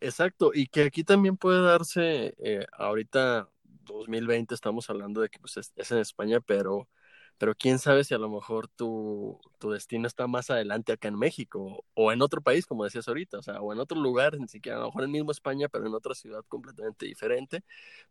Exacto, 0.00 0.50
y 0.52 0.66
que 0.66 0.82
aquí 0.82 1.04
también 1.04 1.36
puede 1.36 1.62
darse, 1.62 2.34
eh, 2.38 2.66
ahorita 2.72 3.48
2020 3.62 4.54
estamos 4.54 4.90
hablando 4.90 5.20
de 5.20 5.28
que 5.28 5.38
pues, 5.38 5.56
es, 5.56 5.72
es 5.76 5.90
en 5.90 5.98
España, 5.98 6.40
pero 6.40 6.88
pero 7.38 7.54
quién 7.54 7.78
sabe 7.78 8.04
si 8.04 8.14
a 8.14 8.18
lo 8.18 8.28
mejor 8.30 8.68
tu, 8.68 9.40
tu, 9.58 9.70
destino 9.70 10.06
está 10.06 10.26
más 10.26 10.50
adelante 10.50 10.92
acá 10.92 11.08
en 11.08 11.18
México 11.18 11.84
o 11.94 12.12
en 12.12 12.22
otro 12.22 12.40
país, 12.42 12.66
como 12.66 12.84
decías 12.84 13.08
ahorita, 13.08 13.38
o 13.38 13.42
sea, 13.42 13.60
o 13.60 13.72
en 13.72 13.78
otro 13.80 14.00
lugar, 14.00 14.38
ni 14.38 14.48
siquiera 14.48 14.78
a 14.78 14.80
lo 14.80 14.86
mejor 14.86 15.04
en 15.04 15.12
mismo 15.12 15.32
España, 15.32 15.68
pero 15.68 15.86
en 15.86 15.94
otra 15.94 16.14
ciudad 16.14 16.44
completamente 16.48 17.06
diferente. 17.06 17.62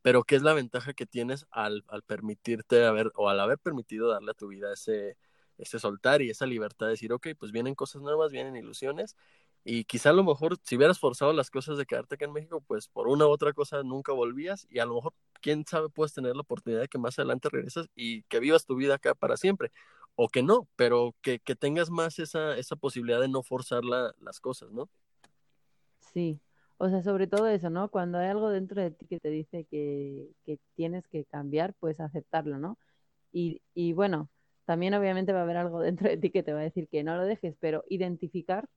Pero 0.01 0.23
¿qué 0.23 0.35
es 0.35 0.43
la 0.43 0.53
ventaja 0.53 0.93
que 0.93 1.05
tienes 1.05 1.47
al, 1.51 1.83
al 1.88 2.03
permitirte 2.03 2.85
haber, 2.85 3.11
o 3.15 3.29
al 3.29 3.39
haber 3.39 3.59
permitido 3.59 4.09
darle 4.09 4.31
a 4.31 4.33
tu 4.35 4.47
vida 4.49 4.71
ese, 4.73 5.17
ese 5.57 5.79
soltar 5.79 6.21
y 6.21 6.29
esa 6.29 6.45
libertad 6.45 6.88
de 6.88 6.91
decir, 6.91 7.13
ok, 7.13 7.29
pues 7.38 7.51
vienen 7.51 7.75
cosas 7.75 8.01
nuevas, 8.01 8.31
vienen 8.31 8.55
ilusiones, 8.55 9.15
y 9.65 9.86
quizá 9.86 10.12
a 10.12 10.13
lo 10.13 10.24
mejor 10.24 10.57
si 10.63 10.78
hubieras 10.78 10.99
forzado 10.99 11.34
las 11.34 11.49
cosas 11.49 11.78
de 11.80 11.88
quedarte 11.88 12.16
acá 12.16 12.26
en 12.26 12.34
México, 12.34 12.61
pues 12.68 12.88
por 12.88 13.07
una 13.07 13.26
u 13.28 13.32
otra 13.32 13.51
cosa 13.51 13.82
nunca 13.84 14.13
volvías 14.13 14.68
y 14.70 14.80
a 14.80 14.86
lo 14.86 14.95
mejor, 14.95 15.13
quién 15.41 15.66
sabe, 15.66 15.89
puedes 15.89 16.13
tener 16.13 16.36
la 16.36 16.43
oportunidad 16.43 16.82
de 16.82 16.88
que 16.88 16.99
más 16.99 17.18
adelante 17.18 17.49
regresas 17.51 17.88
y 17.95 18.24
que 18.26 18.39
vivas 18.39 18.66
tu 18.66 18.76
vida 18.76 18.95
acá 18.95 19.16
para 19.16 19.38
siempre. 19.38 19.72
O 20.16 20.30
que 20.30 20.43
no, 20.43 20.70
pero 20.76 21.16
que, 21.22 21.39
que 21.39 21.55
tengas 21.55 21.89
más 21.89 22.20
esa, 22.20 22.57
esa 22.57 22.76
posibilidad 22.76 23.20
de 23.20 23.28
no 23.28 23.43
forzar 23.43 23.84
la, 23.84 24.13
las 24.22 24.39
cosas, 24.39 24.72
¿no? 24.72 24.88
Sí, 25.99 26.39
o 26.78 26.89
sea, 26.89 27.01
sobre 27.01 27.28
todo 27.28 27.47
eso, 27.47 27.70
¿no? 27.72 27.89
Cuando 27.89 28.20
hay 28.20 28.28
algo 28.28 28.49
dentro 28.49 28.82
de 28.82 28.91
ti 28.91 29.07
que 29.07 29.20
te 29.20 29.30
dice 29.30 29.66
que, 29.66 30.30
que 30.45 30.59
tienes 30.76 31.07
que 31.07 31.26
cambiar, 31.26 31.74
pues 31.80 31.99
aceptarlo, 31.99 32.59
¿no? 32.59 32.78
Y, 33.32 33.61
y 33.74 33.93
bueno, 33.93 34.30
también 34.66 34.93
obviamente 34.93 35.34
va 35.34 35.39
a 35.39 35.43
haber 35.43 35.57
algo 35.57 35.82
dentro 35.82 36.07
de 36.09 36.18
ti 36.18 36.32
que 36.32 36.43
te 36.43 36.53
va 36.53 36.59
a 36.59 36.63
decir 36.63 36.88
que 36.88 37.03
no 37.03 37.18
lo 37.18 37.26
dejes, 37.26 37.55
pero 37.59 37.84
identificar 37.89 38.70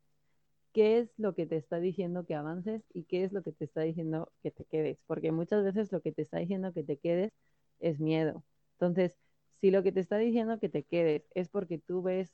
qué 0.73 0.99
es 0.99 1.11
lo 1.19 1.35
que 1.35 1.47
te 1.47 1.57
está 1.57 1.81
diciendo 1.81 2.25
que 2.27 2.35
avances 2.35 2.83
y 2.93 3.05
qué 3.05 3.25
es 3.25 3.33
lo 3.33 3.43
que 3.43 3.53
te 3.53 3.65
está 3.65 3.83
diciendo 3.83 4.33
que 4.43 4.51
te 4.51 4.65
quedes, 4.65 4.99
porque 5.07 5.33
muchas 5.33 5.65
veces 5.65 5.93
lo 5.93 6.01
que 6.03 6.13
te 6.13 6.23
está 6.23 6.39
diciendo 6.39 6.73
que 6.73 6.85
te 6.85 6.99
quedes 6.99 7.33
es 7.81 8.01
miedo. 8.01 8.45
Entonces, 8.75 9.17
si 9.61 9.71
lo 9.71 9.83
que 9.83 9.93
te 9.93 10.01
está 10.01 10.19
diciendo 10.19 10.59
que 10.61 10.69
te 10.69 10.85
quedes 10.85 11.25
es 11.35 11.49
porque 11.49 11.79
tú 11.79 12.03
ves 12.03 12.33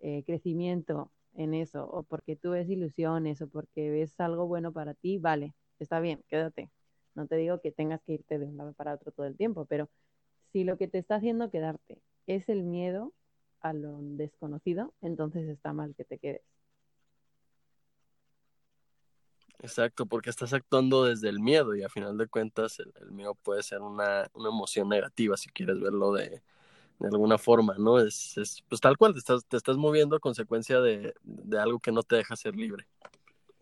eh, 0.00 0.24
crecimiento 0.24 1.12
en 1.34 1.54
eso, 1.54 1.88
o 1.90 2.02
porque 2.02 2.36
tú 2.36 2.50
ves 2.52 2.68
ilusiones, 2.68 3.42
o 3.42 3.48
porque 3.48 3.90
ves 3.90 4.18
algo 4.20 4.46
bueno 4.46 4.72
para 4.72 4.94
ti, 4.94 5.18
vale, 5.18 5.54
está 5.78 6.00
bien, 6.00 6.22
quédate. 6.28 6.70
No 7.14 7.26
te 7.26 7.36
digo 7.36 7.60
que 7.60 7.72
tengas 7.72 8.02
que 8.02 8.14
irte 8.14 8.38
de 8.38 8.46
un 8.46 8.56
lado 8.56 8.72
para 8.74 8.94
otro 8.94 9.12
todo 9.12 9.26
el 9.26 9.36
tiempo, 9.36 9.66
pero 9.66 9.88
si 10.52 10.64
lo 10.64 10.78
que 10.78 10.88
te 10.88 10.98
está 10.98 11.16
haciendo 11.16 11.50
quedarte 11.50 12.00
es 12.26 12.48
el 12.48 12.62
miedo 12.64 13.12
a 13.60 13.72
lo 13.72 13.98
desconocido, 14.00 14.94
entonces 15.02 15.48
está 15.48 15.72
mal 15.72 15.94
que 15.94 16.04
te 16.04 16.18
quedes. 16.18 16.55
Exacto, 19.66 20.06
porque 20.06 20.30
estás 20.30 20.52
actuando 20.52 21.04
desde 21.04 21.28
el 21.28 21.40
miedo 21.40 21.74
y 21.74 21.82
a 21.82 21.88
final 21.88 22.16
de 22.16 22.28
cuentas 22.28 22.78
el, 22.78 23.10
miedo 23.10 23.34
puede 23.34 23.64
ser 23.64 23.82
una, 23.82 24.30
emoción 24.34 24.88
negativa 24.88 25.36
si 25.36 25.48
quieres 25.48 25.80
verlo 25.80 26.12
de, 26.12 26.40
alguna 27.00 27.36
forma, 27.36 27.74
¿no? 27.76 27.98
Es, 27.98 28.38
es, 28.38 28.62
pues 28.68 28.80
tal 28.80 28.96
cual, 28.96 29.12
te 29.12 29.18
estás, 29.18 29.44
te 29.44 29.56
estás 29.56 29.76
moviendo 29.76 30.14
a 30.14 30.20
consecuencia 30.20 30.80
de, 30.80 31.14
de 31.22 31.58
algo 31.58 31.80
que 31.80 31.90
no 31.90 32.04
te 32.04 32.14
deja 32.14 32.36
ser 32.36 32.54
libre. 32.54 32.86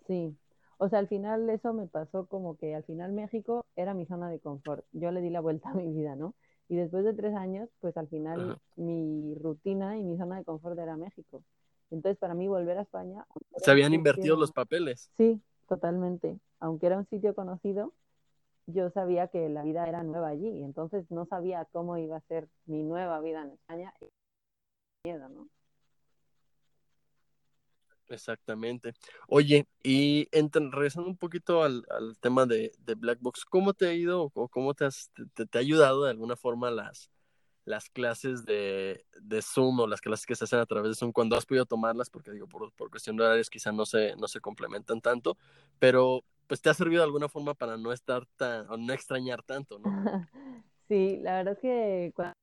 Sí, 0.07 0.37
o 0.77 0.91
sea, 0.91 0.99
al 0.99 1.09
final 1.09 1.49
eso 1.49 1.73
me 1.73 1.87
pasó 1.87 2.27
como 2.27 2.59
que 2.59 2.75
al 2.75 2.85
final 2.85 3.13
México 3.13 3.65
era 3.77 3.95
mi 3.95 4.05
zona 4.05 4.29
de 4.29 4.41
confort. 4.41 4.85
Yo 4.93 5.11
le 5.11 5.23
di 5.23 5.31
la 5.31 5.41
vuelta 5.41 5.71
a 5.71 5.75
mi 5.75 5.91
vida, 5.91 6.17
¿no? 6.17 6.35
Y 6.69 6.77
después 6.77 7.05
de 7.05 7.15
tres 7.15 7.35
años, 7.35 7.71
pues 7.81 7.97
al 7.97 8.09
final 8.09 8.59
mi 8.77 9.35
rutina 9.37 9.99
y 9.99 10.05
mi 10.05 10.19
zona 10.19 10.37
de 10.37 10.45
confort 10.45 10.79
era 10.79 10.99
México. 10.99 11.43
Entonces, 11.91 12.19
para 12.19 12.35
mí 12.35 12.49
volver 12.49 12.79
a 12.79 12.83
España... 12.83 13.27
Se 13.57 13.71
habían 13.71 13.95
invertido 13.95 14.37
los 14.37 14.53
papeles. 14.53 15.11
Sí, 15.17 15.41
totalmente. 15.67 16.39
Aunque 16.61 16.87
era 16.87 16.99
un 16.99 17.07
sitio 17.09 17.35
conocido, 17.35 17.93
yo 18.67 18.91
sabía 18.91 19.29
que 19.29 19.49
la 19.49 19.63
vida 19.63 19.87
era 19.87 20.03
nueva 20.03 20.29
allí. 20.29 20.49
Y 20.49 20.63
entonces 20.63 21.11
no 21.11 21.27
sabía 21.27 21.67
cómo 21.73 21.99
iba 21.99 22.17
a 22.17 22.21
ser 22.23 22.49
mi 22.67 22.83
nueva 22.83 23.21
vida 23.21 23.43
en 23.43 23.51
España. 23.51 23.93
Miedo, 25.05 25.29
¿no? 25.29 25.49
Exactamente. 28.09 28.95
Oye, 29.29 29.67
y 29.83 30.29
regresando 30.33 31.09
un 31.09 31.17
poquito 31.17 31.63
al, 31.63 31.85
tema 32.21 32.47
de, 32.47 32.73
Black 32.97 33.19
Box, 33.21 33.45
¿cómo 33.45 33.73
te 33.73 33.87
ha 33.87 33.95
ido 33.95 34.31
o 34.35 34.49
cómo 34.49 34.75
te, 34.75 34.85
has, 34.85 35.11
te, 35.35 35.59
ha 35.59 35.61
ayudado 35.61 36.05
de 36.05 36.11
alguna 36.11 36.37
forma 36.37 36.71
las, 36.71 37.11
las 37.65 37.89
clases 37.89 38.45
de, 38.45 39.05
Zoom 39.43 39.81
o 39.81 39.87
las 39.87 40.01
clases 40.01 40.27
que 40.27 40.35
se 40.35 40.45
hacen 40.45 40.59
a 40.59 40.67
través 40.67 40.91
de 40.91 40.95
Zoom 40.95 41.13
cuando 41.13 41.37
has 41.37 41.47
podido 41.47 41.67
tomarlas? 41.67 42.11
Porque 42.11 42.31
digo, 42.31 42.47
por, 42.47 42.73
por 42.73 42.91
cuestión 42.91 43.17
de 43.17 43.25
horarios 43.25 43.51
quizá 43.51 43.73
no 43.73 43.87
se, 43.87 44.15
no 44.17 44.29
se 44.29 44.41
complementan 44.41 45.01
tanto, 45.01 45.37
pero 45.79 46.25
pues 46.47 46.61
te 46.61 46.71
ha 46.71 46.75
servido 46.75 47.01
de 47.01 47.07
alguna 47.07 47.29
forma 47.29 47.55
para 47.55 47.77
no 47.77 47.93
estar 47.93 48.27
tan, 48.37 48.69
o 48.71 48.77
no 48.77 48.93
extrañar 48.93 49.43
tanto, 49.43 49.79
¿no? 49.79 49.85
Sí, 50.87 51.19
la 51.23 51.39
verdad 51.39 51.55
es 51.55 51.61
que 51.61 52.13
cuando 52.15 52.35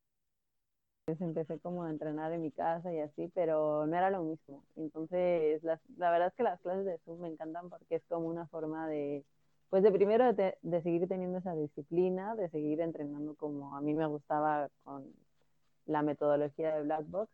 empecé 1.20 1.60
como 1.60 1.84
a 1.84 1.92
entrenar 1.92 2.32
en 2.32 2.42
mi 2.42 2.52
casa 2.52 2.92
y 2.92 3.00
así, 3.00 3.32
pero 3.36 3.86
no 3.86 3.96
era 3.96 4.10
lo 4.10 4.24
mismo. 4.24 4.64
Entonces, 4.76 5.64
la 5.64 6.10
verdad 6.10 6.30
es 6.30 6.34
que 6.34 6.42
las 6.42 6.60
clases 6.62 6.86
de 6.86 6.98
Zoom 7.06 7.22
me 7.22 7.28
encantan 7.28 7.70
porque 7.70 7.98
es 7.98 8.04
como 8.10 8.26
una 8.26 8.48
forma 8.48 8.88
de, 8.88 9.24
pues 9.72 9.84
de 9.84 9.92
primero 9.94 10.34
de, 10.34 10.82
seguir 10.84 11.08
teniendo 11.08 11.38
esa 11.38 11.56
disciplina, 11.56 12.36
de 12.36 12.50
seguir 12.50 12.82
entrenando 12.82 13.36
como 13.36 13.74
a 13.78 13.80
mí 13.80 13.94
me 13.94 14.06
gustaba 14.06 14.68
con 14.84 15.06
la 15.86 16.02
metodología 16.02 16.76
de 16.76 16.84
Black 16.84 17.06
Box. 17.08 17.32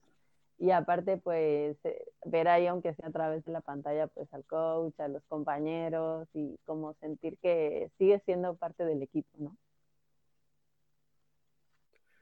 Y 0.60 0.70
aparte, 0.70 1.18
pues, 1.18 1.78
eh, 1.84 2.06
ver 2.26 2.48
ahí, 2.48 2.68
aunque 2.68 2.94
sea 2.94 3.08
a 3.08 3.12
través 3.12 3.44
de 3.44 3.52
la 3.52 3.62
pantalla, 3.62 4.06
pues 4.06 4.32
al 4.36 4.46
coach, 4.46 5.00
a 5.00 5.08
los 5.08 5.24
compañeros 5.24 6.28
y 6.34 6.60
como 6.66 6.94
sentir 6.96 7.40
que 7.40 7.90
sigue 7.98 8.20
siendo 8.26 8.56
parte 8.56 8.86
del 8.86 9.02
equipo, 9.02 9.30
¿no? 9.40 9.58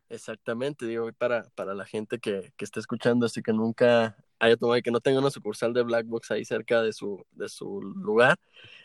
Exactamente, 0.08 0.86
digo, 0.86 1.12
para, 1.18 1.44
para 1.56 1.74
la 1.74 1.86
gente 1.86 2.20
que, 2.20 2.54
que 2.56 2.64
está 2.64 2.80
escuchando, 2.80 3.26
así 3.26 3.42
que 3.42 3.52
nunca 3.52 4.16
haya 4.40 4.58
tomado 4.58 4.78
y 4.78 4.82
que 4.82 4.92
no 4.92 5.00
tenga 5.00 5.20
una 5.20 5.30
sucursal 5.30 5.74
de 5.74 5.84
Black 5.84 6.08
Box 6.08 6.32
ahí 6.32 6.46
cerca 6.46 6.82
de 6.82 6.94
su, 6.94 7.26
de 7.32 7.50
su 7.50 7.82
lugar, 7.82 8.38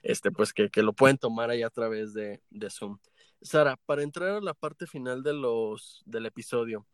este, 0.03 0.31
pues 0.31 0.53
que, 0.53 0.71
que 0.71 0.83
lo 0.83 0.93
pueden 0.93 1.19
tomar 1.19 1.51
ahí 1.51 1.63
a 1.63 1.71
través 1.71 2.13
de, 2.15 2.41
de, 2.51 2.71
Zoom. 2.71 2.99
Sara, 3.43 3.77
para 3.87 4.03
entrar 4.03 4.29
a 4.31 4.41
la 4.41 4.55
parte 4.55 4.87
final 4.87 5.23
de 5.23 5.33
los, 5.33 6.03
del 6.07 6.27
episodio, 6.27 6.87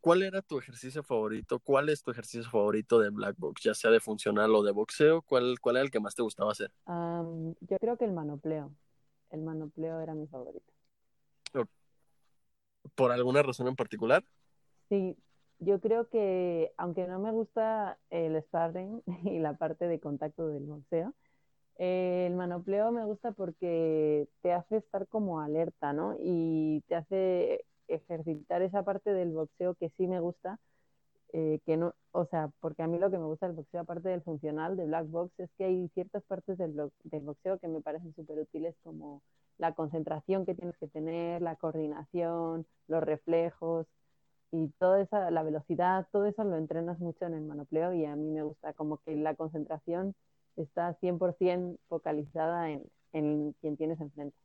¿cuál 0.00 0.22
era 0.22 0.42
tu 0.42 0.58
ejercicio 0.58 1.02
favorito? 1.02 1.58
¿Cuál 1.60 1.88
es 1.88 2.02
tu 2.02 2.10
ejercicio 2.10 2.48
favorito 2.48 2.98
de 2.98 3.10
Black 3.10 3.36
Box, 3.38 3.62
ya 3.62 3.74
sea 3.74 3.90
de 3.90 4.00
funcional 4.00 4.54
o 4.54 4.62
de 4.62 4.72
boxeo? 4.72 5.22
¿Cuál, 5.22 5.58
cuál 5.60 5.76
era 5.76 5.84
el 5.84 5.90
que 5.90 6.00
más 6.00 6.14
te 6.14 6.22
gustaba 6.22 6.52
hacer? 6.52 6.70
yo 6.86 7.76
creo 7.78 7.96
que 7.96 8.04
el 8.04 8.12
manopleo. 8.12 8.72
El 9.30 9.42
manopleo 9.42 10.00
era 10.00 10.14
mi 10.14 10.26
favorito. 10.26 10.72
¿Por 12.94 13.12
alguna 13.12 13.42
razón 13.42 13.68
en 13.68 13.76
particular? 13.76 14.24
Sí, 14.88 15.16
yo 15.60 15.80
creo 15.80 16.08
que 16.08 16.72
aunque 16.76 17.06
no 17.06 17.18
me 17.18 17.32
gusta 17.32 17.98
el 18.10 18.40
sparring 18.42 19.02
y 19.24 19.38
la 19.38 19.54
parte 19.54 19.88
de 19.88 20.00
contacto 20.00 20.48
del 20.48 20.64
boxeo, 20.64 21.14
el 21.76 22.34
manopleo 22.34 22.90
me 22.92 23.04
gusta 23.04 23.32
porque 23.32 24.28
te 24.42 24.52
hace 24.52 24.78
estar 24.78 25.06
como 25.08 25.40
alerta, 25.40 25.92
¿no? 25.92 26.16
Y 26.20 26.82
te 26.88 26.96
hace 26.96 27.64
ejercitar 27.88 28.62
esa 28.62 28.82
parte 28.84 29.12
del 29.12 29.32
boxeo 29.32 29.74
que 29.74 29.90
sí 29.96 30.08
me 30.08 30.20
gusta, 30.20 30.58
eh, 31.32 31.60
que 31.66 31.76
no, 31.76 31.94
o 32.12 32.26
sea, 32.26 32.50
porque 32.60 32.82
a 32.82 32.88
mí 32.88 32.98
lo 32.98 33.10
que 33.10 33.18
me 33.18 33.26
gusta 33.26 33.46
del 33.46 33.56
boxeo, 33.56 33.80
aparte 33.80 34.08
del 34.08 34.22
funcional, 34.22 34.76
de 34.76 34.86
black 34.86 35.08
box, 35.08 35.32
es 35.38 35.50
que 35.58 35.64
hay 35.64 35.88
ciertas 35.94 36.22
partes 36.24 36.58
del, 36.58 36.74
del 37.04 37.22
boxeo 37.22 37.58
que 37.58 37.68
me 37.68 37.80
parecen 37.80 38.14
súper 38.14 38.38
útiles 38.40 38.74
como 38.82 39.22
la 39.58 39.74
concentración 39.74 40.46
que 40.46 40.54
tienes 40.54 40.76
que 40.78 40.88
tener, 40.88 41.42
la 41.42 41.56
coordinación, 41.56 42.66
los 42.88 43.02
reflejos 43.02 43.86
y 44.50 44.68
toda 44.78 45.00
esa, 45.00 45.30
la 45.30 45.42
velocidad, 45.42 46.06
todo 46.12 46.26
eso 46.26 46.44
lo 46.44 46.56
entrenas 46.56 46.98
mucho 46.98 47.26
en 47.26 47.34
el 47.34 47.42
manopleo 47.42 47.92
y 47.94 48.04
a 48.04 48.16
mí 48.16 48.30
me 48.30 48.42
gusta 48.42 48.72
como 48.72 48.98
que 48.98 49.14
la 49.16 49.34
concentración 49.34 50.14
está 50.56 50.94
100% 51.00 51.78
focalizada 51.88 52.70
en, 52.70 52.82
en 53.12 53.52
quien 53.60 53.76
tienes 53.76 54.00
enfrente. 54.00 54.36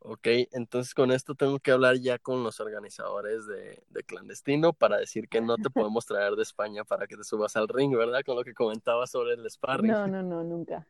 Ok, 0.00 0.28
entonces 0.52 0.94
con 0.94 1.10
esto 1.10 1.34
tengo 1.34 1.58
que 1.58 1.72
hablar 1.72 1.96
ya 1.96 2.18
con 2.18 2.44
los 2.44 2.60
organizadores 2.60 3.46
de, 3.46 3.82
de, 3.88 4.04
Clandestino 4.04 4.72
para 4.72 4.96
decir 4.96 5.28
que 5.28 5.40
no 5.40 5.56
te 5.56 5.70
podemos 5.70 6.06
traer 6.06 6.34
de 6.34 6.44
España 6.44 6.84
para 6.84 7.08
que 7.08 7.16
te 7.16 7.24
subas 7.24 7.56
al 7.56 7.66
ring, 7.66 7.94
¿verdad? 7.96 8.20
Con 8.24 8.36
lo 8.36 8.44
que 8.44 8.54
comentabas 8.54 9.10
sobre 9.10 9.34
el 9.34 9.50
sparring. 9.50 9.90
No, 9.90 10.06
no, 10.06 10.22
no, 10.22 10.44
nunca. 10.44 10.86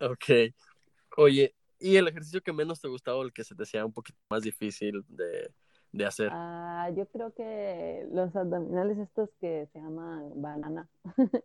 Ok. 0.00 0.52
Oye, 1.16 1.54
¿y 1.80 1.96
el 1.96 2.08
ejercicio 2.08 2.42
que 2.42 2.52
menos 2.52 2.80
te 2.80 2.88
gustaba 2.88 3.18
o 3.18 3.22
el 3.22 3.32
que 3.32 3.44
se 3.44 3.54
te 3.54 3.62
hacía 3.62 3.84
un 3.84 3.92
poquito 3.92 4.18
más 4.30 4.42
difícil 4.42 5.04
de, 5.08 5.52
de 5.92 6.06
hacer? 6.06 6.30
Ah, 6.32 6.90
yo 6.96 7.06
creo 7.06 7.32
que 7.32 8.06
los 8.12 8.34
abdominales 8.36 8.98
estos 8.98 9.30
que 9.40 9.68
se 9.72 9.80
llaman 9.80 10.30
banana, 10.40 10.88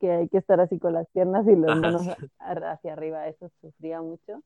que 0.00 0.10
hay 0.10 0.28
que 0.28 0.38
estar 0.38 0.60
así 0.60 0.78
con 0.78 0.94
las 0.94 1.08
piernas 1.10 1.46
y 1.46 1.54
los 1.54 1.78
manos 1.78 2.02
hacia 2.38 2.92
arriba, 2.92 3.28
eso 3.28 3.50
sufría 3.60 4.00
mucho. 4.00 4.42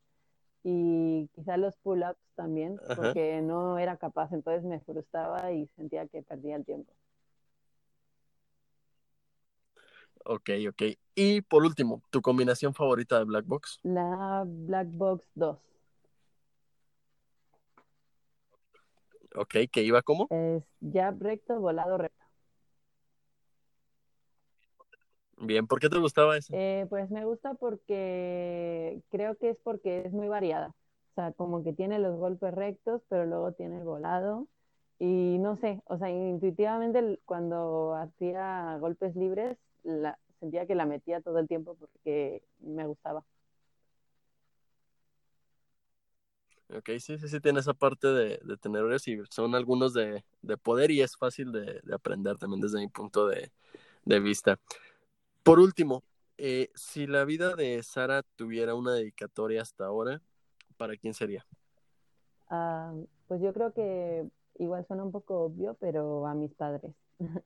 Y 0.65 1.29
quizá 1.35 1.57
los 1.57 1.77
pull-ups 1.79 2.21
también, 2.37 2.79
porque 2.95 3.41
no 3.43 3.79
era 3.79 3.97
capaz, 3.97 4.33
entonces 4.33 4.63
me 4.63 4.79
frustraba 4.81 5.51
y 5.53 5.67
sentía 5.75 6.07
que 6.07 6.23
perdía 6.23 6.57
el 6.57 6.65
tiempo. 6.65 6.93
Ok, 10.25 10.51
ok. 10.69 10.83
Y 11.15 11.43
por 11.43 11.65
último, 11.65 12.03
¿tu 12.11 12.23
combinación 12.23 12.75
favorita 12.75 13.19
de 13.19 13.25
Black 13.25 13.47
Box? 13.47 13.81
La 13.83 14.45
Black 14.47 14.89
Box 14.93 15.27
2. 15.35 15.59
Ok, 19.35 19.55
¿qué 19.71 19.83
iba 19.83 20.03
como? 20.03 20.27
Es 20.31 20.63
jab 20.93 21.21
recto, 21.21 21.59
volado 21.59 21.99
recto. 21.99 22.23
Bien, 25.39 25.67
¿por 25.67 25.81
qué 25.81 25.89
te 25.89 25.99
gustaba 25.99 26.37
eso? 26.37 26.55
Eh, 26.57 26.87
pues 26.89 27.11
me 27.11 27.25
gusta 27.25 27.55
porque 27.55 29.01
creo 29.11 29.37
que 29.37 29.51
es 29.51 29.57
porque 29.65 30.03
es 30.07 30.13
muy 30.13 30.29
variada. 30.29 30.69
O 30.69 31.15
sea, 31.15 31.33
como 31.33 31.65
que 31.65 31.73
tiene 31.73 31.99
los 31.99 32.17
golpes 32.17 32.55
rectos, 32.55 33.03
pero 33.09 33.27
luego 33.27 33.53
tiene 33.53 33.79
el 33.79 33.85
volado. 33.85 34.47
Y 34.99 35.39
no 35.41 35.57
sé, 35.57 35.83
o 35.87 35.99
sea, 35.99 36.11
intuitivamente 36.11 37.19
cuando 37.25 37.95
hacía 37.97 38.77
golpes 38.79 39.17
libres 39.17 39.59
la, 39.83 40.19
sentía 40.41 40.67
que 40.67 40.75
la 40.75 40.87
metía 40.87 41.21
todo 41.21 41.39
el 41.39 41.49
tiempo 41.49 41.77
porque 41.77 42.43
me 42.59 42.87
gustaba. 42.87 43.25
Ok, 46.77 46.89
sí, 47.01 47.19
sí, 47.19 47.29
sí, 47.29 47.41
tiene 47.41 47.61
esa 47.61 47.75
parte 47.75 48.09
de, 48.09 48.41
de 48.43 48.57
tener 48.57 48.85
y 49.07 49.23
son 49.29 49.55
algunos 49.55 49.93
de, 49.93 50.25
poder 50.63 50.91
y 50.91 51.03
es 51.03 51.17
fácil 51.17 51.53
de, 51.53 51.83
aprender 51.93 52.39
también 52.39 52.63
desde 52.63 52.79
mi 52.79 52.89
punto 52.89 53.27
de, 53.27 53.51
vista. 54.21 54.59
Por 55.43 55.59
último, 55.59 56.03
eh, 56.39 56.71
si 56.75 57.07
la 57.07 57.25
vida 57.25 57.55
de 57.55 57.83
Sara 57.83 58.23
tuviera 58.37 58.75
una 58.75 58.95
dedicatoria 58.95 59.61
hasta 59.61 59.85
ahora, 59.85 60.23
¿para 60.79 60.97
quién 60.97 61.13
sería? 61.13 61.47
Ah, 62.49 62.95
pues 63.29 63.43
yo 63.43 63.53
creo 63.53 63.73
que 63.75 64.27
igual 64.59 64.87
suena 64.87 65.05
un 65.05 65.13
poco 65.13 65.43
obvio, 65.45 65.75
pero 65.79 66.27
a 66.27 66.35
mis 66.35 66.55
padres. 66.55 66.95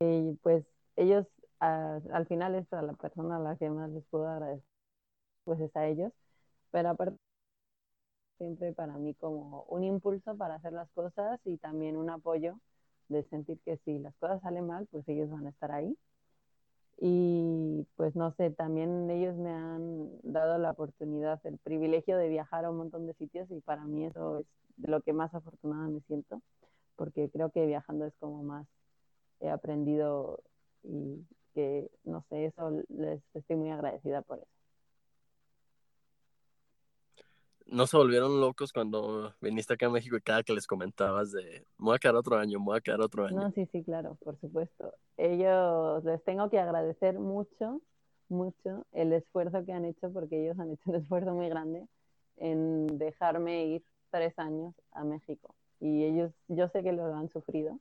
y 0.00 0.34
pues 0.42 0.64
ellos 0.96 1.26
al 1.60 2.26
final 2.26 2.54
es 2.54 2.72
a 2.72 2.82
la 2.82 2.92
persona 2.94 3.36
a 3.36 3.40
la 3.40 3.56
que 3.56 3.70
más 3.70 3.90
les 3.90 4.04
puedo 4.06 4.28
agradecer, 4.28 4.64
pues 5.44 5.60
es 5.60 5.74
a 5.76 5.86
ellos, 5.86 6.12
pero 6.70 6.90
aparte 6.90 7.18
siempre 8.38 8.72
para 8.72 8.96
mí 8.96 9.14
como 9.14 9.64
un 9.64 9.84
impulso 9.84 10.36
para 10.36 10.54
hacer 10.56 10.72
las 10.72 10.88
cosas 10.90 11.40
y 11.44 11.58
también 11.58 11.96
un 11.96 12.10
apoyo 12.10 12.58
de 13.08 13.24
sentir 13.24 13.58
que 13.64 13.78
si 13.84 13.98
las 13.98 14.14
cosas 14.16 14.40
salen 14.42 14.66
mal, 14.66 14.86
pues 14.90 15.08
ellos 15.08 15.30
van 15.30 15.46
a 15.46 15.50
estar 15.50 15.72
ahí. 15.72 15.96
Y 17.00 17.86
pues 17.96 18.16
no 18.16 18.32
sé, 18.32 18.50
también 18.50 19.08
ellos 19.10 19.36
me 19.36 19.50
han 19.50 20.10
dado 20.22 20.58
la 20.58 20.72
oportunidad, 20.72 21.40
el 21.44 21.58
privilegio 21.58 22.16
de 22.18 22.28
viajar 22.28 22.64
a 22.64 22.70
un 22.70 22.78
montón 22.78 23.06
de 23.06 23.14
sitios 23.14 23.48
y 23.50 23.60
para 23.60 23.84
mí 23.84 24.04
eso 24.04 24.40
es 24.40 24.46
de 24.76 24.90
lo 24.90 25.00
que 25.02 25.12
más 25.12 25.32
afortunada 25.34 25.88
me 25.88 26.00
siento, 26.02 26.42
porque 26.96 27.30
creo 27.30 27.50
que 27.50 27.66
viajando 27.66 28.06
es 28.06 28.14
como 28.18 28.42
más 28.42 28.66
he 29.40 29.48
aprendido 29.50 30.40
y 30.82 31.24
que 31.58 31.90
no 32.04 32.24
sé, 32.28 32.44
eso 32.44 32.70
les 32.88 33.20
estoy 33.34 33.56
muy 33.56 33.70
agradecida 33.70 34.22
por 34.22 34.38
eso. 34.38 34.46
¿No 37.66 37.88
se 37.88 37.96
volvieron 37.96 38.40
locos 38.40 38.72
cuando 38.72 39.34
viniste 39.40 39.74
acá 39.74 39.86
a 39.86 39.90
México 39.90 40.16
y 40.16 40.20
cada 40.20 40.44
que 40.44 40.52
les 40.52 40.68
comentabas 40.68 41.32
de, 41.32 41.66
me 41.78 41.86
voy 41.86 41.96
a 41.96 41.98
quedar 41.98 42.14
otro 42.14 42.38
año, 42.38 42.60
me 42.60 42.66
voy 42.66 42.78
a 42.78 42.80
quedar 42.80 43.00
otro 43.00 43.26
año? 43.26 43.40
No, 43.40 43.50
sí, 43.50 43.66
sí, 43.72 43.82
claro, 43.82 44.16
por 44.22 44.38
supuesto. 44.38 44.94
Ellos 45.16 46.04
les 46.04 46.22
tengo 46.22 46.48
que 46.48 46.60
agradecer 46.60 47.18
mucho, 47.18 47.82
mucho 48.28 48.86
el 48.92 49.12
esfuerzo 49.12 49.64
que 49.66 49.72
han 49.72 49.84
hecho, 49.84 50.12
porque 50.12 50.44
ellos 50.44 50.58
han 50.60 50.70
hecho 50.70 50.90
un 50.90 50.94
esfuerzo 51.02 51.34
muy 51.34 51.48
grande 51.48 51.88
en 52.36 52.86
dejarme 52.98 53.66
ir 53.66 53.82
tres 54.10 54.38
años 54.38 54.74
a 54.92 55.02
México. 55.02 55.56
Y 55.80 56.04
ellos, 56.04 56.30
yo 56.46 56.68
sé 56.68 56.84
que 56.84 56.92
lo 56.92 57.12
han 57.14 57.28
sufrido, 57.28 57.80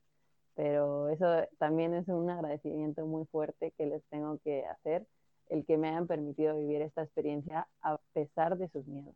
pero 0.57 1.07
eso 1.09 1.47
también 1.59 1.93
es 1.93 2.07
un 2.07 2.31
agradecimiento 2.31 3.05
muy 3.05 3.25
fuerte 3.27 3.71
que 3.77 3.85
les 3.85 4.03
tengo 4.05 4.39
que 4.43 4.65
hacer, 4.65 5.05
el 5.49 5.63
que 5.65 5.77
me 5.77 5.89
hayan 5.89 6.07
permitido 6.07 6.57
vivir 6.57 6.81
esta 6.81 7.03
experiencia 7.03 7.67
a 7.83 7.99
pesar 8.13 8.57
de 8.57 8.67
sus 8.69 8.85
miedos. 8.87 9.13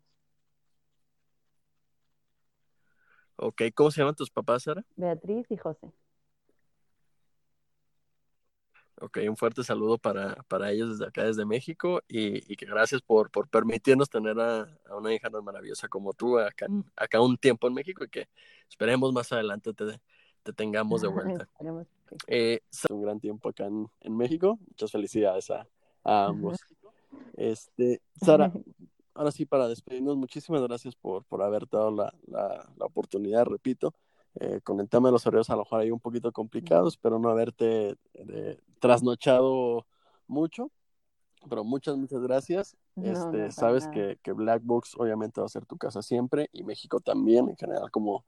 Ok, 3.37 3.63
¿cómo 3.73 3.89
se 3.89 4.01
llaman 4.01 4.13
tus 4.13 4.29
papás, 4.29 4.63
Sara? 4.63 4.85
Beatriz 4.95 5.49
y 5.49 5.57
José. 5.57 5.91
Ok, 9.01 9.17
un 9.27 9.35
fuerte 9.35 9.63
saludo 9.63 9.97
para, 9.97 10.35
para 10.43 10.69
ellos 10.69 10.91
desde 10.91 11.09
acá, 11.09 11.23
desde 11.23 11.43
México, 11.43 12.03
y, 12.07 12.53
y 12.53 12.55
que 12.55 12.67
gracias 12.67 13.01
por, 13.01 13.31
por 13.31 13.49
permitirnos 13.49 14.11
tener 14.11 14.39
a, 14.39 14.61
a, 14.85 14.95
una 14.95 15.11
hija 15.11 15.31
tan 15.31 15.43
maravillosa 15.43 15.87
como 15.87 16.13
tú 16.13 16.37
acá, 16.37 16.67
acá 16.95 17.19
un 17.19 17.35
tiempo 17.35 17.67
en 17.67 17.73
México 17.73 18.03
y 18.03 18.09
que 18.09 18.29
esperemos 18.69 19.11
más 19.11 19.31
adelante 19.31 19.73
te, 19.73 19.99
te 20.43 20.53
tengamos 20.53 21.01
de 21.01 21.07
vuelta. 21.07 21.47
eh, 22.27 22.61
un 22.89 23.01
gran 23.01 23.19
tiempo 23.19 23.49
acá 23.49 23.65
en, 23.65 23.87
en 24.01 24.17
México, 24.17 24.59
muchas 24.67 24.91
felicidades 24.91 25.49
a, 25.51 25.67
a 26.03 26.25
ambos. 26.25 26.59
Este, 27.35 28.01
Sara, 28.21 28.51
ahora 29.13 29.31
sí, 29.31 29.45
para 29.45 29.67
despedirnos, 29.67 30.17
muchísimas 30.17 30.61
gracias 30.61 30.95
por, 30.95 31.23
por 31.25 31.41
haber 31.41 31.67
dado 31.69 31.91
la, 31.91 32.13
la, 32.27 32.69
la 32.77 32.85
oportunidad, 32.85 33.45
repito. 33.45 33.93
Eh, 34.35 34.61
con 34.63 34.79
el 34.79 34.87
tema 34.87 35.09
de 35.09 35.11
los 35.11 35.27
horarios 35.27 35.49
a 35.49 35.55
lo 35.55 35.63
mejor 35.63 35.81
hay 35.81 35.91
un 35.91 35.99
poquito 35.99 36.31
complicados, 36.31 36.95
pero 36.97 37.19
no 37.19 37.29
haberte 37.29 37.97
eh, 38.13 38.57
trasnochado 38.79 39.85
mucho. 40.27 40.71
Pero 41.49 41.63
muchas, 41.63 41.97
muchas 41.97 42.21
gracias. 42.21 42.77
No, 42.95 43.11
este, 43.11 43.37
no, 43.45 43.51
sabes 43.51 43.87
que, 43.87 44.19
que, 44.21 44.31
Black 44.31 44.61
Box 44.63 44.93
obviamente 44.97 45.41
va 45.41 45.47
a 45.47 45.49
ser 45.49 45.65
tu 45.65 45.75
casa 45.75 46.01
siempre 46.03 46.49
y 46.53 46.63
México 46.63 46.99
también, 46.99 47.49
en 47.49 47.57
general, 47.57 47.89
como, 47.89 48.25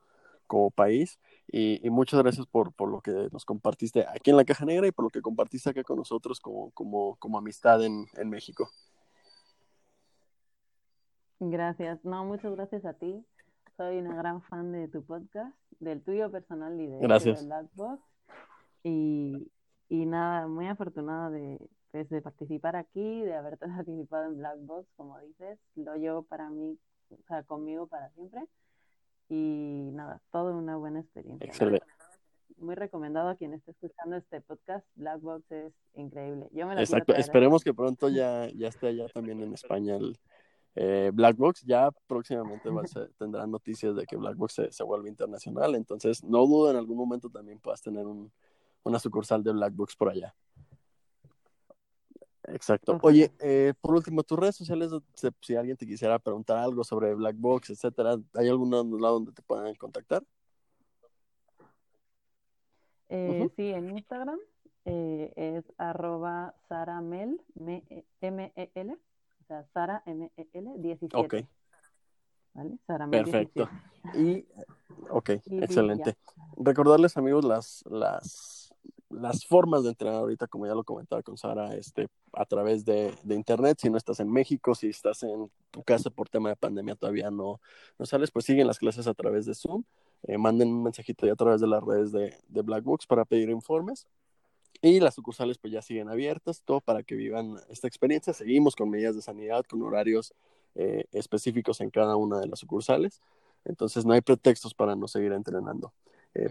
como 0.54 0.70
país. 0.70 1.20
Y, 1.48 1.86
y, 1.86 1.90
muchas 1.90 2.22
gracias 2.22 2.46
por, 2.46 2.74
por 2.74 2.88
lo 2.90 3.02
que 3.02 3.12
nos 3.32 3.44
compartiste 3.44 4.06
aquí 4.08 4.30
en 4.30 4.38
la 4.38 4.46
Caja 4.46 4.66
Negra 4.66 4.86
y 4.88 4.92
por 4.92 5.06
lo 5.06 5.10
que 5.10 5.22
compartiste 5.22 5.72
acá 5.72 5.84
con 5.84 5.98
nosotros 5.98 6.40
como, 6.40 6.70
como, 6.72 7.16
como 7.16 7.40
amistad 7.40 7.84
en, 7.84 8.06
en 8.14 8.30
México. 8.30 8.70
Gracias. 11.40 12.06
No, 12.06 12.24
muchas 12.24 12.52
gracias 12.56 12.86
a 12.86 12.94
ti. 12.94 13.26
Soy 13.78 13.98
una 13.98 14.16
gran 14.16 14.44
fan 14.44 14.72
de 14.72 14.88
tu 14.88 15.04
podcast, 15.04 15.56
del 15.80 16.04
tuyo 16.04 16.32
personal 16.32 16.80
y 16.80 16.86
de, 16.86 17.00
gracias. 17.00 17.40
de 17.42 17.48
Blackbox. 17.48 18.04
Y, 18.84 19.52
y 19.90 20.06
nada, 20.06 20.48
muy 20.48 20.68
afortunada 20.68 21.32
de, 21.32 21.60
pues, 21.92 22.08
de 22.10 22.22
participar 22.22 22.76
aquí, 22.76 23.22
de 23.22 23.34
haber 23.36 23.58
participado 23.58 24.26
en 24.26 24.38
Blackbox, 24.38 24.88
como 24.96 25.20
dices. 25.20 25.58
Lo 25.76 25.96
llevo 25.96 26.22
para 26.22 26.52
mí, 26.52 26.78
o 27.10 27.24
sea, 27.28 27.42
conmigo 27.42 27.88
para 27.88 28.12
siempre. 28.12 28.48
Y 29.34 29.90
nada, 29.94 30.22
todo 30.32 30.56
una 30.56 30.78
buena 30.78 31.00
experiencia. 31.00 31.46
Excelente. 31.46 31.86
Muy 32.58 32.76
recomendado 32.76 33.30
a 33.30 33.36
quien 33.36 33.54
esté 33.54 33.72
escuchando 33.72 34.16
este 34.16 34.42
podcast. 34.42 34.86
Blackbox 34.96 35.52
es 35.52 35.74
increíble. 35.96 36.50
Yo 36.52 36.68
me 36.68 36.80
Exacto. 36.80 37.16
Esperemos 37.16 37.64
que 37.64 37.74
pronto 37.74 38.10
ya, 38.10 38.48
ya 38.56 38.68
esté 38.68 38.88
allá 38.88 39.08
también 39.10 39.42
en 39.42 39.54
España 39.54 39.96
el, 39.96 40.18
eh, 40.76 41.10
Blackbox 41.14 41.64
ya 41.64 41.90
próximamente 42.06 42.70
va 42.70 42.84
a 42.84 42.88
ser, 42.88 43.12
tendrá 43.18 43.48
noticias 43.48 43.96
de 43.96 44.06
que 44.06 44.18
Blackbox 44.18 44.54
se, 44.54 44.72
se, 44.72 44.84
vuelve 44.84 45.10
internacional, 45.10 45.76
entonces 45.76 46.24
no 46.24 46.46
dudo 46.46 46.72
en 46.72 46.78
algún 46.78 46.98
momento 46.98 47.30
también 47.30 47.60
puedas 47.60 47.82
tener 47.82 48.06
un, 48.06 48.32
una 48.84 49.00
sucursal 49.00 49.44
de 49.44 49.52
Blackbox 49.52 49.96
por 49.96 50.10
allá. 50.10 50.36
Exacto. 52.48 53.00
Oye, 53.02 53.32
eh, 53.40 53.74
por 53.80 53.96
último, 53.96 54.24
tus 54.24 54.38
redes 54.38 54.56
sociales, 54.56 54.92
si 55.42 55.56
alguien 55.56 55.78
te 55.78 55.88
quisiera 55.88 56.20
preguntar 56.20 56.58
algo 56.58 56.84
sobre 56.84 57.14
Blackbox, 57.14 57.70
etcétera, 57.70 58.18
¿hay 58.34 58.50
algún 58.50 58.72
lado 58.72 59.14
donde 59.14 59.32
te 59.32 59.42
puedan 59.42 59.74
contactar? 59.76 60.24
Eh, 63.10 63.42
uh 63.42 63.46
-huh. 63.46 63.54
Sí, 63.56 63.70
en 63.70 63.90
Instagram 63.92 64.40
eh, 64.86 65.32
es 65.36 65.64
arroba 65.78 66.56
saramel, 66.68 67.40
M-E-L, 68.22 68.94
o 68.94 69.46
sea, 69.46 69.66
Sara 69.74 70.04
M-E-L 70.06 70.74
17. 70.78 71.18
Ok. 71.18 71.48
¿Vale? 72.54 72.78
Sara 72.86 73.08
Perfecto. 73.08 73.70
17. 74.14 74.20
Y, 74.20 74.46
ok, 75.10 75.30
y 75.46 75.64
excelente. 75.64 76.18
Recordarles, 76.58 77.16
amigos, 77.18 77.46
las, 77.46 77.84
las, 77.90 78.63
las 79.14 79.46
formas 79.46 79.84
de 79.84 79.90
entrenar 79.90 80.16
ahorita, 80.18 80.48
como 80.48 80.66
ya 80.66 80.74
lo 80.74 80.84
comentaba 80.84 81.22
con 81.24 81.38
Sara, 81.38 81.76
este, 81.76 82.08
a 82.34 82.46
través 82.46 82.86
de, 82.86 83.14
internet. 83.30 83.78
Si 83.82 83.90
no 83.90 83.98
estás 83.98 84.20
en 84.20 84.32
México, 84.32 84.76
si 84.76 84.88
estás 84.88 85.24
en 85.24 85.50
tu 85.72 85.84
casa 85.84 86.10
por 86.10 86.30
tema 86.30 86.50
de 86.50 86.56
pandemia 86.56 86.96
todavía 86.96 87.32
no, 87.32 87.60
no 87.98 88.06
sales, 88.06 88.32
pues 88.32 88.46
siguen 88.46 88.68
las 88.68 88.80
clases 88.80 89.08
a 89.08 89.14
través 89.14 89.46
de 89.46 89.56
Zoom. 89.56 89.84
Eh, 90.24 90.38
manden 90.38 90.70
un 90.70 90.84
mensajito 90.84 91.26
ya 91.26 91.34
a 91.34 91.36
través 91.36 91.62
de 91.62 91.68
las 91.68 91.84
redes 91.84 92.12
de, 92.12 92.36
de 92.48 92.62
Blackbox 92.62 93.06
para 93.08 93.26
pedir 93.26 93.50
informes. 93.50 94.08
Y 94.82 95.00
las 95.00 95.16
sucursales 95.16 95.58
pues 95.58 95.72
ya 95.72 95.82
siguen 95.82 96.10
abiertas, 96.10 96.62
todo 96.66 96.82
para 96.82 97.04
que 97.04 97.16
vivan 97.16 97.58
esta 97.70 97.88
experiencia. 97.88 98.34
Seguimos 98.34 98.76
con 98.76 98.90
medidas 98.90 99.16
de 99.16 99.22
sanidad, 99.22 99.64
con 99.70 99.82
horarios 99.82 100.34
eh, 100.76 101.06
específicos 101.12 101.82
en 101.82 101.90
cada 101.90 102.16
una 102.16 102.40
de 102.40 102.48
las 102.48 102.60
sucursales. 102.60 103.22
Entonces 103.66 104.06
no 104.06 104.14
hay 104.14 104.22
pretextos 104.22 104.74
para 104.74 104.96
no 104.96 105.08
seguir 105.08 105.32
entrenando. 105.32 105.94
Eh, 106.36 106.50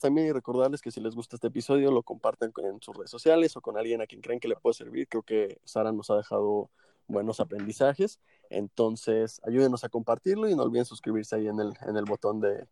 también 0.00 0.26
y 0.26 0.32
recordarles 0.32 0.80
que 0.80 0.90
si 0.90 1.00
les 1.00 1.14
gusta 1.14 1.36
este 1.36 1.48
episodio 1.48 1.92
lo 1.92 2.02
compartan 2.02 2.52
en 2.64 2.80
sus 2.82 2.96
redes 2.96 3.10
sociales 3.10 3.56
o 3.56 3.60
con 3.60 3.78
alguien 3.78 4.00
a 4.00 4.06
quien 4.06 4.20
creen 4.20 4.40
que 4.40 4.48
le 4.48 4.56
puede 4.56 4.74
servir. 4.74 5.08
Creo 5.08 5.22
que 5.22 5.58
Sara 5.64 5.92
nos 5.92 6.10
ha 6.10 6.16
dejado 6.16 6.70
buenos 7.06 7.40
aprendizajes. 7.40 8.20
Entonces 8.48 9.40
ayúdenos 9.44 9.84
a 9.84 9.88
compartirlo 9.88 10.48
y 10.48 10.56
no 10.56 10.64
olviden 10.64 10.84
suscribirse 10.84 11.36
ahí 11.36 11.48
en 11.48 11.60
el, 11.60 11.72
en 11.86 11.96
el 11.96 12.04
botón 12.04 12.40
de, 12.40 12.66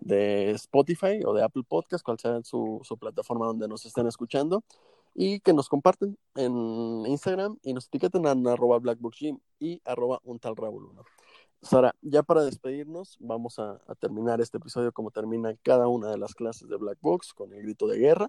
de 0.00 0.50
Spotify 0.52 1.20
o 1.24 1.32
de 1.34 1.42
Apple 1.42 1.64
Podcast, 1.66 2.04
cual 2.04 2.18
sea 2.18 2.42
su, 2.42 2.80
su, 2.82 2.96
plataforma 2.98 3.46
donde 3.46 3.68
nos 3.68 3.84
estén 3.86 4.06
escuchando, 4.06 4.64
y 5.14 5.40
que 5.40 5.52
nos 5.52 5.68
comparten 5.68 6.16
en 6.34 7.06
Instagram 7.06 7.58
y 7.62 7.74
nos 7.74 7.86
etiqueten 7.86 8.26
en 8.26 8.46
arroba 8.46 8.78
blackbookgym 8.78 9.38
y 9.58 9.80
arroba 9.84 10.20
un 10.24 10.38
tal 10.38 10.56
Raúl 10.56 10.86
1. 10.86 11.04
Sara, 11.62 11.94
ya 12.02 12.22
para 12.24 12.42
despedirnos, 12.42 13.16
vamos 13.20 13.58
a, 13.58 13.80
a, 13.86 13.94
terminar 13.94 14.40
este 14.40 14.58
episodio 14.58 14.92
como 14.92 15.12
termina 15.12 15.54
cada 15.62 15.86
una 15.86 16.10
de 16.10 16.18
las 16.18 16.34
clases 16.34 16.68
de 16.68 16.76
Black 16.76 16.98
Box 17.00 17.32
con 17.32 17.52
el 17.52 17.62
grito 17.62 17.86
de 17.86 17.98
guerra 17.98 18.28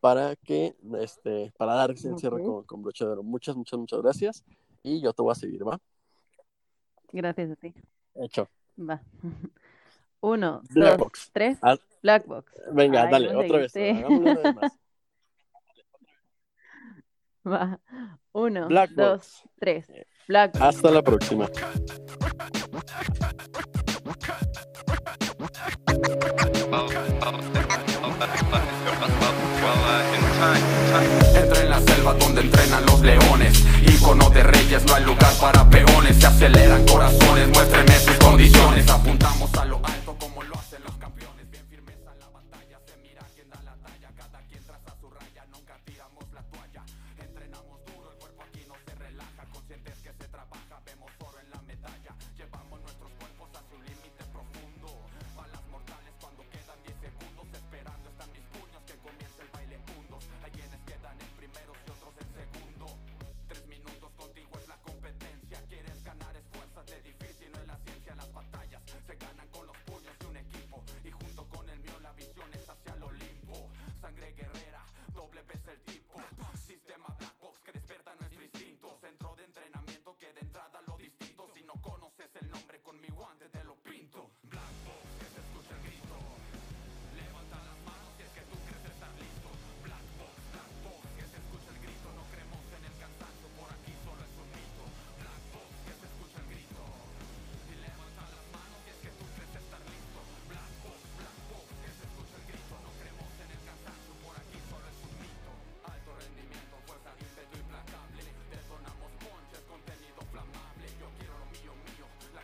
para 0.00 0.36
que 0.36 0.76
este 0.98 1.50
para 1.56 1.74
dar 1.74 1.92
ese 1.92 2.08
encierre 2.08 2.34
okay. 2.34 2.46
con, 2.46 2.64
con 2.64 2.82
broche 2.82 3.06
de 3.06 3.12
oro. 3.12 3.22
Muchas, 3.22 3.56
muchas, 3.56 3.78
muchas 3.78 4.02
gracias 4.02 4.44
y 4.82 5.00
yo 5.00 5.14
te 5.14 5.22
voy 5.22 5.32
a 5.32 5.34
seguir, 5.34 5.66
¿va? 5.66 5.80
Gracias 7.10 7.52
a 7.52 7.56
ti. 7.56 7.72
Hecho. 8.14 8.48
Va. 8.78 9.00
Uno, 10.20 10.60
Black 10.70 10.90
dos, 10.90 10.98
Box. 10.98 11.30
tres. 11.32 11.58
Ah, 11.62 11.78
Black 12.02 12.26
Box. 12.26 12.52
Venga, 12.72 13.04
Ay, 13.04 13.12
dale, 13.12 13.36
otra 13.36 13.58
vez. 13.58 13.74
más. 14.54 14.72
Va. 17.46 17.80
Uno, 18.32 18.68
Black 18.68 18.90
dos, 18.90 19.06
Box. 19.06 19.48
tres. 19.58 19.86
Black 20.28 20.52
Box. 20.52 20.64
Hasta 20.64 20.90
la 20.90 21.02
próxima. 21.02 21.48
Entra 31.34 31.62
en 31.62 31.70
la 31.70 31.80
selva 31.80 32.14
donde 32.14 32.42
entrenan 32.42 32.84
los 32.86 33.00
leones. 33.00 33.64
Icono 33.86 34.28
de 34.30 34.42
reyes, 34.42 34.84
no 34.86 34.94
hay 34.94 35.04
lugar 35.04 35.32
para 35.40 35.68
peones. 35.70 36.16
Se 36.18 36.26
aceleran 36.26 36.84
corazones, 36.86 37.48
muéstrenme 37.48 37.98
sus 37.98 38.16
condiciones. 38.16 38.88
Apuntamos 38.88 39.53